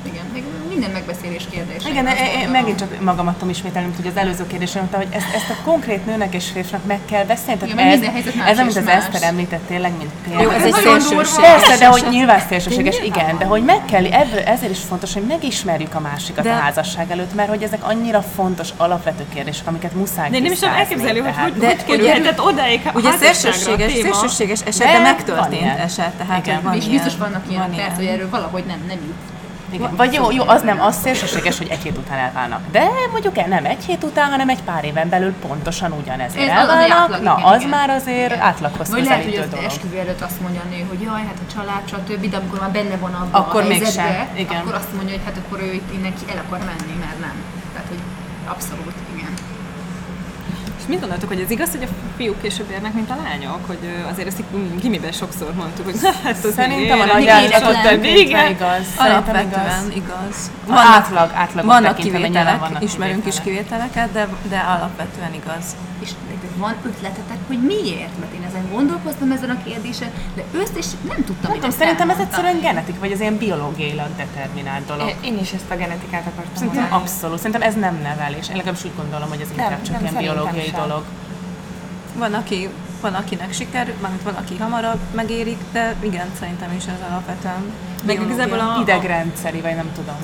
Igen. 0.05 0.25
Még 0.33 0.43
minden 0.69 0.91
megbeszélés 0.91 1.47
kérdés. 1.51 1.85
Igen, 1.85 2.07
én, 2.07 2.39
én 2.41 2.49
megint 2.49 2.79
csak 2.79 3.01
magamat 3.01 3.33
tudom 3.33 3.49
ismételni, 3.49 3.87
mint 3.87 3.99
hogy 4.01 4.11
az 4.11 4.17
előző 4.17 4.47
kérdésem, 4.47 4.79
mondta, 4.79 4.97
hogy 4.97 5.07
ezt, 5.11 5.35
ezt 5.35 5.49
a 5.49 5.55
konkrét 5.63 6.05
nőnek 6.05 6.33
és 6.33 6.49
férfinak 6.53 6.85
meg 6.85 6.99
kell 7.05 7.23
beszélni. 7.25 7.59
Tehát 7.59 7.75
mert 7.75 7.87
ez, 7.87 7.93
minden 7.93 8.13
helyzet 8.13 8.35
más 8.35 8.49
ez, 8.49 8.59
amit 8.59 8.75
az. 8.75 8.87
Eszter 8.87 9.23
említett 9.23 9.67
tényleg, 9.67 9.91
mint 9.97 10.11
példa. 10.23 10.41
Jó, 10.41 10.49
ez 10.49 10.63
egy 10.63 10.73
szélsőséges. 10.73 11.29
durva. 11.31 11.41
Persze, 11.41 11.77
de 11.77 11.85
hogy 11.85 12.05
nyilván 12.09 12.39
szélsőséges, 12.49 12.99
igen, 12.99 13.37
de 13.37 13.45
hogy 13.45 13.63
meg 13.63 13.85
kell, 13.85 14.05
ebből, 14.05 14.39
ezért 14.39 14.71
is 14.71 14.79
fontos, 14.79 15.13
hogy 15.13 15.23
megismerjük 15.23 15.95
a 15.95 15.99
másikat 15.99 16.43
De- 16.43 16.51
a 16.51 16.53
házasság 16.55 17.11
előtt, 17.11 17.33
mert 17.35 17.49
hogy 17.49 17.63
ezek 17.63 17.83
annyira 17.83 18.21
fontos, 18.35 18.69
alapvető 18.77 19.25
kérdések, 19.33 19.67
amiket 19.67 19.93
muszáj 19.95 20.29
De 20.29 20.39
nem 20.39 20.51
is 20.51 20.59
tudom 20.59 20.75
elképzelni, 20.75 21.19
hogy 21.19 21.53
De 21.53 21.65
hogy 21.67 21.83
kerülhetett 21.85 22.41
odáig 22.41 22.81
Ugye 22.93 23.11
szélsőséges, 23.11 23.91
szélsőséges 23.91 24.59
eset, 24.61 24.91
De 24.91 24.99
megtörtént 24.99 25.61
ilyen. 25.61 25.77
eset, 25.77 26.11
tehát 26.11 26.45
hogy 26.45 26.63
van 26.63 26.73
És 26.75 26.85
ilyen. 26.85 27.03
biztos 27.03 27.19
vannak 27.19 27.43
ilyenek, 27.49 27.67
Van 27.67 27.75
persze, 27.77 28.01
ilyen. 28.01 28.13
hogy 28.13 28.19
erről 28.19 28.29
valahogy 28.29 28.63
nem, 28.67 28.79
nem 28.87 28.97
jut. 28.97 29.34
Igen. 29.69 29.95
Vagy 29.95 30.13
jó, 30.13 30.31
jó, 30.31 30.43
az 30.47 30.61
nem 30.61 30.81
az 30.81 30.95
szélsőséges, 31.01 31.57
hogy 31.57 31.67
egy 31.67 31.81
hét 31.83 31.97
után 31.97 32.17
elválnak. 32.17 32.61
De 32.71 32.87
mondjuk 33.11 33.37
el 33.37 33.47
nem 33.47 33.65
egy 33.65 33.83
hét 33.85 34.03
után, 34.03 34.29
hanem 34.29 34.49
egy 34.49 34.63
pár 34.63 34.83
éven 34.85 35.09
belül 35.09 35.33
pontosan 35.33 35.91
ugyanezért 35.91 36.49
Ez 36.51 36.57
elválnak. 36.57 36.97
átlag, 36.97 37.21
Na, 37.21 37.35
igen, 37.37 37.51
az 37.51 37.57
igen. 37.57 37.69
már 37.69 37.89
azért 37.89 38.31
Igen. 38.31 38.39
átlaghoz 38.45 38.89
Vagy 38.89 39.03
lehet, 39.05 39.23
hogy 39.23 39.35
az 39.35 39.59
esküvő 39.65 39.97
előtt 39.97 40.21
azt 40.21 40.41
mondja 40.41 40.61
a 40.61 40.69
nő, 40.69 40.85
hogy 40.89 41.01
jaj, 41.01 41.21
hát 41.25 41.37
a 41.47 41.53
család, 41.53 41.81
stb., 41.89 42.29
de 42.29 42.37
amikor 42.37 42.59
már 42.59 42.71
benne 42.71 42.97
van 42.97 43.13
abban 43.13 43.41
Akkor 43.41 43.61
a 43.61 43.67
mégsem, 43.67 44.27
igen. 44.35 44.57
akkor 44.61 44.73
azt 44.73 44.93
mondja, 44.95 45.13
hogy 45.15 45.23
hát 45.25 45.37
akkor 45.45 45.59
ő 45.61 45.73
itt 45.73 45.93
innen 45.93 46.13
ki 46.13 46.25
el 46.31 46.43
akar 46.47 46.59
menni, 46.59 46.95
mert 46.99 47.19
nem. 47.19 47.35
Tehát, 47.73 47.87
hogy 47.87 47.99
abszolút. 48.53 48.93
És 50.85 50.91
mit 50.91 50.99
gondoltok, 50.99 51.29
hogy 51.29 51.39
ez 51.39 51.51
igaz, 51.51 51.71
hogy 51.71 51.83
a 51.83 51.87
fiúk 52.17 52.41
később 52.41 52.69
érnek, 52.71 52.93
mint 52.93 53.09
a 53.09 53.15
lányok? 53.23 53.67
Hogy 53.67 53.79
azért 54.11 54.27
ezt 54.27 54.39
így 54.39 54.79
gimiben 54.81 55.11
sokszor 55.11 55.53
mondtuk, 55.53 55.85
hogy 55.85 55.95
hát 56.23 56.43
az 56.43 56.53
Szerintem 56.53 56.99
a 56.99 57.05
nagy 57.05 57.21
Igen. 57.21 57.43
igaz. 57.43 57.61
Szerintem 57.61 58.55
Alapvetően 58.97 59.91
igaz. 59.91 59.95
igaz. 59.95 60.51
Vannak, 60.65 60.83
átlag, 60.85 61.31
átlagok 61.33 61.71
vannak 61.71 61.95
kivételek, 61.95 62.61
ismerünk 62.79 63.25
is 63.25 63.41
kivételek. 63.41 63.89
kivételeket, 63.91 64.11
de, 64.11 64.27
de 64.49 64.57
alapvetően 64.57 65.33
igaz. 65.33 65.75
És 65.99 66.09
van 66.57 66.75
ötletetek, 66.85 67.37
hogy 67.47 67.59
miért? 67.61 68.19
Mert 68.19 68.33
én 68.33 68.43
ezen 68.47 68.69
gondolkoztam 68.71 69.31
ezen 69.31 69.49
a 69.49 69.63
kérdésen, 69.63 70.09
de 70.35 70.43
őszt 70.51 70.75
és 70.77 70.85
nem 71.07 71.15
tudtam, 71.17 71.35
Nem 71.41 71.51
hogy 71.51 71.59
tudom, 71.59 71.75
szerintem 71.77 72.09
ez 72.09 72.19
egyszerűen 72.19 72.59
genetik, 72.59 72.99
vagy 72.99 73.11
az 73.11 73.19
ilyen 73.19 73.37
biológiailag 73.37 74.07
determinált 74.17 74.85
dolog. 74.85 75.07
Én- 75.07 75.33
Én 75.33 75.39
is 75.39 75.51
ezt 75.51 75.69
a 75.71 75.75
genetikát 75.75 76.25
akartam 76.27 76.55
Szerintem 76.55 76.81
mondani. 76.81 77.01
abszolút. 77.01 77.37
Szerintem 77.37 77.61
ez 77.61 77.73
nem 77.75 77.99
nevelés. 78.03 78.49
Én 78.49 78.55
legalábbis 78.55 78.83
úgy 78.85 78.95
gondolom, 78.95 79.29
hogy 79.29 79.41
ez 79.41 79.47
Nem, 79.55 79.59
inkább 79.65 79.81
csak 79.81 79.93
nem, 80.01 80.01
ilyen 80.01 80.23
biológiai 80.23 80.65
sem. 80.69 80.79
dolog. 80.81 81.03
Van, 82.17 82.33
aki, 82.33 82.69
van 83.01 83.13
akinek 83.13 83.53
sikerül, 83.53 83.93
mármint 84.01 84.23
van, 84.23 84.33
aki 84.33 84.57
hamarabb 84.57 84.99
megérik, 85.11 85.57
de 85.71 85.95
igen, 85.99 86.27
szerintem 86.39 86.73
is 86.77 86.85
ez 86.85 87.01
alapvetően 87.09 87.63
Meg 88.05 88.21
igazából 88.21 88.59
a, 88.59 88.75
a, 88.77 88.81
Idegrendszeri, 88.81 89.61
vagy 89.61 89.75
nem 89.75 89.91
tudom. 89.95 90.15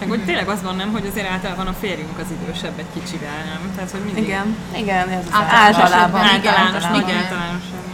Meg 0.00 0.08
hogy 0.08 0.24
tényleg 0.24 0.48
az 0.48 0.62
van, 0.62 0.76
nem, 0.76 0.92
hogy 0.92 1.06
azért 1.10 1.30
általában 1.30 1.66
a 1.66 1.72
férjünk 1.72 2.18
az 2.18 2.26
idősebb 2.30 2.78
egy 2.78 2.86
kicsivel, 2.94 3.44
nem? 3.44 3.72
Tehát, 3.74 3.90
hogy 3.90 4.00
mindig 4.04 4.22
Igen. 4.22 4.56
Igen, 4.76 5.08
ez 5.08 5.24
az 5.26 5.32
Általában. 5.32 6.20
Igen, 6.38 6.54
általános, 6.54 6.84
nagy 6.84 7.08
igen. 7.08 7.16
általánosságban. 7.16 7.89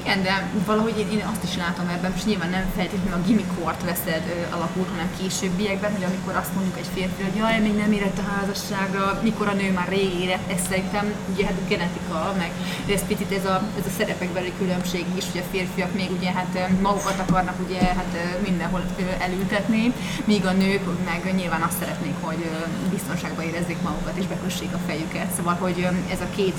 Igen, 0.00 0.22
de 0.22 0.50
valahogy 0.66 0.98
én, 0.98 1.10
én 1.10 1.24
azt 1.32 1.44
is 1.44 1.56
látom 1.56 1.88
ebben, 1.88 2.12
és 2.16 2.24
nyilván 2.24 2.50
nem 2.50 2.72
feltétlenül 2.76 3.20
a 3.20 3.26
gimikort 3.26 3.82
veszed 3.84 4.24
ö, 4.34 4.54
alapul, 4.56 4.86
hanem 4.90 5.08
későbbiekben, 5.18 5.92
hogy 5.92 6.04
amikor 6.04 6.34
azt 6.36 6.54
mondjuk 6.54 6.78
egy 6.78 6.90
férfi, 6.94 7.22
hogy 7.22 7.36
jaj, 7.36 7.60
még 7.60 7.76
nem 7.76 7.92
érett 7.92 8.18
a 8.18 8.30
házasságra, 8.34 9.20
mikor 9.22 9.48
a 9.48 9.52
nő 9.52 9.72
már 9.72 9.88
rég 9.88 10.20
érett, 10.20 10.50
ez 10.50 10.60
szerintem 10.68 11.14
ugye 11.32 11.44
hát 11.44 11.68
genetika, 11.68 12.34
meg 12.36 12.50
ez 12.94 13.06
picit 13.06 13.32
ez 13.32 13.44
a, 13.44 13.62
ez 13.78 13.86
a 13.86 13.94
szerepekbeli 13.98 14.52
különbség 14.58 15.04
is, 15.16 15.24
hogy 15.32 15.40
a 15.40 15.50
férfiak 15.50 15.94
még 15.94 16.10
ugye 16.18 16.30
hát 16.32 16.52
magukat 16.82 17.18
akarnak 17.26 17.58
ugye 17.66 17.80
hát 17.80 18.12
mindenhol 18.46 18.84
elültetni, 19.18 19.92
míg 20.24 20.46
a 20.46 20.52
nők 20.52 21.04
meg 21.04 21.34
nyilván 21.34 21.62
azt 21.62 21.78
szeretnék, 21.78 22.14
hogy 22.20 22.50
biztonságban 22.90 23.44
érezzék 23.44 23.82
magukat 23.82 24.16
és 24.16 24.26
bekössék 24.26 24.74
a 24.74 24.80
fejüket. 24.86 25.34
Szóval, 25.36 25.54
hogy 25.54 25.88
ez 26.10 26.20
a 26.20 26.34
két 26.36 26.56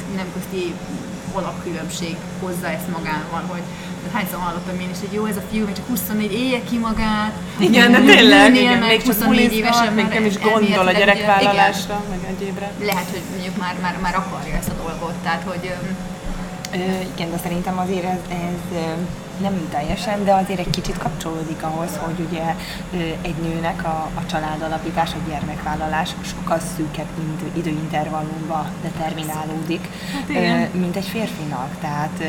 nemközti 1.36 1.44
alapkülönbség 1.44 2.16
hozza 2.40 2.68
ezt 2.68 2.88
magával, 2.88 3.44
hogy 3.48 3.62
hányszor 4.14 4.40
hallottam 4.40 4.80
én 4.80 4.90
is, 4.90 5.00
hogy 5.00 5.14
jó, 5.14 5.26
ez 5.26 5.38
a 5.38 5.42
fiú 5.52 5.66
még 5.66 5.76
csak 5.76 5.88
24 5.88 6.32
élje 6.32 6.60
ki 6.70 6.78
magát. 6.78 7.34
Igen, 7.58 7.92
de 7.92 8.00
tényleg, 8.00 8.56
Igen, 8.56 8.78
meg 8.80 8.88
még 8.88 8.98
csak 8.98 9.14
24 9.14 9.54
évesen 9.54 9.94
még 9.94 10.06
nem 10.06 10.26
is 10.26 10.36
elméletileg 10.36 10.54
gondol 10.54 10.88
a 10.88 10.92
gyerekvállalásra, 10.92 12.04
meg 12.10 12.20
egyébre. 12.30 12.72
Lehet, 12.80 13.10
hogy 13.10 13.22
mondjuk 13.32 13.58
már, 13.58 13.76
már, 13.82 13.98
már 14.02 14.16
akarja 14.16 14.56
ezt 14.56 14.70
a 14.70 14.82
dolgot, 14.84 15.16
tehát 15.24 15.44
hogy 15.48 15.74
igen, 17.14 17.32
de 17.32 17.38
szerintem 17.38 17.80
azért 17.80 18.04
ez, 18.06 18.20
ez 18.30 18.78
nem 19.42 19.68
teljesen, 19.70 20.24
de 20.24 20.34
azért 20.34 20.60
egy 20.60 20.70
kicsit 20.70 20.98
kapcsolódik 20.98 21.64
ahhoz, 21.64 21.90
hogy 21.98 22.28
ugye 22.30 22.44
egy 23.22 23.36
nőnek 23.36 23.84
a, 23.86 24.10
a 24.16 24.26
családalapítás, 24.26 25.12
a 25.14 25.30
gyermekvállalás 25.30 26.10
sokkal 26.22 26.60
szűkebb 26.76 27.08
idő, 27.18 27.52
időintervallumba 27.60 28.66
determinálódik, 28.82 29.90
Hát 30.14 30.30
igen. 30.30 30.70
mint 30.72 30.96
egy 30.96 31.06
férfinak. 31.08 31.70
Tehát 31.82 32.24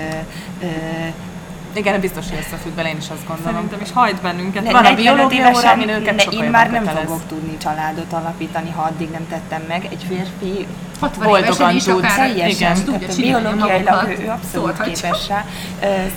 Igen, 1.76 2.00
biztos, 2.00 2.28
hogy 2.28 2.38
összefügg 2.38 2.74
vele, 2.74 2.88
én 2.88 2.96
is 2.96 3.08
azt 3.10 3.26
gondolom. 3.26 3.54
Szerintem 3.54 3.80
is 3.80 3.92
hajt 3.92 4.20
bennünket. 4.22 4.62
Ne- 4.62 4.70
Van 4.72 4.84
a 4.84 4.88
45 4.90 5.14
biológia 5.16 5.50
óra, 5.58 5.70
ami 5.70 5.84
nőket 5.84 6.16
ne- 6.30 6.38
Én 6.44 6.50
már 6.50 6.70
nem 6.70 6.82
kötelez. 6.82 7.04
fogok 7.04 7.26
tudni 7.28 7.56
családot 7.56 8.12
alapítani, 8.12 8.70
ha 8.70 8.82
addig 8.82 9.10
nem 9.10 9.26
tettem 9.28 9.62
meg. 9.68 9.86
Egy 9.90 10.04
férfi 10.08 10.66
60 11.00 11.26
Boldogan 11.28 11.74
is 11.74 11.84
tud. 11.84 12.06
Teljesen, 12.16 12.76
Igen. 12.76 12.84
tudja 12.84 13.08
biológiailag 13.16 14.08
ő, 14.08 14.22
ő 14.24 14.28
abszolút 14.28 14.82
képes 14.82 15.28
rá. 15.28 15.44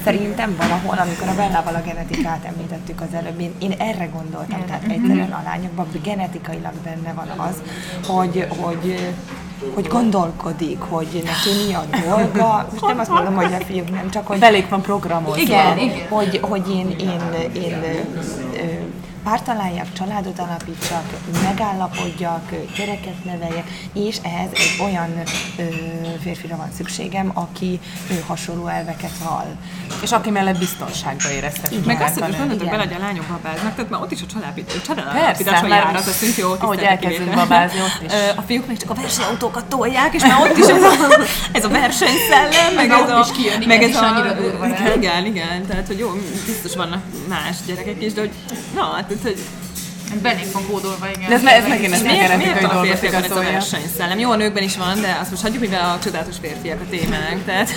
Szerintem 0.04 0.56
valahol, 0.58 0.98
amikor 0.98 1.28
a 1.28 1.36
Bellával 1.36 1.76
a 1.76 1.82
genetikát 1.82 2.44
említettük 2.46 3.02
az 3.02 3.14
előbb, 3.14 3.40
én, 3.40 3.54
én 3.60 3.72
erre 3.72 4.06
gondoltam, 4.06 4.66
tehát 4.66 4.84
egyszerűen 4.88 5.32
a 5.32 5.42
lányokban 5.46 5.88
genetikailag 6.04 6.74
benne 6.84 7.14
van 7.14 7.30
az, 7.48 7.56
hogy, 8.08 8.48
hogy 8.60 9.14
hogy 9.74 9.88
gondolkodik, 9.88 10.80
hogy 10.80 11.08
neki 11.26 11.66
mi 11.68 11.74
a 11.74 11.84
dolga. 12.08 12.68
Most 12.72 12.86
nem 12.86 13.00
azt 13.00 13.10
mondom, 13.10 13.36
hogy 13.36 13.54
a 13.54 13.66
fiúk 13.66 13.90
nem, 13.92 14.10
csak 14.10 14.28
hogy 14.28 14.40
Belék 14.40 14.70
van 14.70 14.82
programozva. 14.82 15.42
Igen, 15.42 15.78
igen. 15.78 16.08
hogy, 16.10 16.40
hogy 16.42 16.70
én, 16.70 16.96
én, 17.00 17.22
én 17.64 17.84
ö, 17.84 18.68
párt 19.24 19.44
találjak, 19.44 19.94
családot 19.94 20.40
alapítsak, 20.40 21.04
megállapodjak, 21.44 22.52
gyereket 22.78 23.24
neveljek, 23.26 23.68
és 23.94 24.18
ehhez 24.22 24.50
egy 24.54 24.86
olyan 24.86 25.24
ö, 25.58 25.64
férfira 26.22 26.56
van 26.56 26.70
szükségem, 26.78 27.32
aki 27.34 27.80
ö, 28.10 28.14
hasonló 28.28 28.68
elveket 28.68 29.18
vall. 29.24 29.56
És 30.02 30.12
aki 30.12 30.30
mellett 30.30 30.58
biztonságba 30.58 31.32
érezteti 31.32 31.76
Meg 31.76 31.86
magát 31.86 32.10
azt, 32.10 32.20
hogy 32.20 32.38
gondoltok 32.38 32.68
Igen. 32.68 32.78
bele, 32.78 32.84
hogy 32.84 33.02
a 33.02 33.06
lányok 33.06 33.26
babáznak, 33.26 33.76
tehát 33.76 33.90
már 33.90 34.02
ott 34.02 34.12
is 34.12 34.22
a 34.22 34.26
családalapítás, 34.26 34.82
családalapításon 34.82 35.70
jár, 35.70 35.96
az 35.96 36.08
a 36.08 36.12
szint 36.12 36.36
jó, 36.36 36.52
ahogy 36.60 36.80
elkezdünk 36.80 37.34
babázni, 37.34 37.80
ott 37.80 38.02
is. 38.06 38.12
A 38.36 38.42
fiúk 38.42 38.68
még 38.68 38.78
csak 38.78 38.90
a 38.90 38.94
versenyautókat 38.94 39.66
tolják, 39.66 40.14
és 40.14 40.22
már 40.22 40.50
ott 40.50 40.58
is 40.58 40.66
ez 40.66 40.84
a, 40.84 40.92
ez 41.58 41.64
a 41.64 41.70
versenyszellem, 41.70 42.74
meg 42.76 42.88
Meg 42.88 43.00
ez 43.00 43.10
a... 43.10 43.20
is 43.20 43.38
kijön, 43.38 43.64
meg 43.68 43.82
igen, 43.82 43.90
ez 43.90 43.96
a, 43.96 44.06
annyira 44.06 44.34
durva, 44.34 44.68
igen, 44.68 44.98
igen, 44.98 45.26
igen, 45.26 45.66
tehát 45.68 45.88
hogy 45.88 46.00
jó, 46.00 46.12
biztos 46.46 46.76
vannak 46.76 47.02
más 47.28 47.56
gyerekek 47.66 48.04
is, 48.04 48.14
de 48.14 48.20
hogy 48.20 48.32
na, 48.76 49.06
tehát 49.10 49.24
hogy 49.24 49.59
belénk 50.22 50.52
van 50.52 50.66
kódolva, 50.68 51.08
igen. 51.16 51.30
De 51.30 51.36
ez, 51.36 51.44
ez 51.64 51.68
megint 51.68 51.94
ez 51.94 52.02
a 52.02 52.04
miért, 52.04 52.38
miért 52.38 52.62
van 52.62 52.78
a 52.78 52.82
férfiakban 52.82 53.24
ez 53.24 53.32
a 53.32 53.42
versenyszellem? 53.52 54.20
Jó, 54.20 54.32
a 54.32 54.36
nőkben 54.36 54.64
is 54.64 54.78
van, 54.78 55.02
de 55.02 55.18
azt 55.22 55.30
most 55.30 55.42
hagyjuk, 55.42 55.62
mivel 55.62 55.90
a 55.96 56.00
csodálatos 56.04 56.36
férfiak 56.42 56.80
a 56.82 56.86
témánk, 56.90 57.46
tehát 57.46 57.70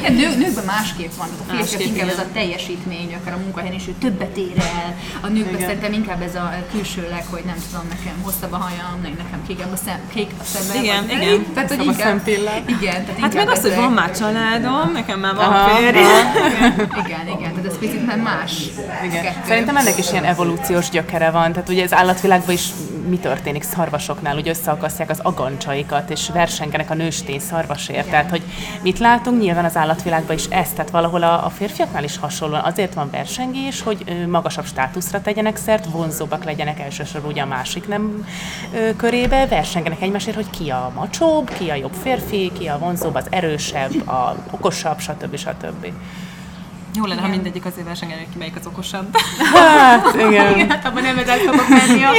Igen, 0.00 0.12
nő, 0.14 0.36
nőkben 0.36 0.64
másképp 0.64 1.12
van, 1.16 1.28
tehát 1.28 1.40
a 1.40 1.44
férfiak 1.44 1.60
Másképp, 1.60 1.86
inkább 1.86 2.08
ez 2.08 2.18
a 2.18 2.26
teljesítmény, 2.32 3.14
akár 3.20 3.34
a 3.34 3.36
munkahelyen 3.36 3.74
is, 3.74 3.86
ő 3.88 3.94
többet 4.00 4.36
ér 4.36 4.58
el. 4.58 4.96
A 5.20 5.26
nőkben 5.26 5.54
Igen. 5.54 5.66
szerintem 5.68 5.92
inkább 5.92 6.22
ez 6.22 6.34
a 6.34 6.52
külsőleg, 6.72 7.24
hogy 7.30 7.42
nem 7.44 7.56
tudom, 7.70 7.84
nekem 7.88 8.16
hosszabb 8.22 8.52
a 8.52 8.56
hajam, 8.56 9.00
nekem 9.02 9.40
kékebb 9.46 9.72
a 9.72 9.76
szem, 9.84 9.98
kék 10.14 10.30
a 10.40 10.44
szemem. 10.44 10.82
Igen, 10.82 11.06
vagy- 11.06 11.22
igen. 11.22 11.46
Tehát, 11.54 11.68
hogy 11.74 11.84
inkább, 11.84 12.26
igen, 12.26 13.04
tehát 13.04 13.20
Hát 13.20 13.20
meg 13.20 13.32
inkább 13.32 13.48
az, 13.56 13.60
hogy 13.60 13.74
van 13.74 13.92
már 13.92 14.10
családom, 14.18 14.92
nekem 14.92 15.18
már 15.20 15.34
van 15.34 15.44
Aha, 15.44 15.76
férj. 15.76 15.98
Igen, 17.06 17.26
igen, 17.38 17.50
tehát 17.54 17.66
ez 17.66 17.78
picit 17.78 18.06
már 18.06 18.18
más. 18.18 18.52
Igen. 19.04 19.34
Szerintem 19.46 19.76
ennek 19.76 19.98
is 19.98 20.10
ilyen 20.12 20.24
evolúciós 20.24 20.88
gyökere 20.90 21.30
van. 21.30 21.43
Tehát 21.52 21.68
ugye 21.68 21.82
az 21.82 21.92
állatvilágban 21.92 22.54
is 22.54 22.68
mi 23.08 23.18
történik 23.18 23.62
szarvasoknál, 23.62 24.34
hogy 24.34 24.48
összeakasztják 24.48 25.10
az 25.10 25.20
agancsaikat, 25.22 26.10
és 26.10 26.30
versengenek 26.32 26.90
a 26.90 26.94
nőstény 26.94 27.38
szarvasért. 27.38 28.08
Tehát, 28.08 28.30
hogy 28.30 28.42
mit 28.82 28.98
látunk, 28.98 29.40
nyilván 29.40 29.64
az 29.64 29.76
állatvilágban 29.76 30.36
is 30.36 30.44
ez, 30.44 30.70
tehát 30.70 30.90
valahol 30.90 31.22
a, 31.22 31.44
a 31.44 31.48
férfiaknál 31.50 32.04
is 32.04 32.18
hasonlóan 32.18 32.64
azért 32.64 32.94
van 32.94 33.10
versengés, 33.10 33.82
hogy 33.82 34.26
magasabb 34.28 34.66
státuszra 34.66 35.20
tegyenek 35.20 35.56
szert, 35.56 35.86
vonzóbbak 35.90 36.44
legyenek 36.44 36.80
elsősorban 36.80 37.30
ugye 37.30 37.42
a 37.42 37.46
másik 37.46 37.88
nem 37.88 38.26
ö, 38.74 38.96
körébe, 38.96 39.46
versengenek 39.46 40.02
egymásért, 40.02 40.36
hogy 40.36 40.50
ki 40.50 40.70
a 40.70 40.92
macsóbb, 40.94 41.50
ki 41.50 41.70
a 41.70 41.74
jobb 41.74 41.94
férfi, 42.02 42.52
ki 42.58 42.66
a 42.66 42.78
vonzóbb, 42.78 43.14
az 43.14 43.26
erősebb, 43.30 44.08
a 44.08 44.36
okosabb, 44.50 44.98
stb. 44.98 45.36
stb. 45.36 45.86
Jó 46.96 47.04
lenne, 47.04 47.20
ha 47.20 47.28
mindegyik 47.28 47.64
azért 47.64 47.86
versengeni, 47.86 48.20
hogy 48.20 48.32
ki 48.32 48.38
melyik 48.38 48.56
az 48.56 48.66
okosabb. 48.66 49.16
Hát, 49.54 50.14
igen. 50.14 50.68
Hát 50.70 50.84
abban 50.84 51.02
nem 51.02 51.18
ez 51.18 51.26
szokott 51.44 51.68
menni 51.68 52.02
a 52.02 52.10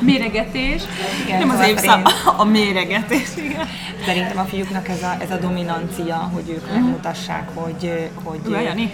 méregetés. 0.00 0.82
Igen, 1.24 1.38
Nem 1.38 1.48
az 1.48 1.54
szóval 1.54 1.70
évszám, 1.70 2.02
a 2.36 2.44
méregetés. 2.44 3.28
Igen. 3.36 3.68
Szerintem 4.06 4.38
a 4.38 4.44
fiúknak 4.44 4.88
ez 4.88 5.02
a, 5.02 5.16
ez 5.20 5.30
a 5.30 5.36
dominancia, 5.36 6.16
hogy 6.16 6.48
ők 6.48 6.72
megmutassák, 6.72 7.48
hogy, 7.54 8.10
hogy 8.22 8.40
Ura, 8.46 8.60
Jani? 8.60 8.92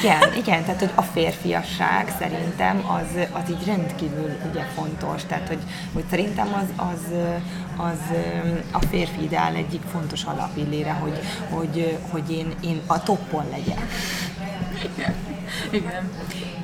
Igen, 0.00 0.34
igen, 0.36 0.64
tehát 0.64 0.80
hogy 0.80 0.90
a 0.94 1.02
férfiasság 1.02 2.14
szerintem 2.18 2.84
az, 2.86 3.18
az 3.32 3.50
így 3.50 3.66
rendkívül 3.66 4.30
ugye 4.50 4.62
fontos, 4.62 5.24
tehát 5.24 5.48
hogy, 5.48 5.62
hogy 5.92 6.04
szerintem 6.10 6.48
az, 6.52 6.86
az, 6.92 7.16
az 7.76 7.98
a 8.72 8.78
férfi 8.78 9.22
ideál 9.22 9.54
egyik 9.54 9.82
fontos 9.92 10.22
alapillére, 10.24 10.92
hogy, 10.92 11.18
hogy, 11.50 11.98
hogy 12.10 12.30
én, 12.30 12.54
én 12.60 12.80
a 12.86 13.02
toppon 13.02 13.44
legyek. 13.50 13.80
Igen. 14.84 15.14
Igen. 15.70 16.10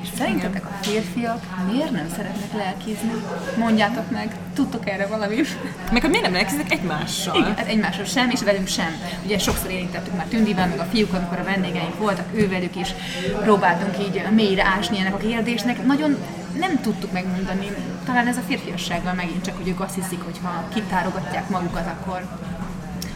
És 0.02 0.09
szerintetek 0.16 0.66
a 0.66 0.70
férfiak 0.80 1.42
miért 1.70 1.90
nem 1.90 2.09
szeretnek 2.16 2.52
lelkizni? 2.52 3.12
Mondjátok 3.56 4.11
meg, 4.11 4.37
tudtok 4.54 4.88
erre 4.88 5.06
valamit? 5.06 5.48
Meg 5.92 6.00
hogy 6.00 6.11
miért 6.11 6.24
nem 6.24 6.35
lelkiznek 6.35 6.72
egymással? 6.72 7.37
Igen, 7.37 7.56
hát 7.56 7.66
egymással 7.66 8.04
sem, 8.04 8.30
és 8.30 8.42
velünk 8.42 8.66
sem. 8.66 8.92
Ugye 9.24 9.38
sokszor 9.38 9.70
érintettük 9.70 10.16
már 10.16 10.26
Tündivel, 10.26 10.68
meg 10.68 10.78
a 10.78 10.85
fiúk, 10.85 11.12
amikor 11.12 11.38
a 11.38 11.44
vendégeink 11.44 11.98
voltak, 11.98 12.26
ővelük 12.35 12.76
is 12.76 12.88
próbáltunk 13.42 13.98
így 13.98 14.22
mélyre 14.35 14.64
ásni 14.66 14.98
ennek 14.98 15.14
a 15.14 15.18
kérdésnek. 15.18 15.85
Nagyon 15.87 16.16
nem 16.59 16.81
tudtuk 16.81 17.12
megmondani, 17.12 17.66
talán 18.04 18.27
ez 18.27 18.37
a 18.37 18.42
férfiassággal 18.46 19.14
megint 19.14 19.44
csak, 19.44 19.56
hogy 19.56 19.68
ők 19.68 19.81
azt 19.81 19.94
hiszik, 19.94 20.21
hogy 20.21 20.38
ha 20.42 20.64
kitárogatják 20.75 21.48
magukat, 21.48 21.87
akkor 21.87 22.29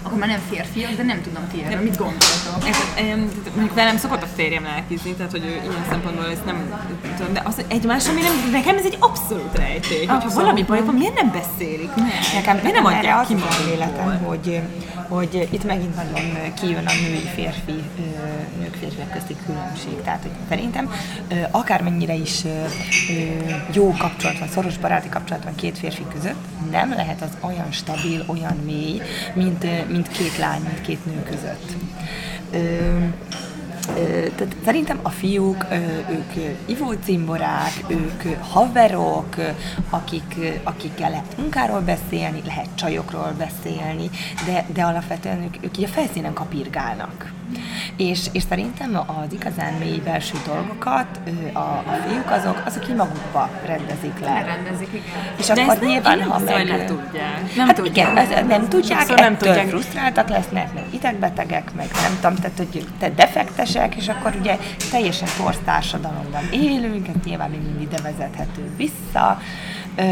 akkor 0.04 0.18
már 0.18 0.28
nem 0.28 0.40
férfiak, 0.50 0.92
de 0.92 1.02
nem 1.02 1.22
tudom 1.22 1.48
ti 1.52 1.62
erről, 1.64 1.82
mit 1.82 1.96
gondoltok? 1.96 2.62
Mondjuk 3.54 3.74
velem 3.74 3.96
szokott 3.96 4.22
a 4.22 4.26
férjem 4.26 4.62
lelkizni, 4.62 5.12
tehát 5.12 5.30
hogy 5.30 5.44
ő 5.44 5.48
ilyen 5.48 5.84
szempontból 5.88 6.26
ezt 6.26 6.44
nem 6.44 6.84
tudom, 7.16 7.32
de 7.32 7.42
az, 7.44 7.60
egymás, 7.68 8.08
ami 8.08 8.20
nem, 8.20 8.50
nekem 8.50 8.76
ez 8.76 8.84
egy 8.84 8.96
abszolút 9.00 9.56
rejtély. 9.58 10.06
Hogyha 10.06 10.30
valami 10.34 10.62
baj 10.62 10.84
van, 10.84 10.94
miért 10.94 11.14
nem 11.14 11.32
beszélik 11.32 11.94
meg? 11.94 12.12
Nekem, 12.34 12.56
miért 12.56 12.74
nem 12.74 12.84
adják 12.84 13.20
az 13.20 13.26
ki 13.26 13.34
a 13.34 13.64
véletem, 13.70 14.24
hogy, 14.24 14.60
hogy 15.08 15.48
itt 15.50 15.64
megint 15.64 15.96
nagyon 15.96 16.52
kijön 16.54 16.86
a 16.86 16.92
női 17.02 17.28
férfi, 17.34 17.82
nők 18.60 18.74
férfiak 18.80 19.12
közti 19.12 19.36
különbség. 19.46 20.02
Tehát, 20.04 20.22
hogy 20.22 20.30
szerintem 20.48 20.92
akármennyire 21.50 22.14
is 22.14 22.42
jó 23.72 23.94
kapcsolat 23.98 24.38
van, 24.38 24.48
szoros 24.48 24.78
baráti 24.78 25.08
kapcsolat 25.08 25.44
van 25.44 25.54
két 25.54 25.78
férfi 25.78 26.04
között, 26.12 26.34
nem 26.70 26.90
lehet 26.90 27.22
az 27.22 27.36
olyan 27.40 27.72
stabil, 27.72 28.24
olyan 28.26 28.56
mély, 28.64 29.02
mint, 29.34 29.66
mint 29.94 30.08
két 30.08 30.38
lány, 30.38 30.62
mint 30.62 30.80
két 30.80 31.04
nő 31.06 31.22
között. 31.22 31.72
Ö, 32.50 32.98
tehát 34.36 34.56
szerintem 34.64 34.98
a 35.02 35.08
fiúk, 35.08 35.66
ők 36.10 36.54
ivócimborák, 36.66 37.84
ők 37.86 38.22
haverok, 38.40 39.36
akik, 39.90 40.36
akikkel 40.62 41.10
lehet 41.10 41.36
munkáról 41.38 41.80
beszélni, 41.80 42.42
lehet 42.46 42.68
csajokról 42.74 43.34
beszélni, 43.38 44.10
de, 44.46 44.66
de 44.72 44.82
alapvetően 44.82 45.42
ők, 45.42 45.64
ők 45.64 45.78
így 45.78 45.84
a 45.84 45.88
felszínen 45.88 46.32
kapirgálnak. 46.32 47.32
És, 47.96 48.26
és 48.32 48.42
szerintem 48.48 48.96
az 49.06 49.32
igazán 49.32 49.72
mély 49.72 49.98
belső 50.04 50.34
dolgokat 50.46 51.20
a, 51.52 51.58
a 51.58 51.84
fiúk 52.08 52.30
azok, 52.30 52.62
azok 52.66 52.88
így 52.88 52.94
magukba 52.96 53.48
rendezik 53.66 54.18
le. 54.20 54.42
Rendezik, 54.42 54.88
igen. 54.88 55.34
És 55.38 55.46
De 55.46 55.52
akkor 55.62 55.78
nem- 55.78 55.88
nyilván, 55.88 56.22
ha 56.22 56.38
nem 56.38 56.46
hiszem, 56.46 56.56
meg... 56.66 56.78
le 56.78 56.84
tudják. 56.84 57.54
Nem 57.56 57.66
hát 57.66 57.74
tudják. 57.76 57.96
igen, 57.96 58.16
ez, 58.16 58.46
nem 58.48 58.68
tudják, 58.68 58.98
Sokszor 58.98 59.18
nem 59.18 59.32
ettől 59.32 59.48
tudják. 59.48 59.68
frusztráltak 59.68 60.28
lesznek, 60.28 60.74
meg 60.74 60.84
idegbetegek, 60.90 61.74
meg 61.76 61.88
nem 62.02 62.14
tudom, 62.20 62.34
tehát 62.36 62.56
hogy 62.56 62.86
te 62.98 63.10
defektesek, 63.10 63.94
és 63.94 64.08
akkor 64.08 64.34
ugye 64.40 64.58
teljesen 64.90 65.28
torz 65.36 65.58
társadalomban 65.64 66.48
élünk, 66.52 67.08
ez 67.08 67.14
nyilván 67.24 67.50
még 67.50 67.60
mindig 67.60 67.82
ide 67.82 68.00
vezethető 68.02 68.70
vissza. 68.76 69.40
Ö, 69.96 70.02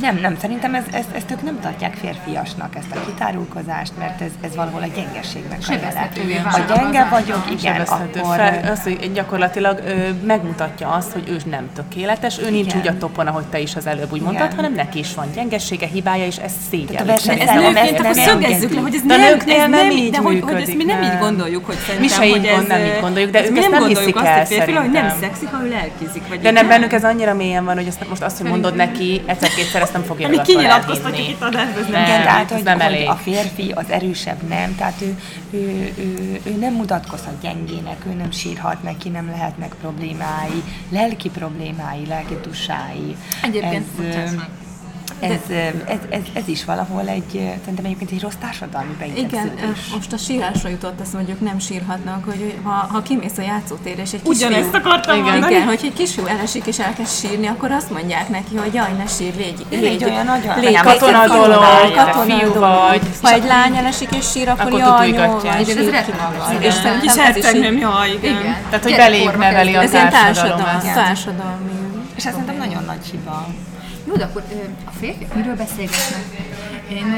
nem, 0.00 0.16
nem, 0.16 0.36
szerintem 0.40 0.74
ez, 0.74 0.84
ezt, 0.92 1.08
ezt 1.12 1.30
ők 1.30 1.42
nem 1.42 1.60
tartják 1.60 1.94
férfiasnak, 1.94 2.76
ezt 2.76 2.86
a 2.90 3.04
kitárulkozást, 3.06 3.92
mert 3.98 4.20
ez, 4.20 4.30
ez 4.40 4.54
valahol 4.54 4.82
a 4.82 4.86
gyengeségnek 4.94 5.58
a 5.68 5.72
jele. 5.72 6.10
Ha 6.44 6.74
gyenge 6.74 7.08
vagyok, 7.10 7.50
igen, 7.50 7.80
akkor... 7.80 8.36
fel, 8.36 8.70
az, 8.72 8.82
hogy 8.82 9.10
gyakorlatilag 9.14 9.82
ö, 9.86 10.08
megmutatja 10.26 10.88
azt, 10.88 11.12
hogy 11.12 11.28
ő 11.28 11.36
nem 11.50 11.68
tökéletes, 11.74 12.38
ő 12.38 12.50
nincs 12.50 12.66
Igen. 12.66 12.78
úgy 12.78 12.88
a 12.88 12.98
topon, 12.98 13.26
ahogy 13.26 13.44
te 13.44 13.58
is 13.60 13.76
az 13.76 13.86
előbb 13.86 14.12
úgy 14.12 14.20
Igen. 14.20 14.32
mondtad, 14.32 14.54
hanem 14.54 14.72
neki 14.72 14.98
is 14.98 15.14
van 15.14 15.26
gyengessége, 15.34 15.86
hibája, 15.86 16.26
és 16.26 16.36
ez 16.36 16.52
Tehát 16.70 17.08
a 17.08 17.16
szégyen. 17.16 17.48
Ez 17.48 17.54
nőként 17.54 17.98
akkor 17.98 18.14
szögezzük 18.14 18.74
le, 18.74 18.80
hogy 18.80 18.94
ez 18.94 19.02
De 19.02 19.16
nem, 19.16 19.30
nőknél 19.30 19.60
ez 19.60 19.70
nem 19.70 19.70
nem, 19.70 19.90
így 19.90 20.10
de 20.10 20.18
hogy, 20.18 20.40
hogy 20.40 20.60
ezt 20.60 20.76
mi 20.76 20.84
nem 20.84 21.02
így 21.02 21.18
gondoljuk, 21.18 21.66
hogy 21.66 21.76
szerintem, 21.86 22.08
se 22.08 22.26
így 22.26 22.30
hogy 22.32 22.44
ez, 22.44 22.54
gond- 22.54 22.68
nem 22.68 22.84
így 22.84 23.00
gondoljuk, 23.00 23.30
de 23.30 23.38
ez 23.38 23.44
ők 23.44 23.52
mi 23.52 23.58
ezt 23.58 23.70
nem 23.70 23.80
nem 23.80 23.88
gondoljuk 23.88 23.98
hiszik 23.98 24.16
azt, 24.16 24.26
el 24.26 24.38
hogy 24.38 24.46
férfilag, 24.46 24.82
hogy 24.82 24.90
nem 24.90 25.12
szexi, 25.20 25.44
ha 25.44 25.64
ő 25.64 25.68
lelkizik. 25.68 26.28
Vagy 26.28 26.40
De 26.40 26.50
nem, 26.50 26.66
nem. 26.66 26.78
bennük 26.78 26.92
ez 26.92 27.04
annyira 27.04 27.34
mélyen 27.34 27.64
van, 27.64 27.76
hogy 27.76 27.86
ezt, 27.86 28.08
most 28.08 28.22
azt, 28.22 28.40
hogy 28.40 28.50
mondod 28.50 28.74
neki, 28.74 29.22
egyszer-kétszer 29.26 29.82
ezt 29.88 29.96
nem 29.96 30.06
fogja 30.06 30.28
Mi 30.28 30.42
kinyilatkoztatjuk 30.42 31.28
itt 31.28 31.42
ez 31.42 31.88
nem. 31.88 32.02
Igen, 32.02 32.22
tehát, 32.22 32.50
hogy, 32.50 32.62
nem 32.62 32.80
hogy 32.80 32.92
elég. 32.92 33.08
a 33.08 33.14
férfi 33.14 33.72
az 33.74 33.90
erősebb 33.90 34.42
nem, 34.48 34.74
tehát 34.76 35.00
ő, 35.00 35.18
ő, 35.50 35.92
ő, 35.98 36.40
ő 36.44 36.56
nem 36.58 36.72
mutatkozhat 36.72 37.40
gyengének, 37.40 38.02
ő 38.06 38.12
nem 38.12 38.30
sírhat 38.30 38.82
neki, 38.82 39.08
nem 39.08 39.26
lehetnek 39.30 39.74
problémái, 39.80 40.62
lelki 40.88 41.30
problémái, 41.30 42.06
lelki 42.06 42.34
tusái. 42.34 43.16
Egyébként, 43.42 43.86
ez. 44.16 44.34
Ez, 45.20 45.30
ez, 45.86 45.98
ez, 46.10 46.20
ez, 46.32 46.42
is 46.48 46.64
valahol 46.64 47.08
egy, 47.08 47.30
szerintem 47.60 47.84
egyébként 47.84 48.10
egy 48.10 48.20
rossz 48.20 48.34
társadalmi 48.40 48.94
Igen, 48.98 49.14
beidegződés. 49.14 49.78
most 49.94 50.12
a 50.12 50.16
sírásra 50.16 50.68
jutott 50.68 50.96
hogy 51.14 51.30
ők 51.30 51.40
nem 51.40 51.58
sírhatnak, 51.58 52.24
hogy 52.24 52.54
ha, 52.62 52.70
ha 52.70 53.02
kimész 53.02 53.38
a 53.38 53.42
játszótérre, 53.42 54.02
és 54.02 54.12
egy 54.12 54.20
Ugyanezt 54.24 54.60
kisfiú, 54.62 54.80
akartam 54.80 55.18
igen, 55.18 55.30
mondani. 55.30 55.54
igen, 55.54 55.66
hogy 55.66 55.80
egy 55.82 55.92
kisfiú 55.92 56.24
elesik 56.26 56.66
és 56.66 56.78
elkezd 56.78 57.14
sírni, 57.18 57.46
akkor 57.46 57.70
azt 57.70 57.90
mondják 57.90 58.28
neki, 58.28 58.56
hogy 58.56 58.74
jaj, 58.74 58.92
ne 58.98 59.06
sír, 59.06 59.34
légy, 59.36 59.66
Légy 59.70 60.04
olyan 60.04 60.24
nagyon- 60.24 60.60
légy 60.60 60.76
katona 60.76 61.18
katona 61.20 61.26
dolog, 61.46 61.64
katona 61.94 62.38
fiú 62.38 62.52
dolog. 62.52 62.58
vagy. 62.88 63.00
Ha 63.22 63.30
egy 63.32 63.44
lány 63.44 63.76
elesik 63.76 64.08
és 64.16 64.30
sír, 64.30 64.48
akkor, 64.48 64.66
Akkor 64.66 64.78
jaj, 64.78 64.88
jó, 64.88 64.94
tutujgatják. 65.14 65.42
van, 65.42 65.52
Egyébként 65.62 65.86
ez 65.86 65.92
rettenetes. 65.92 66.66
És 66.68 66.74
Kis 67.00 67.14
ez 67.14 67.16
is 67.16 67.22
hercegnőm, 67.22 67.78
jaj, 67.78 68.10
igen. 68.22 68.56
Tehát, 68.70 68.82
hogy 68.82 68.96
belébb 68.96 69.36
neveli 69.36 69.74
a 69.74 69.82
Ez 69.82 69.92
ilyen 69.92 70.10
társadalom. 70.10 70.56
társadalmi, 70.64 70.88
ezt. 70.88 70.94
társadalmi. 70.96 71.70
És 72.16 72.24
ez 72.26 72.30
szerintem 72.32 72.56
nagyon 72.56 72.84
nagy 72.84 73.04
hiba. 73.10 73.46
Jó, 74.08 74.14
de 74.16 74.24
akkor 74.24 74.44
a 74.84 74.90
férfiak 74.90 75.34
miről 75.34 75.56
beszélgetnek? 75.56 76.24
Én 76.90 77.12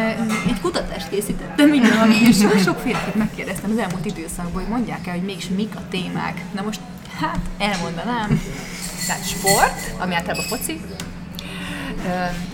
egy 0.48 0.60
kutatást 0.60 1.08
készítettem, 1.08 1.74
igen, 1.74 1.98
ami 1.98 2.14
és 2.28 2.36
sok, 2.62 2.78
férfit 2.78 3.14
megkérdeztem 3.14 3.70
az 3.70 3.78
elmúlt 3.78 4.04
időszakban, 4.04 4.62
hogy 4.62 4.70
mondják 4.70 5.06
el, 5.06 5.14
hogy 5.14 5.22
mégis 5.22 5.48
mik 5.48 5.74
a 5.74 5.80
témák. 5.90 6.40
Na 6.54 6.62
most, 6.62 6.80
hát 7.20 7.38
elmondanám, 7.58 8.42
tehát 9.06 9.28
sport, 9.28 9.94
ami 9.98 10.14
általában 10.14 10.44
foci, 10.44 10.80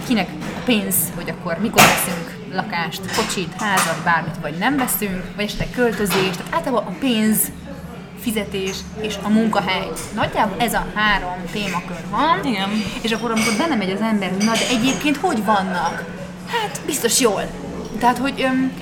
kinek 0.07 0.29
a 0.41 0.61
pénz, 0.65 0.97
hogy 1.15 1.31
akkor 1.31 1.59
mikor 1.61 1.83
veszünk 1.83 2.37
lakást, 2.53 3.01
kocsit, 3.17 3.53
házat, 3.59 4.05
bármit, 4.05 4.37
vagy 4.41 4.55
nem 4.59 4.77
veszünk, 4.77 5.25
vagy 5.37 5.45
esetleg 5.45 5.71
költözést, 5.71 6.37
tehát 6.37 6.55
általában 6.55 6.95
a 6.95 6.97
pénz, 6.99 7.53
fizetés 8.21 8.77
és 9.01 9.15
a 9.23 9.29
munkahely. 9.29 9.89
Nagyjából 10.15 10.57
ez 10.59 10.75
a 10.75 10.87
három 10.95 11.45
témakör 11.53 12.01
van. 12.11 12.45
Igen. 12.45 12.71
És 13.01 13.13
akkor 13.13 13.31
amikor 13.31 13.53
benne 13.59 13.75
megy 13.75 13.91
az 13.91 14.01
ember, 14.01 14.31
na 14.37 14.53
de 14.53 14.69
egyébként 14.79 15.17
hogy 15.17 15.45
vannak? 15.45 16.05
Hát 16.47 16.81
biztos 16.87 17.21
jól. 17.21 17.43
Tehát, 17.99 18.19
hogy 18.19 18.43
öm, 18.43 18.73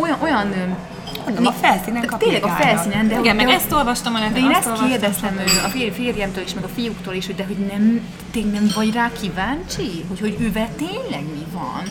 olyan, 0.00 0.18
olyan 0.22 0.52
öm, 0.52 0.76
Mondom, 1.24 1.46
a 1.46 1.52
felszínen 1.52 2.14
Tényleg 2.18 2.44
a 2.44 2.48
felszínen, 2.48 3.08
de 3.08 3.18
Igen, 3.18 3.36
meg 3.36 3.48
ezt 3.48 3.72
olvastam 3.72 4.14
a 4.14 4.18
de 4.18 4.38
én 4.38 4.50
ezt 4.50 4.72
kérdeztem 4.88 5.40
a 5.64 5.68
fér, 5.68 5.92
férjemtől 5.92 6.44
is, 6.44 6.54
meg 6.54 6.64
a 6.64 6.68
fiúktól 6.74 7.14
is, 7.14 7.26
hogy 7.26 7.34
de 7.34 7.44
hogy 7.44 7.56
nem, 7.56 8.00
tényleg 8.30 8.52
nem 8.52 8.70
vagy 8.74 8.92
rá 8.92 9.10
kíváncsi, 9.20 10.04
hogy, 10.08 10.20
hogy 10.20 10.36
ővel 10.40 10.68
tényleg 10.76 11.22
mi 11.22 11.46
van. 11.52 11.82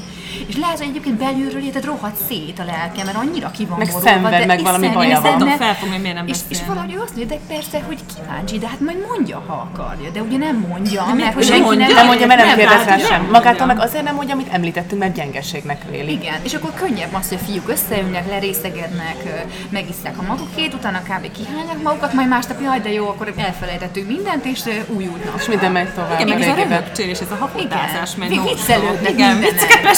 És 0.48 0.58
lehet, 0.58 0.78
hogy 0.78 0.88
egyébként 0.88 1.16
belülről 1.18 1.64
érted 1.66 1.86
rohadt 1.86 2.18
szét 2.30 2.60
a 2.60 2.64
lelke, 2.64 3.04
mert 3.04 3.18
annyira 3.18 3.52
ki 3.52 3.66
van 3.66 3.78
Meg 3.78 3.88
borulva, 3.88 4.08
szenved, 4.10 4.32
de 4.40 4.46
meg 4.46 4.62
valami 4.62 4.88
baja 4.88 5.22
van. 5.22 5.38
tudom 5.38 5.58
felfogni, 5.58 5.98
miért 5.98 6.16
nem 6.16 6.28
és, 6.28 6.38
és 6.48 6.58
valahogy 6.68 6.96
azt 7.04 7.16
mondja, 7.16 7.38
de 7.38 7.54
persze, 7.54 7.82
hogy 7.88 8.00
kíváncsi, 8.16 8.58
de 8.60 8.68
hát 8.68 8.80
majd 8.80 8.98
mondja, 9.10 9.44
ha 9.48 9.70
akarja. 9.74 10.10
De 10.10 10.22
ugye 10.22 10.38
nem 10.38 10.66
mondja, 10.68 11.04
miért 11.04 11.18
mert 11.18 11.34
hogy 11.34 11.44
nem 11.44 11.54
senki 11.54 11.64
mondja? 11.66 11.86
nem, 11.86 11.96
Nem 11.96 12.06
mondja, 12.06 12.28
mert 12.28 12.40
nem 12.40 12.48
Nem, 12.50 12.58
kérdezzel 12.58 12.88
hát 12.98 13.06
sem. 13.08 13.28
Magától 13.32 13.66
meg 13.66 13.80
azért 13.80 14.04
nem 14.04 14.16
mondja, 14.16 14.34
amit 14.34 14.48
említettünk, 14.52 15.02
mert 15.02 15.14
gyengeségnek 15.14 15.82
véli. 15.90 16.12
Igen, 16.12 16.36
és 16.44 16.54
akkor 16.54 16.74
könnyebb 16.74 17.14
az, 17.14 17.28
hogy 17.30 17.38
a 17.42 17.46
fiúk 17.52 17.70
összeülnek, 17.70 18.28
lerészegednek, 18.30 19.16
ö, 19.26 19.30
megiszták 19.70 20.18
a 20.18 20.22
magukét, 20.22 20.74
utána 20.74 21.00
kb. 21.00 21.32
kihányják 21.32 21.82
magukat, 21.84 22.14
majd 22.14 22.28
másnap, 22.28 22.62
jaj, 22.62 22.80
de 22.80 22.92
jó, 22.92 23.08
akkor 23.08 23.34
elfelejtettünk 23.38 24.08
mindent, 24.08 24.46
és 24.46 24.60
ö, 24.66 24.94
új 24.96 25.08
útnak. 25.08 25.36
És 25.42 25.48
minden 25.48 25.72
megy 25.72 25.94
tovább. 25.94 26.20
Igen, 26.20 26.28
meg 26.28 26.42
ez 26.42 26.48
a 26.48 26.56
röhögcsélés, 26.56 27.20
ez 27.20 27.32
a 27.32 27.36
hapotázás 27.36 28.16
megy. 28.16 28.30
Viccelődnek 28.30 29.12
Igen, 29.12 29.36
mindenen. 29.38 29.60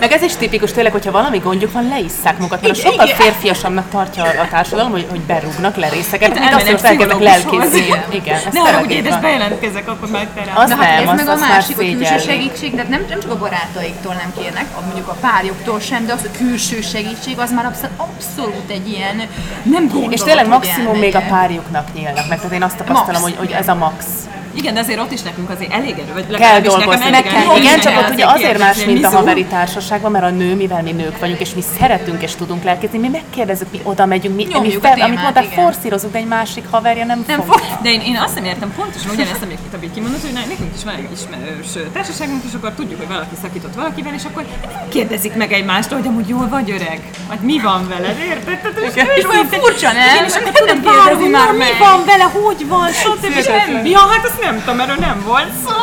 Meg 0.00 0.12
ez 0.12 0.22
is 0.22 0.36
tipikus 0.36 0.72
tényleg, 0.72 0.92
hogyha 0.92 1.10
valami 1.10 1.38
gondjuk 1.38 1.72
van, 1.72 1.88
leisszák 1.88 2.38
magukat, 2.38 2.62
mert 2.62 2.76
Igen, 2.76 2.90
sokkal 2.90 3.06
igen. 3.06 3.18
férfiasabbnak 3.20 3.88
tartja 3.90 4.22
a 4.24 4.48
társadalom, 4.50 4.90
hogy, 4.90 5.06
hogy 5.10 5.20
berúgnak, 5.20 5.76
lerészekednek, 5.76 6.38
mint 6.40 6.54
azt, 6.54 6.66
hogy 6.66 6.74
pszichológushoz. 6.74 7.22
lelkizni. 7.22 7.94
Igen, 8.10 8.34
ez 8.46 8.52
Ne 8.54 8.60
arra, 8.60 8.78
hogy 8.78 8.90
édes 8.90 9.16
bejelentkezek, 9.20 9.88
akkor 9.88 10.08
meg 10.08 10.28
te 10.34 10.44
rá. 10.44 10.52
Az 10.62 10.68
Na 10.70 10.76
hát 10.76 11.04
nem, 11.04 11.18
ez 11.18 11.26
azt- 11.28 11.40
meg 11.40 11.48
a 11.48 11.52
másik, 11.52 11.76
hogy 11.76 11.96
külső 11.96 12.18
segítség, 12.18 12.74
de 12.74 12.82
nem, 12.88 13.04
nem 13.08 13.20
csak 13.20 13.30
a 13.30 13.38
barátaiktól 13.38 14.14
nem 14.14 14.32
kérnek, 14.42 14.64
a- 14.76 14.80
mondjuk 14.84 15.08
a 15.08 15.16
párjuktól 15.20 15.80
sem, 15.80 16.06
de 16.06 16.12
az, 16.12 16.20
hogy 16.20 16.36
külső 16.36 16.80
segítség, 16.80 17.38
az 17.38 17.50
már 17.52 17.72
abszolút, 17.96 18.70
egy 18.70 18.88
ilyen 18.88 19.16
nem 19.62 19.86
gondolod, 19.88 20.12
És 20.12 20.20
tényleg 20.22 20.48
maximum 20.48 20.98
még 20.98 21.16
a 21.16 21.22
párjuknak 21.28 21.86
nyílnak 21.94 22.28
meg, 22.28 22.36
tehát 22.38 22.52
én 22.52 22.62
azt 22.62 22.76
tapasztalom, 22.76 23.22
hogy, 23.22 23.34
hogy 23.38 23.50
ez 23.50 23.68
a 23.68 23.74
max. 23.74 24.04
Igen, 24.54 24.74
de 24.74 24.80
azért 24.80 25.00
ott 25.00 25.12
is 25.12 25.22
nekünk 25.22 25.50
azért 25.50 25.72
elég 25.72 25.94
erő, 25.98 26.12
vagy 26.12 26.36
kell 26.36 26.60
dolgozni. 26.60 27.10
nekem 27.10 27.14
elég 27.14 27.32
Meg 27.32 27.34
erő, 27.34 27.60
Igen, 27.60 27.80
csak 27.80 27.96
ott 27.96 28.04
kell 28.04 28.12
ugye 28.12 28.26
azért 28.26 28.58
más, 28.58 28.84
mint 28.84 29.04
a 29.04 29.08
haveri 29.08 29.44
társaságban, 29.44 30.10
mert 30.10 30.24
a 30.24 30.30
nő, 30.30 30.54
mivel 30.54 30.82
mi 30.82 30.92
nők 30.92 31.18
vagyunk, 31.18 31.40
és 31.40 31.54
mi 31.54 31.62
szeretünk 31.78 32.22
és 32.22 32.34
tudunk 32.34 32.62
lelkezni, 32.62 32.98
mi 32.98 33.08
megkérdezzük, 33.08 33.68
mi 33.70 33.80
oda 33.82 34.06
megyünk, 34.06 34.36
mi, 34.36 34.46
mi 34.60 34.78
fel, 34.80 35.00
amit 35.00 35.20
mondtál, 35.20 35.44
forszírozunk, 35.44 36.12
de 36.12 36.18
egy 36.18 36.26
másik 36.26 36.64
haverja 36.70 37.04
nem, 37.04 37.24
Nem 37.26 37.42
fog. 37.42 37.60
De 37.82 37.90
én, 37.90 38.00
én 38.00 38.16
azt 38.16 38.34
nem 38.34 38.44
értem 38.44 38.72
pontosan 38.76 39.10
ugyanezt, 39.10 39.42
amit 39.42 39.58
a 39.74 39.78
Viki 39.78 40.00
mondott, 40.00 40.20
hogy 40.20 40.32
nekünk 40.32 40.74
is 40.76 40.84
van 40.84 40.94
egy 40.94 41.08
ismerős 41.12 41.90
társaságunk, 41.92 42.42
és 42.48 42.54
akkor 42.54 42.72
tudjuk, 42.72 42.98
hogy 42.98 43.08
valaki 43.08 43.34
szakított 43.42 43.74
valakivel, 43.74 44.14
és 44.14 44.24
akkor 44.24 44.44
kérdezik 44.88 45.34
meg 45.34 45.52
egymástól, 45.52 45.98
hogy 45.98 46.06
amúgy 46.06 46.28
jól 46.28 46.48
vagy 46.48 46.70
öreg? 46.70 47.00
Vagy 47.28 47.38
mi 47.38 47.60
van 47.60 47.88
veled, 47.88 48.18
érted? 48.18 48.58
Tehát, 48.60 49.16
és, 49.16 49.24
olyan 49.24 49.46
furcsa, 49.46 49.92
nem? 49.92 50.24
És 50.26 50.34
akkor 50.34 50.52
tudod 50.52 50.82
már 51.30 51.52
mi 51.52 51.64
van 51.78 52.04
vele, 52.04 52.22
hogy 52.22 52.68
van, 52.68 52.88
stb. 52.92 53.86
Ja, 53.86 53.98
hát 53.98 54.24
azt 54.24 54.40
nem 54.44 54.58
tudom, 54.64 54.80
erről 54.80 54.96
nem 54.96 55.22
volt 55.26 55.50
szó. 55.66 55.76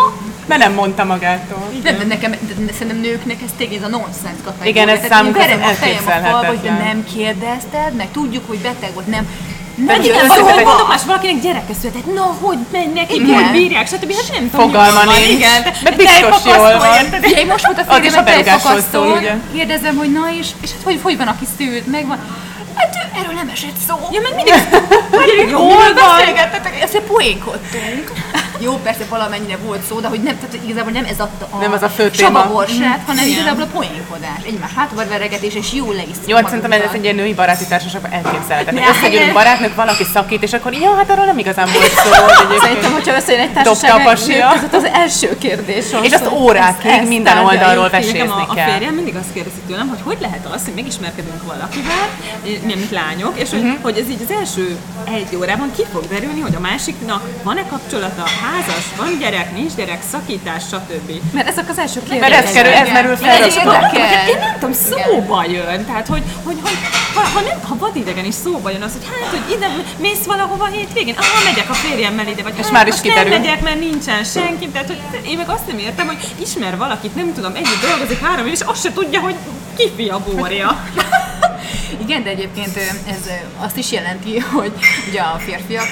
Mert 0.45 0.61
nem 0.61 0.73
mondta 0.73 1.03
magától. 1.03 1.69
Nem, 1.83 1.97
de 1.97 2.03
nekem, 2.05 2.31
de, 2.31 2.73
szerintem 2.73 2.97
nőknek 2.97 3.41
ez 3.45 3.49
tényleg 3.57 3.77
ez 3.77 3.83
a 3.83 3.87
nonsens 3.87 4.39
kategória. 4.43 4.71
Igen, 4.71 4.87
ez 4.89 4.95
Tehát 4.95 5.11
számunkra 5.11 5.41
én 5.41 5.47
verem 5.47 5.69
a 5.69 5.73
fejem 5.73 5.97
a 5.97 6.09
falba, 6.09 6.27
hogy 6.37 6.45
elképzelhetetlen. 6.45 6.87
nem 6.95 7.05
kérdezted, 7.13 7.93
meg 7.95 8.07
tudjuk, 8.11 8.43
hogy 8.47 8.57
beteg 8.57 8.93
volt, 8.93 9.07
nem. 9.07 9.27
Nem 9.75 10.01
Igen, 10.01 10.15
ez 10.19 10.27
vagy 10.27 10.37
szöveg- 10.37 10.53
hogy 10.55 10.63
mondok 10.63 10.87
más, 10.87 11.01
valakinek 11.05 11.41
gyereke 11.41 11.73
született, 11.79 12.13
na, 12.13 12.21
hogy 12.41 12.57
mennek, 12.71 13.13
Igen. 13.13 13.33
hogy 13.33 13.51
bírják, 13.51 13.87
stb. 13.87 14.13
Hát 14.13 14.31
nem 14.31 14.49
tudom, 14.49 14.65
Fogalma 14.65 15.03
van, 15.05 15.15
nincs. 15.15 15.29
Igen, 15.37 15.61
De 15.83 15.91
biztos 15.91 16.35
jól 16.55 16.77
van. 16.77 17.05
Ugye, 17.23 17.45
most 17.45 17.65
volt 17.65 17.79
a 17.79 17.93
férjem 17.93 18.59
a 18.93 18.97
ugye? 19.17 19.33
kérdezem, 19.53 19.95
hogy 19.97 20.11
na 20.11 20.23
és, 20.39 20.47
és 20.61 20.69
hát 20.71 20.83
hogy, 20.83 20.99
hogy 21.03 21.17
van, 21.17 21.27
aki 21.27 21.45
szült, 21.57 21.87
megvan. 21.91 22.17
Hát 22.75 22.95
ő, 22.95 23.19
erről 23.19 23.33
nem 23.33 23.49
esett 23.53 23.77
szó. 23.87 23.95
Ja, 24.11 24.21
meg 24.21 24.33
mindig 24.35 24.53
Hogy 25.11 25.51
hol 25.53 25.93
beszélgettetek? 25.93 26.81
Ezt 26.81 27.01
beszélkodtunk. 27.07 28.11
Jó, 28.61 28.73
persze 28.83 29.05
valamennyire 29.09 29.57
volt 29.65 29.81
szó, 29.89 29.99
de 29.99 30.07
hogy 30.07 30.21
nem, 30.23 30.35
tehát 30.39 30.57
igazából 30.65 30.91
nem 30.91 31.05
ez 31.05 31.19
adta 31.19 31.47
a, 31.49 31.57
Nem 31.57 31.71
az 31.71 31.81
a 31.81 31.89
fő 31.89 32.09
téma. 32.09 32.27
savaborsát, 32.27 33.01
hanem 33.07 33.27
igazából 33.27 33.61
a 33.63 33.67
poénkodás. 33.73 34.41
Egymás 34.45 34.69
hátba 34.75 35.05
veregetés, 35.07 35.53
és 35.53 35.73
jó 35.73 35.91
le 35.91 36.01
is 36.09 36.15
Jó, 36.25 36.35
hát 36.35 36.45
szerintem 36.45 36.71
ez 36.71 36.81
egy 36.93 37.03
ilyen 37.03 37.15
női 37.15 37.33
baráti 37.33 37.65
társaságban 37.65 38.11
elképzelhetetlen. 38.11 38.87
Összegyűlünk 38.89 39.33
barátnők, 39.33 39.75
valaki 39.75 40.03
szakít, 40.13 40.43
és 40.43 40.53
akkor 40.53 40.73
ja, 40.73 40.95
hát 40.95 41.09
arról 41.09 41.25
nem 41.25 41.37
igazán 41.37 41.67
volt 41.73 41.91
szó. 41.91 42.09
hogy 42.47 42.59
Szerintem, 42.59 42.91
hogyha 42.91 43.15
összejön 43.15 43.41
egy 43.41 43.53
társaság, 43.53 44.03
között 44.53 44.73
az 44.73 44.83
első 44.93 45.37
kérdés 45.37 45.85
az, 45.93 46.03
És 46.03 46.11
azt 46.11 46.27
órákig 46.31 46.89
ezt 46.91 47.07
minden 47.07 47.37
oldalról 47.37 47.89
vesézni 47.89 48.17
Nekem 48.19 48.45
a, 48.49 48.53
kell. 48.53 48.69
férjem 48.71 48.93
mindig 48.93 49.15
azt 49.15 49.33
kérdezi 49.33 49.59
tőlem, 49.67 49.87
hogy 49.87 49.99
hogy 50.03 50.17
lehet 50.21 50.45
az, 50.53 50.61
hogy 50.65 50.73
megismerkedünk 50.73 51.43
valakivel, 51.45 52.07
mi, 52.43 52.59
mint 52.65 52.91
lányok, 52.91 53.39
és 53.39 53.49
Mhm. 53.49 53.59
hogy, 53.69 53.77
hogy 53.81 53.97
ez 53.97 54.09
így 54.09 54.21
az 54.29 54.35
első 54.39 54.77
egy 55.13 55.35
órában 55.35 55.71
ki 55.75 55.83
fog 55.93 56.07
derülni, 56.07 56.39
hogy 56.39 56.55
a 56.55 56.59
másiknak 56.59 57.23
van-e 57.43 57.63
kapcsolata, 57.69 58.23
házas, 58.51 58.85
van 58.97 59.17
gyerek, 59.19 59.53
nincs 59.55 59.73
gyerek, 59.73 60.01
szakítás, 60.11 60.63
stb. 60.63 61.11
Mert 61.33 61.47
ezek 61.47 61.69
az 61.69 61.77
első 61.77 61.99
kérdések. 61.99 62.29
Mert 62.29 62.45
ez, 62.45 62.51
kerül, 62.53 62.71
ez 62.71 62.89
merül 62.89 63.15
fel 63.15 63.29
Ez 63.29 63.55
érdekel. 63.55 64.27
Én 64.27 64.37
nem 64.39 64.53
tudom, 64.53 64.73
szóba 64.73 65.45
jön. 65.45 65.85
Tehát, 65.85 66.07
hogy, 66.07 66.23
hogy, 66.43 66.57
hogy 66.61 66.77
ha, 67.15 67.21
ha, 67.33 67.41
nem, 67.41 67.61
ha 67.67 67.75
vadidegen 67.77 68.25
is 68.25 68.33
szóba 68.33 68.69
jön 68.69 68.81
az, 68.81 68.91
hogy 68.91 69.07
hát, 69.11 69.29
hogy 69.29 69.55
ide 69.55 69.67
mész 69.99 70.23
valahova 70.25 70.65
hétvégén, 70.65 71.15
ah, 71.17 71.43
megyek 71.43 71.69
a 71.69 71.73
férjemmel 71.73 72.27
ide, 72.27 72.43
vagy 72.43 72.53
És 72.57 72.63
hát, 72.63 72.71
már 72.71 72.87
is 72.87 73.01
kiderül. 73.01 73.31
nem 73.31 73.41
megyek, 73.41 73.61
mert 73.61 73.79
nincsen 73.79 74.23
senki. 74.23 74.67
Tehát, 74.69 74.87
hogy 74.87 74.99
én 75.25 75.37
meg 75.37 75.49
azt 75.49 75.67
nem 75.67 75.77
értem, 75.77 76.05
hogy 76.05 76.17
ismer 76.41 76.77
valakit, 76.77 77.15
nem 77.15 77.33
tudom, 77.33 77.55
együtt 77.55 77.81
dolgozik 77.87 78.19
három 78.25 78.45
év, 78.45 78.51
és 78.51 78.61
azt 78.61 78.81
se 78.81 78.93
tudja, 78.93 79.19
hogy 79.19 79.35
ki 79.77 79.91
fia 79.95 80.23
borja. 80.35 80.79
Igen, 82.03 82.23
de 82.23 82.29
egyébként 82.29 82.77
ez 83.07 83.29
azt 83.57 83.77
is 83.77 83.91
jelenti, 83.91 84.39
hogy 84.39 84.71
ugye 85.09 85.21
a 85.21 85.39
férfiak 85.45 85.87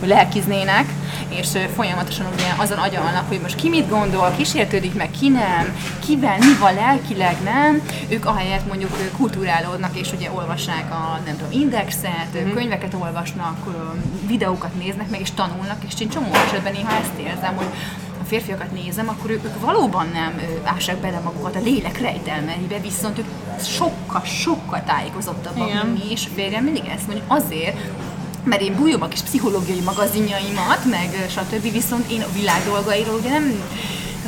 hogy 0.00 0.08
lelkiznének, 0.08 0.84
és 1.28 1.58
folyamatosan 1.74 2.26
ugye 2.32 2.44
azon 2.56 2.78
agyalnak, 2.78 3.28
hogy 3.28 3.40
most 3.40 3.54
ki 3.54 3.68
mit 3.68 3.88
gondol, 3.88 4.34
kísértődik 4.36 4.94
meg, 4.94 5.10
ki 5.10 5.28
nem, 5.28 5.76
kivel, 6.06 6.38
mi 6.38 6.54
van 6.60 6.74
lelkileg, 6.74 7.36
nem. 7.42 7.82
Ők 8.08 8.24
ahelyett 8.26 8.66
mondjuk 8.66 8.90
kulturálódnak, 9.16 9.96
és 9.96 10.12
ugye 10.12 10.30
olvassák 10.30 10.90
a, 10.90 11.20
nem 11.24 11.36
tudom, 11.36 11.60
indexet, 11.60 12.28
ö, 12.34 12.52
könyveket 12.52 12.94
olvasnak, 12.94 13.56
videókat 14.26 14.74
néznek 14.78 15.10
meg, 15.10 15.20
és 15.20 15.30
tanulnak, 15.30 15.84
és 15.88 16.00
én 16.00 16.08
csomó 16.08 16.32
esetben 16.32 16.72
néha 16.72 16.92
ezt 16.92 17.18
érzem, 17.18 17.56
hogy 17.56 17.66
a 18.20 18.24
férfiakat 18.28 18.72
nézem, 18.72 19.08
akkor 19.08 19.30
ők, 19.30 19.44
ők 19.44 19.60
valóban 19.60 20.08
nem 20.12 20.40
ássák 20.64 20.96
bele 20.96 21.18
magukat 21.18 21.56
a 21.56 21.60
lélek 21.60 22.00
rejtelmeibe, 22.00 22.78
viszont 22.78 23.18
ők 23.18 23.26
sokkal, 23.64 24.22
sokkal 24.24 24.82
tájékozottabbak, 24.86 25.72
mint 25.72 26.04
mi, 26.04 26.10
és 26.10 26.26
férjem 26.34 26.64
mindig 26.64 26.84
ezt 26.86 27.06
mondja, 27.06 27.24
azért, 27.26 27.76
mert 28.46 28.60
én 28.62 28.74
bújom 28.74 29.02
a 29.02 29.08
kis 29.08 29.20
pszichológiai 29.20 29.80
magazinjaimat, 29.80 30.84
meg 30.90 31.26
stb. 31.30 31.72
Viszont 31.72 32.10
én 32.10 32.22
a 32.22 32.32
világ 32.38 32.60
dolgairól 32.64 33.14
ugye 33.18 33.30
nem, 33.30 33.62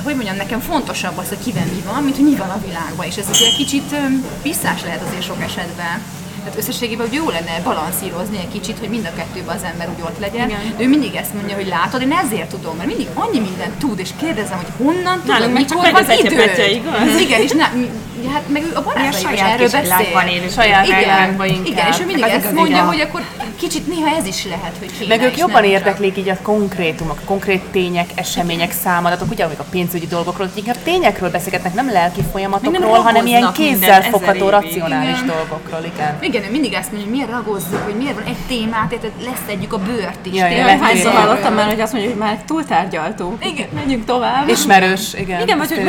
hogy 0.05 0.15
mondjam, 0.15 0.37
nekem 0.37 0.61
fontosabb 0.61 1.19
az, 1.19 1.29
hogy 1.29 1.39
kivel 1.45 1.65
mi 1.65 1.83
van, 1.93 2.03
mint 2.03 2.17
hogy 2.17 2.25
mi 2.25 2.37
van 2.37 2.51
a 2.51 2.61
világban, 2.67 3.07
és 3.07 3.17
ez 3.17 3.27
ugye 3.29 3.47
egy 3.47 3.57
kicsit 3.57 3.95
visszás 4.43 4.83
lehet 4.83 5.03
azért 5.09 5.23
sok 5.23 5.43
esetben. 5.43 6.03
Tehát 6.39 6.59
összességében 6.59 7.07
hogy 7.07 7.17
jó 7.17 7.29
lenne 7.31 7.61
balanszírozni 7.65 8.39
egy 8.39 8.49
kicsit, 8.61 8.79
hogy 8.79 8.89
mind 8.89 9.05
a 9.13 9.17
kettőben 9.17 9.57
az 9.57 9.63
ember 9.63 9.89
úgy 9.89 10.03
ott 10.03 10.19
legyen. 10.19 10.49
Igen. 10.49 10.75
De 10.77 10.85
ő 10.85 10.89
mindig 10.89 11.15
ezt 11.15 11.35
mondja, 11.35 11.55
hogy 11.55 11.67
látod, 11.67 12.01
én 12.01 12.13
ezért 12.13 12.49
tudom, 12.51 12.77
mert 12.77 12.89
mindig 12.89 13.07
annyi 13.15 13.39
mindent 13.39 13.75
tud, 13.79 13.99
és 13.99 14.11
kérdezem, 14.21 14.57
hogy 14.57 14.87
honnan 14.87 15.21
tudod, 15.21 15.39
Nálunk 15.39 15.55
mikor 15.59 15.91
van 15.91 15.95
az 16.05 16.19
idő. 16.19 16.27
egyebetje, 16.29 16.71
igaz? 16.71 17.21
Igen, 17.21 17.41
és 17.41 17.51
nem, 17.51 17.89
ja, 18.25 18.31
hát 18.31 18.49
meg 18.49 18.63
ő 18.63 18.71
a 18.75 18.83
barátaival 18.83 19.33
is 19.33 19.41
erről 19.41 19.71
beszél. 19.71 20.49
Saját 20.51 20.87
igen, 20.87 20.99
világban 20.99 21.47
inkább. 21.47 21.67
igen, 21.67 21.87
és 21.87 22.01
ő 22.01 22.05
mindig 22.05 22.25
ezt 22.25 22.53
mondja, 22.53 22.77
ja. 22.77 22.83
hogy 22.83 23.01
akkor 23.01 23.23
kicsit 23.59 23.87
néha 23.87 24.17
ez 24.17 24.27
is 24.27 24.45
lehet, 24.45 24.77
hogy 24.79 24.99
kéne 24.99 25.17
Meg 25.17 25.27
ők 25.27 25.39
jobban 25.39 25.63
nem 25.63 25.71
érdeklik 25.71 26.17
így 26.17 26.29
a 26.29 26.37
konkrétumok, 26.43 27.19
konkrét 27.25 27.63
tények, 27.63 28.11
események, 28.15 28.73
számadatok, 28.73 29.31
ugye, 29.31 29.45
amik 29.45 29.59
a 29.59 29.65
pénzügyi 29.71 30.07
dolgokról, 30.07 30.51
inkább 30.55 30.77
tényekről 30.85 31.31
beszélgetnek, 31.31 31.75
nem 31.75 31.91
lelki 31.93 32.21
folyamatokról, 32.33 32.99
hanem 32.99 33.27
ilyen 33.27 33.53
kézzel 33.53 34.03
fogható, 34.03 34.49
racionális 34.49 35.21
Igen. 35.23 35.27
dolgokról, 35.27 35.91
igen. 35.95 36.19
Igen, 36.21 36.43
ő 36.45 36.51
mindig 36.51 36.73
ezt 36.73 36.93
mondja, 36.93 37.09
hogy 37.09 37.17
miért 37.17 37.31
ragozzuk, 37.31 37.83
hogy 37.85 37.95
miért 37.95 38.15
van 38.15 38.25
egy 38.25 38.37
témát, 38.49 38.93
érted, 38.93 39.11
leszedjük 39.25 39.73
a 39.73 39.79
bőrt 39.79 40.27
is. 40.27 40.35
Jaj, 40.35 40.49
tényleg. 40.49 40.81
Hányszor 40.81 41.13
hallottam 41.13 41.55
már, 41.55 41.67
hogy 41.67 41.81
azt 41.81 41.93
mondja, 41.93 42.11
hogy 42.11 42.19
már 42.19 42.39
túltárgyaltunk. 42.47 43.45
Igen. 43.45 43.69
Menjünk 43.75 44.05
tovább. 44.05 44.49
Ismerős, 44.49 45.15
igen. 45.15 45.41
Igen, 45.41 45.59
vagy 45.59 45.69
hogy 45.69 45.79
én 45.79 45.85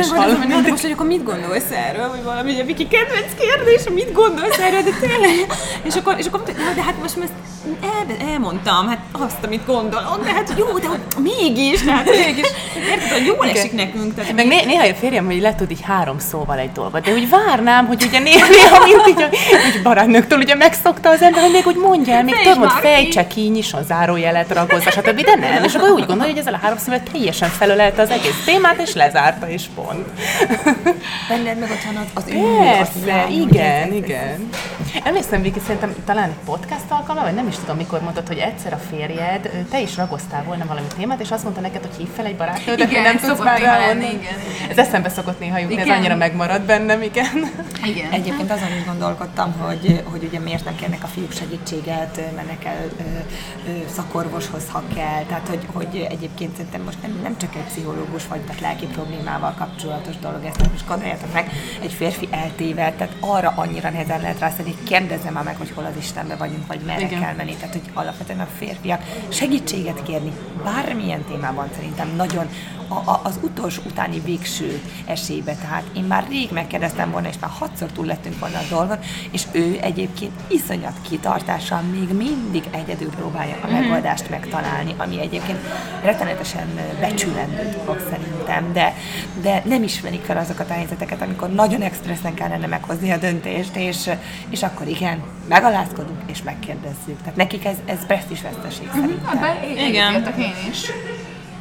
hogy 0.52 0.70
most, 0.70 0.82
hogy 0.82 0.92
akkor 0.92 1.06
mit 1.06 1.24
gondolsz 1.24 1.70
erről, 1.88 2.08
vagy 2.24 2.32
valami, 2.32 2.52
ugye 2.52 2.64
Viki 2.64 2.88
kedvenc 2.88 3.30
kérdés, 3.38 3.82
mit 3.94 4.12
gondolsz 4.12 4.58
erről, 4.58 4.82
de 4.82 4.90
tényleg. 5.00 5.52
És 5.82 5.94
akkor, 5.94 6.14
és 6.18 6.26
akkor 6.26 6.40
mondta, 6.46 6.62
"Na, 6.64 6.72
de 6.74 6.82
hát 6.82 6.94
most 7.00 7.16
ezt 7.22 7.32
el, 7.82 8.28
elmondtam, 8.30 8.88
hát 8.88 8.98
azt, 9.12 9.36
amit 9.44 9.66
gondolom, 9.66 10.22
de 10.22 10.32
hát 10.32 10.52
jó, 10.58 10.78
de 10.78 10.86
hogy 10.86 10.98
mégis, 11.18 11.82
tehát 11.82 12.04
mégis, 12.04 12.46
érted, 12.90 13.08
hogy 13.10 13.26
jól 13.26 13.48
esik 13.48 13.72
nekünk. 13.72 14.14
Tehát, 14.14 14.32
Meg 14.32 14.46
né- 14.46 14.66
néha 14.66 14.86
a 14.86 14.94
férjem, 14.94 15.24
hogy 15.26 15.40
le 15.40 15.54
tud 15.54 15.70
így 15.70 15.80
három 15.82 16.18
szóval 16.18 16.58
egy 16.58 16.72
dolgot, 16.72 17.04
de 17.04 17.12
úgy 17.12 17.28
várnám, 17.28 17.86
hogy 17.86 18.02
ugye 18.08 18.18
néha, 18.18 18.48
néha 18.48 18.84
mint 18.86 19.08
így, 19.08 19.22
a, 19.22 19.28
így 19.66 19.82
barátnőktől 19.82 20.38
ugye 20.38 20.54
megszokta 20.54 21.08
az 21.10 21.22
ember, 21.22 21.42
hogy 21.42 21.52
még 21.52 21.66
úgy 21.66 21.76
mondja 21.76 22.14
el, 22.14 22.22
még 22.22 22.34
tudod, 22.34 22.56
hogy 22.56 22.66
már 22.68 22.80
fejtse 22.80 23.26
ki, 23.26 23.40
nyisson 23.40 23.84
zárójelet, 23.84 24.52
ragozza, 24.52 24.90
stb. 24.90 25.20
De 25.24 25.34
nem, 25.34 25.64
és 25.64 25.74
akkor 25.74 25.90
úgy 25.90 26.06
gondolja, 26.06 26.32
hogy 26.32 26.40
ezzel 26.40 26.54
a 26.54 26.58
három 26.62 26.78
szóval 26.78 27.00
teljesen 27.12 27.48
felölelte 27.48 28.02
az 28.02 28.10
egész 28.10 28.42
témát, 28.44 28.80
és 28.80 28.94
lezárta, 28.94 29.48
és 29.50 29.62
pont. 29.74 30.06
Benned 31.28 31.58
meg 31.58 31.70
ott 31.70 31.84
van 31.92 31.96
az, 31.96 32.09
az 32.14 32.24
űr, 32.28 32.80
az 32.80 32.88
Persze, 32.92 33.06
lány, 33.06 33.32
igen, 33.32 33.88
ugye? 33.88 33.96
igen. 33.96 34.48
Emlékszem, 35.04 35.42
Viki, 35.42 35.60
szerintem 35.60 35.94
talán 36.04 36.28
egy 36.28 36.34
podcast 36.44 36.84
alkalommal, 36.88 37.24
vagy 37.24 37.34
nem 37.34 37.48
is 37.48 37.56
tudom, 37.56 37.76
mikor 37.76 38.00
mondtad, 38.00 38.26
hogy 38.26 38.38
egyszer 38.38 38.72
a 38.72 38.76
férjed, 38.76 39.64
te 39.70 39.80
is 39.80 39.96
ragoztál 39.96 40.42
volna 40.44 40.64
valami 40.66 40.86
témát, 40.96 41.20
és 41.20 41.30
azt 41.30 41.42
mondta 41.42 41.60
neked, 41.60 41.80
hogy 41.80 41.96
hív 41.96 42.08
fel 42.16 42.24
egy 42.24 42.36
barátnődet, 42.36 42.80
hogy 42.80 42.90
Igen, 42.90 43.02
nem 43.02 43.16
tudsz 43.16 43.44
már 43.44 43.60
rá 43.60 43.78
lenni, 43.78 44.04
igen, 44.04 44.14
igen. 44.14 44.70
Ez 44.70 44.78
eszembe 44.78 45.08
szokott 45.08 45.40
néha 45.40 45.58
jutni, 45.58 45.76
ez 45.76 45.84
Igen. 45.84 45.98
annyira 45.98 46.16
megmaradt 46.16 46.64
bennem, 46.64 47.02
igen. 47.02 47.50
Igen. 47.84 48.10
Egyébként 48.12 48.50
azon 48.50 48.68
is 48.78 48.84
gondolkodtam, 48.86 49.52
hogy, 49.52 50.02
hogy 50.04 50.24
ugye 50.24 50.38
miért 50.38 50.64
nem 50.64 50.76
kérnek 50.76 51.02
a 51.02 51.06
fiúk 51.06 51.32
segítséget, 51.32 52.20
mennek 52.36 52.64
el 52.64 52.76
ö, 52.98 53.02
ö, 53.70 53.72
szakorvoshoz, 53.94 54.62
ha 54.68 54.82
kell. 54.94 55.22
Tehát, 55.28 55.48
hogy, 55.48 55.66
hogy 55.72 56.06
egyébként 56.10 56.56
szerintem 56.56 56.82
most 56.82 57.02
nem, 57.02 57.18
nem 57.22 57.38
csak 57.38 57.54
egy 57.54 57.62
pszichológus 57.62 58.26
vagy, 58.26 58.40
tehát 58.40 58.60
lelki 58.60 58.86
problémával 58.86 59.54
kapcsolatos 59.58 60.18
dolog, 60.18 60.44
ezt 60.44 60.70
most 60.72 60.88
gondoljátok 60.88 61.32
meg, 61.32 61.50
egy 61.82 61.92
férfi 62.00 62.28
eltével, 62.30 62.96
tehát 62.96 63.16
arra 63.20 63.52
annyira 63.56 63.90
nehezen 63.90 64.20
lehet 64.20 64.38
rászedni, 64.38 64.72
hogy 64.72 64.88
kérdezzem 64.88 65.32
már 65.32 65.44
meg, 65.44 65.56
hogy 65.56 65.72
hol 65.74 65.84
az 65.84 65.96
Istenbe 65.98 66.36
vagyunk, 66.36 66.66
vagy 66.66 66.80
merre 66.86 67.06
Igen. 67.06 67.20
kell 67.20 67.34
menni. 67.34 67.54
Tehát, 67.54 67.72
hogy 67.72 67.90
alapvetően 67.94 68.40
a 68.40 68.48
férfiak 68.58 69.02
segítséget 69.28 70.02
kérni 70.02 70.32
bármilyen 70.64 71.24
témában 71.24 71.68
szerintem 71.74 72.08
nagyon 72.16 72.48
a, 72.90 73.10
a, 73.10 73.20
az 73.24 73.38
utolsó 73.42 73.82
utáni 73.86 74.20
végső 74.20 74.80
esélybe. 75.06 75.54
Tehát 75.54 75.84
én 75.96 76.04
már 76.04 76.26
rég 76.28 76.50
megkérdeztem 76.52 77.10
volna, 77.10 77.28
és 77.28 77.34
már 77.40 77.50
hatszor 77.58 77.92
túl 77.92 78.06
lettünk 78.06 78.38
volna 78.38 78.58
a 78.58 78.66
dolgon, 78.70 78.98
és 79.30 79.42
ő 79.52 79.78
egyébként 79.80 80.32
iszonyat 80.46 81.00
kitartással 81.08 81.80
még 81.80 82.08
mindig 82.16 82.64
egyedül 82.70 83.10
próbálja 83.10 83.56
a 83.62 83.70
megoldást 83.70 84.30
megtalálni, 84.30 84.94
ami 84.96 85.20
egyébként 85.20 85.58
rettenetesen 86.02 86.68
becsülendő 87.00 87.76
dolog 87.76 88.00
szerintem, 88.10 88.72
de, 88.72 88.94
de 89.42 89.62
nem 89.64 89.82
ismerik 89.82 90.22
fel 90.22 90.36
azokat 90.36 90.70
a 90.70 90.72
helyzeteket, 90.72 91.22
amikor 91.22 91.50
nagyon 91.50 91.82
expresszen 91.90 92.34
kellene 92.34 92.66
meghozni 92.66 93.10
a 93.10 93.16
döntést, 93.16 93.76
és, 93.76 94.10
és 94.50 94.62
akkor 94.62 94.88
igen, 94.88 95.22
megalázkodunk 95.48 96.20
és 96.26 96.42
megkérdezzük. 96.42 97.18
Tehát 97.18 97.36
nekik 97.36 97.64
ez, 97.64 97.76
ez 97.84 98.06
presztis 98.06 98.42
veszteség 98.42 98.88
szerintem. 98.92 99.40
Be, 99.40 99.60
Igen. 99.70 99.88
igen. 99.88 100.38
én 100.38 100.54
is. 100.70 100.90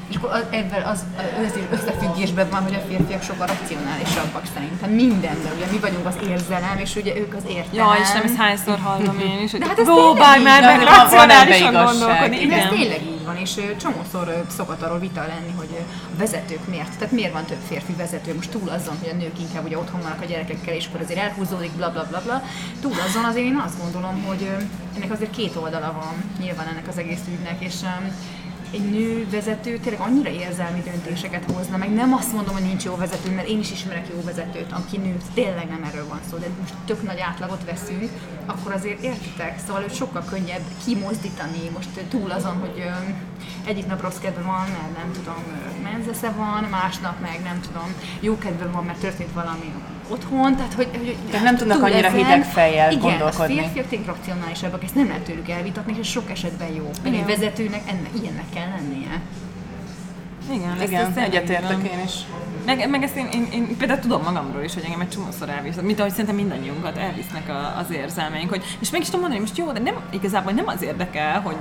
És 0.09 0.15
akkor 0.15 0.29
az, 0.31 0.43
ebben 0.49 0.81
az, 0.81 1.03
az 1.45 1.59
összefüggésben 1.71 2.49
van, 2.49 2.63
hogy 2.63 2.73
a 2.73 2.83
férfiak 2.87 3.23
sokkal 3.23 3.47
racionálisabbak 3.47 4.45
szerintem 4.53 4.89
mindenben. 4.89 5.51
Ugye 5.55 5.65
mi 5.71 5.79
vagyunk 5.79 6.05
az 6.05 6.15
érzelem, 6.29 6.77
és 6.77 6.95
ugye 6.95 7.15
ők 7.17 7.33
az 7.35 7.43
értelem. 7.47 7.87
Ja, 7.87 8.01
és 8.01 8.11
nem 8.11 8.23
ezt 8.23 8.35
hányszor 8.35 8.79
hallom 8.79 9.19
én 9.19 9.43
is, 9.43 9.51
hogy 9.51 9.67
hát 9.67 9.79
ez 9.79 9.85
próbálj 9.85 10.43
már 10.43 10.61
meg 10.61 10.81
racionálisan 10.81 11.73
gondolkodni. 11.73 12.45
De 12.45 12.55
ez 12.55 12.63
Igen. 12.63 12.69
tényleg 12.69 13.01
így 13.01 13.25
van, 13.25 13.37
és 13.37 13.53
csomószor 13.81 14.45
szokott 14.57 14.81
arról 14.81 14.99
vita 14.99 15.21
lenni, 15.21 15.53
hogy 15.57 15.69
a 15.79 16.17
vezetők 16.17 16.67
miért, 16.67 16.97
tehát 16.97 17.13
miért 17.13 17.33
van 17.33 17.45
több 17.45 17.63
férfi 17.67 17.93
vezető, 17.93 18.35
most 18.35 18.49
túl 18.49 18.69
azon, 18.69 18.97
hogy 18.99 19.09
a 19.13 19.15
nők 19.15 19.39
inkább 19.39 19.65
ugye 19.65 19.77
otthon 19.77 20.01
vannak 20.01 20.21
a 20.21 20.25
gyerekekkel, 20.25 20.73
és 20.73 20.87
akkor 20.87 21.01
azért 21.01 21.19
elhúzódik, 21.19 21.71
bla 21.71 21.91
bla 21.91 22.05
bla 22.09 22.21
bla, 22.25 22.43
túl 22.81 22.95
azon 23.07 23.23
azért 23.23 23.45
én 23.45 23.61
azt 23.65 23.81
gondolom, 23.81 24.23
hogy 24.27 24.49
ennek 24.95 25.11
azért 25.11 25.31
két 25.31 25.55
oldala 25.55 25.91
van 25.91 26.23
nyilván 26.39 26.67
ennek 26.67 26.87
az 26.87 26.97
egész 26.97 27.23
ügynek, 27.27 27.55
és 27.59 27.75
egy 28.71 28.89
nő 28.89 29.27
vezető 29.29 29.77
tényleg 29.77 30.01
annyira 30.01 30.29
érzelmi 30.29 30.81
döntéseket 30.81 31.51
hozna, 31.51 31.77
meg 31.77 31.93
nem 31.93 32.13
azt 32.13 32.33
mondom, 32.33 32.53
hogy 32.53 32.63
nincs 32.63 32.83
jó 32.83 32.95
vezető, 32.95 33.35
mert 33.35 33.47
én 33.47 33.59
is 33.59 33.71
ismerek 33.71 34.07
jó 34.13 34.21
vezetőt, 34.23 34.71
aki 34.71 34.97
nő, 34.97 35.17
tényleg 35.33 35.69
nem 35.69 35.83
erről 35.83 36.07
van 36.07 36.19
szó, 36.29 36.37
de 36.37 36.47
most 36.59 36.73
tök 36.85 37.03
nagy 37.03 37.19
átlagot 37.19 37.63
veszünk, 37.65 38.09
akkor 38.45 38.71
azért 38.71 39.03
értitek, 39.03 39.59
szóval 39.65 39.81
hogy 39.81 39.93
sokkal 39.93 40.23
könnyebb 40.29 40.63
kimozdítani, 40.85 41.69
most 41.73 41.89
túl 42.09 42.31
azon, 42.31 42.57
hogy 42.57 42.83
egyik 43.65 43.87
nap 43.87 44.01
rossz 44.01 44.17
kedve 44.17 44.41
van, 44.41 44.67
mert 44.69 44.97
nem 44.97 45.11
tudom, 45.11 45.43
menzesze 45.83 46.29
van, 46.29 46.63
másnap 46.63 47.19
meg 47.19 47.39
nem 47.43 47.61
tudom, 47.61 47.93
jó 48.19 48.37
kedve 48.37 48.65
van, 48.65 48.83
mert 48.83 48.99
történt 48.99 49.33
valami 49.33 49.73
otthon, 50.09 50.55
tehát 50.55 50.73
hogy, 50.73 50.87
hogy 50.97 51.15
Tehát 51.31 51.45
nem 51.45 51.55
tudnak 51.55 51.83
annyira 51.83 51.97
ezen- 52.07 52.17
hideg 52.17 52.43
fejjel 52.45 52.91
igen, 52.91 53.01
gondolkodni. 53.01 53.59
a 53.59 53.61
férfiak 53.61 53.87
tényleg 53.87 54.07
racionálisabbak, 54.07 54.83
ezt 54.83 54.95
nem 54.95 55.07
lehet 55.07 55.21
tőlük 55.21 55.49
elvitatni, 55.49 55.91
és 55.93 55.99
ez 55.99 56.07
sok 56.07 56.29
esetben 56.31 56.73
jó. 56.73 56.89
Egy 57.03 57.25
vezetőnek 57.25 57.81
ennek, 57.89 58.09
ilyennek 58.21 58.45
kell 58.53 58.67
lennie. 58.69 59.21
Igen, 60.53 60.71
ezt- 60.71 60.87
Igen, 60.87 61.13
egyetértek 61.17 61.83
én 61.83 61.99
is. 62.05 62.13
Meg, 62.75 62.89
meg 62.89 63.03
ezt 63.03 63.15
én, 63.15 63.27
én, 63.33 63.47
én, 63.53 63.77
például 63.77 63.99
tudom 63.99 64.21
magamról 64.23 64.63
is, 64.63 64.73
hogy 64.73 64.83
engem 64.83 64.99
egy 65.01 65.09
csomószor 65.09 65.49
elvisz, 65.49 65.75
mint 65.81 65.99
ahogy 65.99 66.11
szerintem 66.11 66.35
mindannyiunkat 66.35 66.97
elvisznek 66.97 67.49
a, 67.49 67.77
az 67.79 67.91
érzelmeink, 67.91 68.49
hogy, 68.49 68.63
és 68.79 68.89
meg 68.89 68.99
is 69.01 69.05
tudom 69.05 69.19
mondani, 69.21 69.41
most 69.41 69.57
jó, 69.57 69.71
de 69.71 69.79
nem, 69.79 69.95
igazából 70.09 70.51
nem 70.51 70.67
az 70.67 70.81
érdekel, 70.81 71.41
hogy 71.41 71.55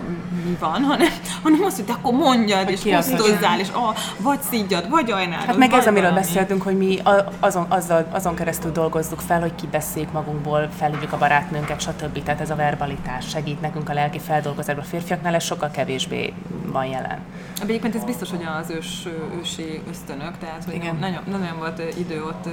mi 0.45 0.57
van, 0.61 0.83
hanem, 0.83 1.09
hanem 1.43 1.63
az, 1.65 1.75
hogy 1.77 1.85
te 1.85 1.93
akkor 1.93 2.13
mondjad, 2.13 2.65
Hogy 2.65 2.73
és 2.73 2.81
pusztozzál, 2.95 3.61
és 3.61 3.69
ah, 3.73 3.97
vagy 4.19 4.41
szígyad, 4.51 4.89
vagy 4.89 5.11
ajnálod, 5.11 5.47
Hát 5.47 5.57
meg 5.57 5.73
ez, 5.73 5.87
amiről 5.87 6.09
valami. 6.09 6.27
beszéltünk, 6.27 6.63
hogy 6.63 6.77
mi 6.77 6.99
a- 6.99 7.29
azon, 7.41 7.67
azzal, 7.69 8.07
azon 8.11 8.35
keresztül 8.35 8.73
dolgozzuk 8.73 9.21
fel, 9.21 9.41
hogy 9.41 9.55
kibeszéljük 9.55 10.13
magunkból, 10.13 10.69
felhívjuk 10.79 11.13
a 11.13 11.19
barátnőnket, 11.19 11.81
stb. 11.81 12.23
Tehát 12.23 12.41
ez 12.41 12.51
a 12.51 12.55
verbalitás 12.57 13.29
segít 13.29 13.61
nekünk 13.61 13.89
a 13.89 13.93
lelki 13.93 14.19
feldolgozásban. 14.19 14.85
A 14.85 14.89
férfiaknál 14.89 15.35
ez 15.35 15.45
sokkal 15.45 15.71
kevésbé 15.71 16.33
van 16.73 16.85
jelen. 16.85 17.19
Egyébként 17.63 17.95
ez 17.95 18.05
biztos, 18.05 18.31
hogy 18.31 18.47
az 18.63 18.71
ős, 18.71 19.07
ősi 19.41 19.81
ösztönök, 19.91 20.39
tehát 20.39 20.65
hogy 20.65 20.75
Igen. 20.75 20.98
Nagyon, 21.01 21.23
nagyon 21.31 21.59
volt 21.59 21.83
idő 21.99 22.23
ott 22.25 22.49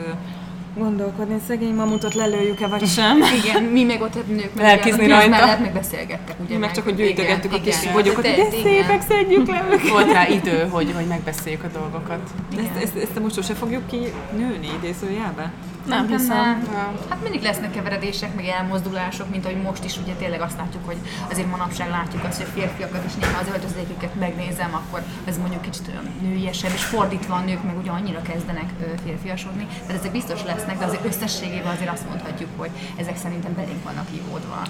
gondolkodni, 0.77 1.35
szegény 1.47 1.73
mamutot 1.73 2.13
lelőjük-e 2.13 2.67
vagy 2.67 2.87
sem. 2.87 3.17
Igen, 3.43 3.63
mi 3.63 3.83
meg 3.83 4.01
ott 4.01 4.13
hát 4.13 4.27
nők 4.27 4.51
Lelkizni 4.55 5.07
rajta. 5.07 5.29
mellett 5.29 5.59
meg 5.59 5.73
beszélgettek, 5.73 6.35
ugye 6.39 6.53
Mi 6.53 6.59
meg 6.59 6.71
csak, 6.71 6.83
hogy 6.83 6.95
gyűjtögettük 6.95 7.53
a 7.53 7.59
kis 7.61 7.81
igen. 7.81 7.93
bogyókat, 7.93 8.25
hogy 8.27 8.35
De- 8.35 8.49
de 8.49 8.61
szépek, 8.69 9.01
szedjük 9.01 9.47
le 9.47 9.65
őket. 9.71 9.89
Volt 9.89 10.11
rá 10.11 10.27
idő, 10.27 10.67
hogy, 10.75 10.91
hogy 10.95 11.05
megbeszéljük 11.05 11.63
a 11.63 11.67
dolgokat. 11.79 12.19
Ezt, 12.57 12.83
ezt, 12.83 12.95
ezt 12.95 13.19
most 13.21 13.35
sose 13.35 13.53
fogjuk 13.53 13.87
ki 13.87 13.97
nőni 14.37 14.69
idézőjelbe? 14.77 15.51
Nem 15.85 16.07
hiszem. 16.07 16.37
nem. 16.71 16.97
Hát 17.09 17.21
mindig 17.23 17.41
lesznek 17.41 17.71
keveredések, 17.71 18.35
meg 18.35 18.45
elmozdulások, 18.45 19.29
mint 19.29 19.45
ahogy 19.45 19.61
most 19.61 19.83
is 19.83 19.97
ugye 19.97 20.13
tényleg 20.13 20.41
azt 20.41 20.57
látjuk, 20.57 20.85
hogy 20.85 20.97
azért 21.31 21.49
manapság 21.49 21.89
látjuk 21.89 22.23
azt, 22.23 22.37
hogy 22.37 22.51
férfiakat 22.53 23.05
is 23.05 23.13
néha 23.13 23.39
az 23.39 23.47
öltözéküket 23.47 24.15
megnézem, 24.15 24.73
akkor 24.73 25.03
ez 25.25 25.37
mondjuk 25.37 25.61
kicsit 25.61 25.87
olyan 25.87 26.09
nőiesebb, 26.21 26.71
és 26.73 26.83
fordítva 26.83 27.35
a 27.35 27.39
nők 27.39 27.63
meg 27.63 27.77
ugye 27.77 27.91
annyira 27.91 28.21
kezdenek 28.21 28.69
férfiasodni. 29.03 29.67
Tehát 29.87 30.01
ezek 30.01 30.11
biztos 30.11 30.43
lesznek, 30.43 30.77
de 30.77 30.85
azért 30.85 31.05
összességében 31.05 31.71
azért 31.75 31.91
azt 31.91 32.07
mondhatjuk, 32.09 32.49
hogy 32.57 32.69
ezek 32.95 33.17
szerintem 33.17 33.53
belénk 33.53 33.83
vannak 33.83 34.07
ívódva. 34.15 34.61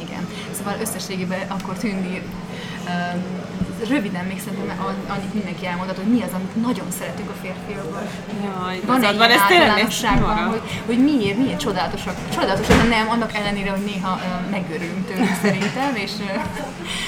Igen. 0.00 0.26
Szóval 0.52 0.74
összességében 0.80 1.40
akkor 1.48 1.74
tűnni 1.74 2.22
röviden 3.88 4.24
még 4.24 4.40
szerintem 4.44 4.78
an- 4.86 5.10
annyit 5.16 5.34
mindenki 5.34 5.66
elmondhat, 5.66 5.96
hogy 5.96 6.06
mi 6.06 6.20
az, 6.22 6.32
amit 6.34 6.62
nagyon 6.66 6.86
szeretünk 6.98 7.30
a 7.30 7.36
férfiakban. 7.42 8.02
Jaj, 8.44 8.80
Van 8.86 9.04
egy 9.04 9.14
ilyen 9.16 9.30
ez 9.30 9.40
általánosságban, 9.40 10.36
hogy, 10.36 10.60
hogy 10.86 10.98
miért, 10.98 11.38
miért 11.38 11.58
csodálatosak. 11.58 12.14
Csodálatosak, 12.34 12.76
de 12.82 12.88
nem, 12.88 13.08
annak 13.08 13.34
ellenére, 13.34 13.70
hogy 13.70 13.84
néha 13.84 14.12
uh, 14.14 14.50
megörülünk 14.50 15.06
tőlük 15.08 15.34
szerintem, 15.42 15.90
és 15.94 16.10
uh, 16.20 16.42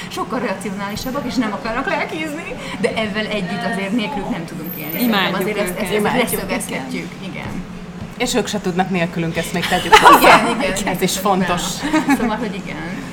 sokkal 0.07 0.39
racionálisabbak, 0.39 1.25
és 1.25 1.35
nem 1.35 1.53
akarnak 1.53 1.87
lelkizni, 1.87 2.55
de 2.79 2.89
ezzel 2.89 3.25
együtt 3.25 3.65
azért 3.71 3.91
nélkülük 3.91 4.29
nem 4.29 4.45
tudunk 4.45 4.71
élni. 4.77 5.03
Imádjuk 5.03 5.39
azért 5.39 5.57
ezt, 5.57 5.67
ezt, 5.69 5.77
őket. 5.79 5.89
ezt 5.91 5.93
Imádjuk, 5.99 6.31
leszögezhetjük. 6.31 7.09
Igen. 7.29 7.63
És 8.17 8.35
ők 8.35 8.47
se 8.47 8.61
tudnak 8.61 8.89
nélkülünk, 8.89 9.37
ezt 9.37 9.53
még 9.53 9.65
tegyük 9.67 9.95
hozzá. 10.05 10.49
Igen, 10.49 10.71
igen. 10.79 10.93
Ez 10.93 11.01
is 11.01 11.17
fontos. 11.17 11.61
Szóval, 12.17 12.35
hogy 12.35 12.53
igen, 12.55 12.65
igen. 12.65 13.06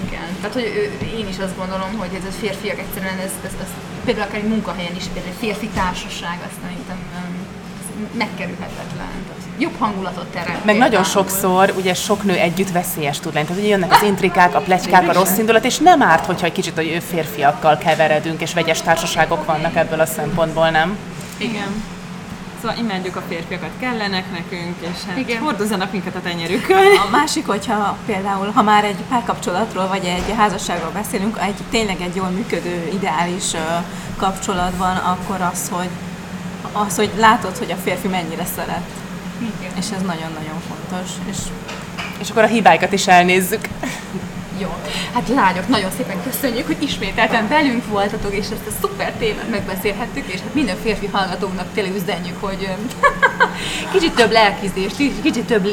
Tehát, 0.45 0.59
hogy 0.61 0.73
ő- 0.83 1.19
én 1.19 1.29
is 1.29 1.39
azt 1.39 1.57
gondolom, 1.57 1.91
hogy 1.99 2.13
ez 2.21 2.27
a 2.29 2.35
férfiak 2.41 2.79
egyszerűen, 2.79 3.19
ez, 3.19 3.33
ez, 3.45 3.55
ez 3.65 3.71
például 4.05 4.27
akár 4.27 4.41
egy 4.41 4.49
munkahelyen 4.49 4.97
is, 4.97 5.05
például 5.05 5.33
egy 5.35 5.39
férfi 5.47 5.69
társaság, 5.69 6.39
azt 6.47 6.59
szerintem 6.63 6.99
megkerülhetetlen. 8.13 9.13
Tehát 9.27 9.43
jobb 9.59 9.79
hangulatot 9.79 10.27
teremt. 10.27 10.65
Meg 10.65 10.77
nagyon 10.77 11.03
például. 11.03 11.05
sokszor 11.05 11.73
ugye 11.77 11.95
sok 11.95 12.23
nő 12.25 12.35
együtt 12.35 12.71
veszélyes 12.71 13.19
tud 13.19 13.35
lenni. 13.35 13.47
Tehát 13.47 13.61
ugye 13.63 13.71
jönnek 13.71 13.93
az 13.93 14.03
intrikák, 14.03 14.55
a 14.55 14.61
plegykák, 14.61 15.09
a 15.09 15.13
rossz 15.13 15.39
indulat, 15.39 15.65
és 15.65 15.79
nem 15.79 16.03
árt, 16.03 16.27
hogyha 16.27 16.47
egy 16.47 16.53
kicsit 16.53 16.75
hogy 16.75 17.03
férfiakkal 17.11 17.79
keveredünk, 17.79 18.41
és 18.41 18.55
vegyes 18.55 18.83
társaságok 18.83 19.45
vannak 19.45 19.77
ebből 19.77 20.01
a 20.01 20.07
szempontból, 20.07 20.71
nem? 20.71 20.99
Igen. 21.37 21.83
Szóval 22.65 22.79
imádjuk 22.79 23.17
a 23.17 23.23
férfiakat, 23.29 23.71
kellenek 23.81 24.25
nekünk, 24.33 24.75
és 24.81 25.05
hát 25.09 25.17
Igen. 25.17 25.43
hordozzanak 25.43 25.93
minket 25.93 26.15
a 26.15 26.21
tenyerükön. 26.21 26.77
A 27.07 27.11
másik, 27.11 27.47
hogyha 27.47 27.97
például, 28.07 28.51
ha 28.51 28.63
már 28.63 28.85
egy 28.85 28.97
párkapcsolatról 29.09 29.89
vagy 29.89 30.05
egy 30.05 30.35
házasságról 30.37 30.91
beszélünk, 30.91 31.39
egy 31.41 31.55
tényleg 31.71 32.01
egy 32.01 32.17
jól 32.17 32.29
működő, 32.29 32.89
ideális 32.93 33.45
kapcsolat 34.17 34.77
van, 34.77 34.97
akkor 34.97 35.41
az, 35.53 35.69
hogy 35.71 35.89
az, 36.73 36.97
hogy 36.97 37.11
látod, 37.19 37.57
hogy 37.57 37.71
a 37.71 37.77
férfi 37.77 38.09
mennyire 38.09 38.45
szeret. 38.55 38.89
Igen. 39.41 39.73
És 39.79 39.87
ez 39.91 40.01
nagyon-nagyon 40.03 40.61
fontos. 40.69 41.11
És 41.31 41.37
És 42.19 42.31
akkor 42.31 42.43
a 42.43 42.47
hibáikat 42.47 42.93
is 42.93 43.07
elnézzük. 43.07 43.69
Jó. 44.59 44.75
Hát 45.13 45.29
lányok, 45.29 45.69
nagyon 45.69 45.91
szépen 45.97 46.23
köszönjük, 46.23 46.67
hogy 46.67 46.83
ismételten 46.83 47.49
velünk 47.49 47.87
voltatok, 47.87 48.35
és 48.35 48.45
ezt 48.45 48.67
a 48.67 48.81
szuper 48.81 49.13
témát 49.13 49.51
megbeszélhettük, 49.51 50.27
és 50.27 50.41
hát 50.41 50.55
minden 50.55 50.77
férfi 50.83 51.07
hallgatónak 51.07 51.67
tényleg 51.75 51.95
üzenjük, 51.95 52.41
hogy 52.41 52.69
kicsit 53.93 54.15
több 54.15 54.33
lelkizést, 54.33 54.97
kicsit 54.97 55.45
több 55.45 55.67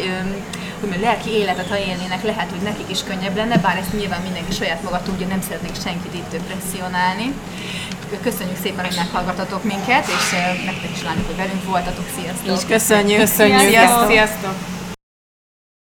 hogy 0.89 0.99
lelki 1.01 1.29
életet, 1.29 1.69
ha 1.69 1.77
élnének, 1.77 2.23
lehet, 2.23 2.49
hogy 2.49 2.61
nekik 2.61 2.89
is 2.89 3.03
könnyebb 3.03 3.35
lenne, 3.35 3.57
bár 3.57 3.77
ezt 3.77 3.93
nyilván 3.97 4.21
mindenki 4.21 4.51
saját 4.51 4.83
maga 4.83 5.01
tudja, 5.01 5.27
nem 5.27 5.41
szeretnék 5.41 5.75
senkit 5.83 6.13
itt 6.13 6.41
presszionálni. 6.47 7.33
Köszönjük 8.23 8.57
szépen, 8.63 8.85
hogy 8.85 8.95
meghallgatatok 8.95 9.63
minket, 9.63 10.07
és 10.07 10.29
nektek 10.65 10.91
is 10.95 11.03
lányok, 11.03 11.25
hogy 11.25 11.35
velünk 11.35 11.65
voltatok. 11.65 12.05
Sziasztok! 12.19 12.57
így 12.57 12.65
köszönjük. 12.67 13.19
Köszönjük! 13.19 13.59
Sziasztok! 13.59 14.09
Sziasztok! 14.09 14.80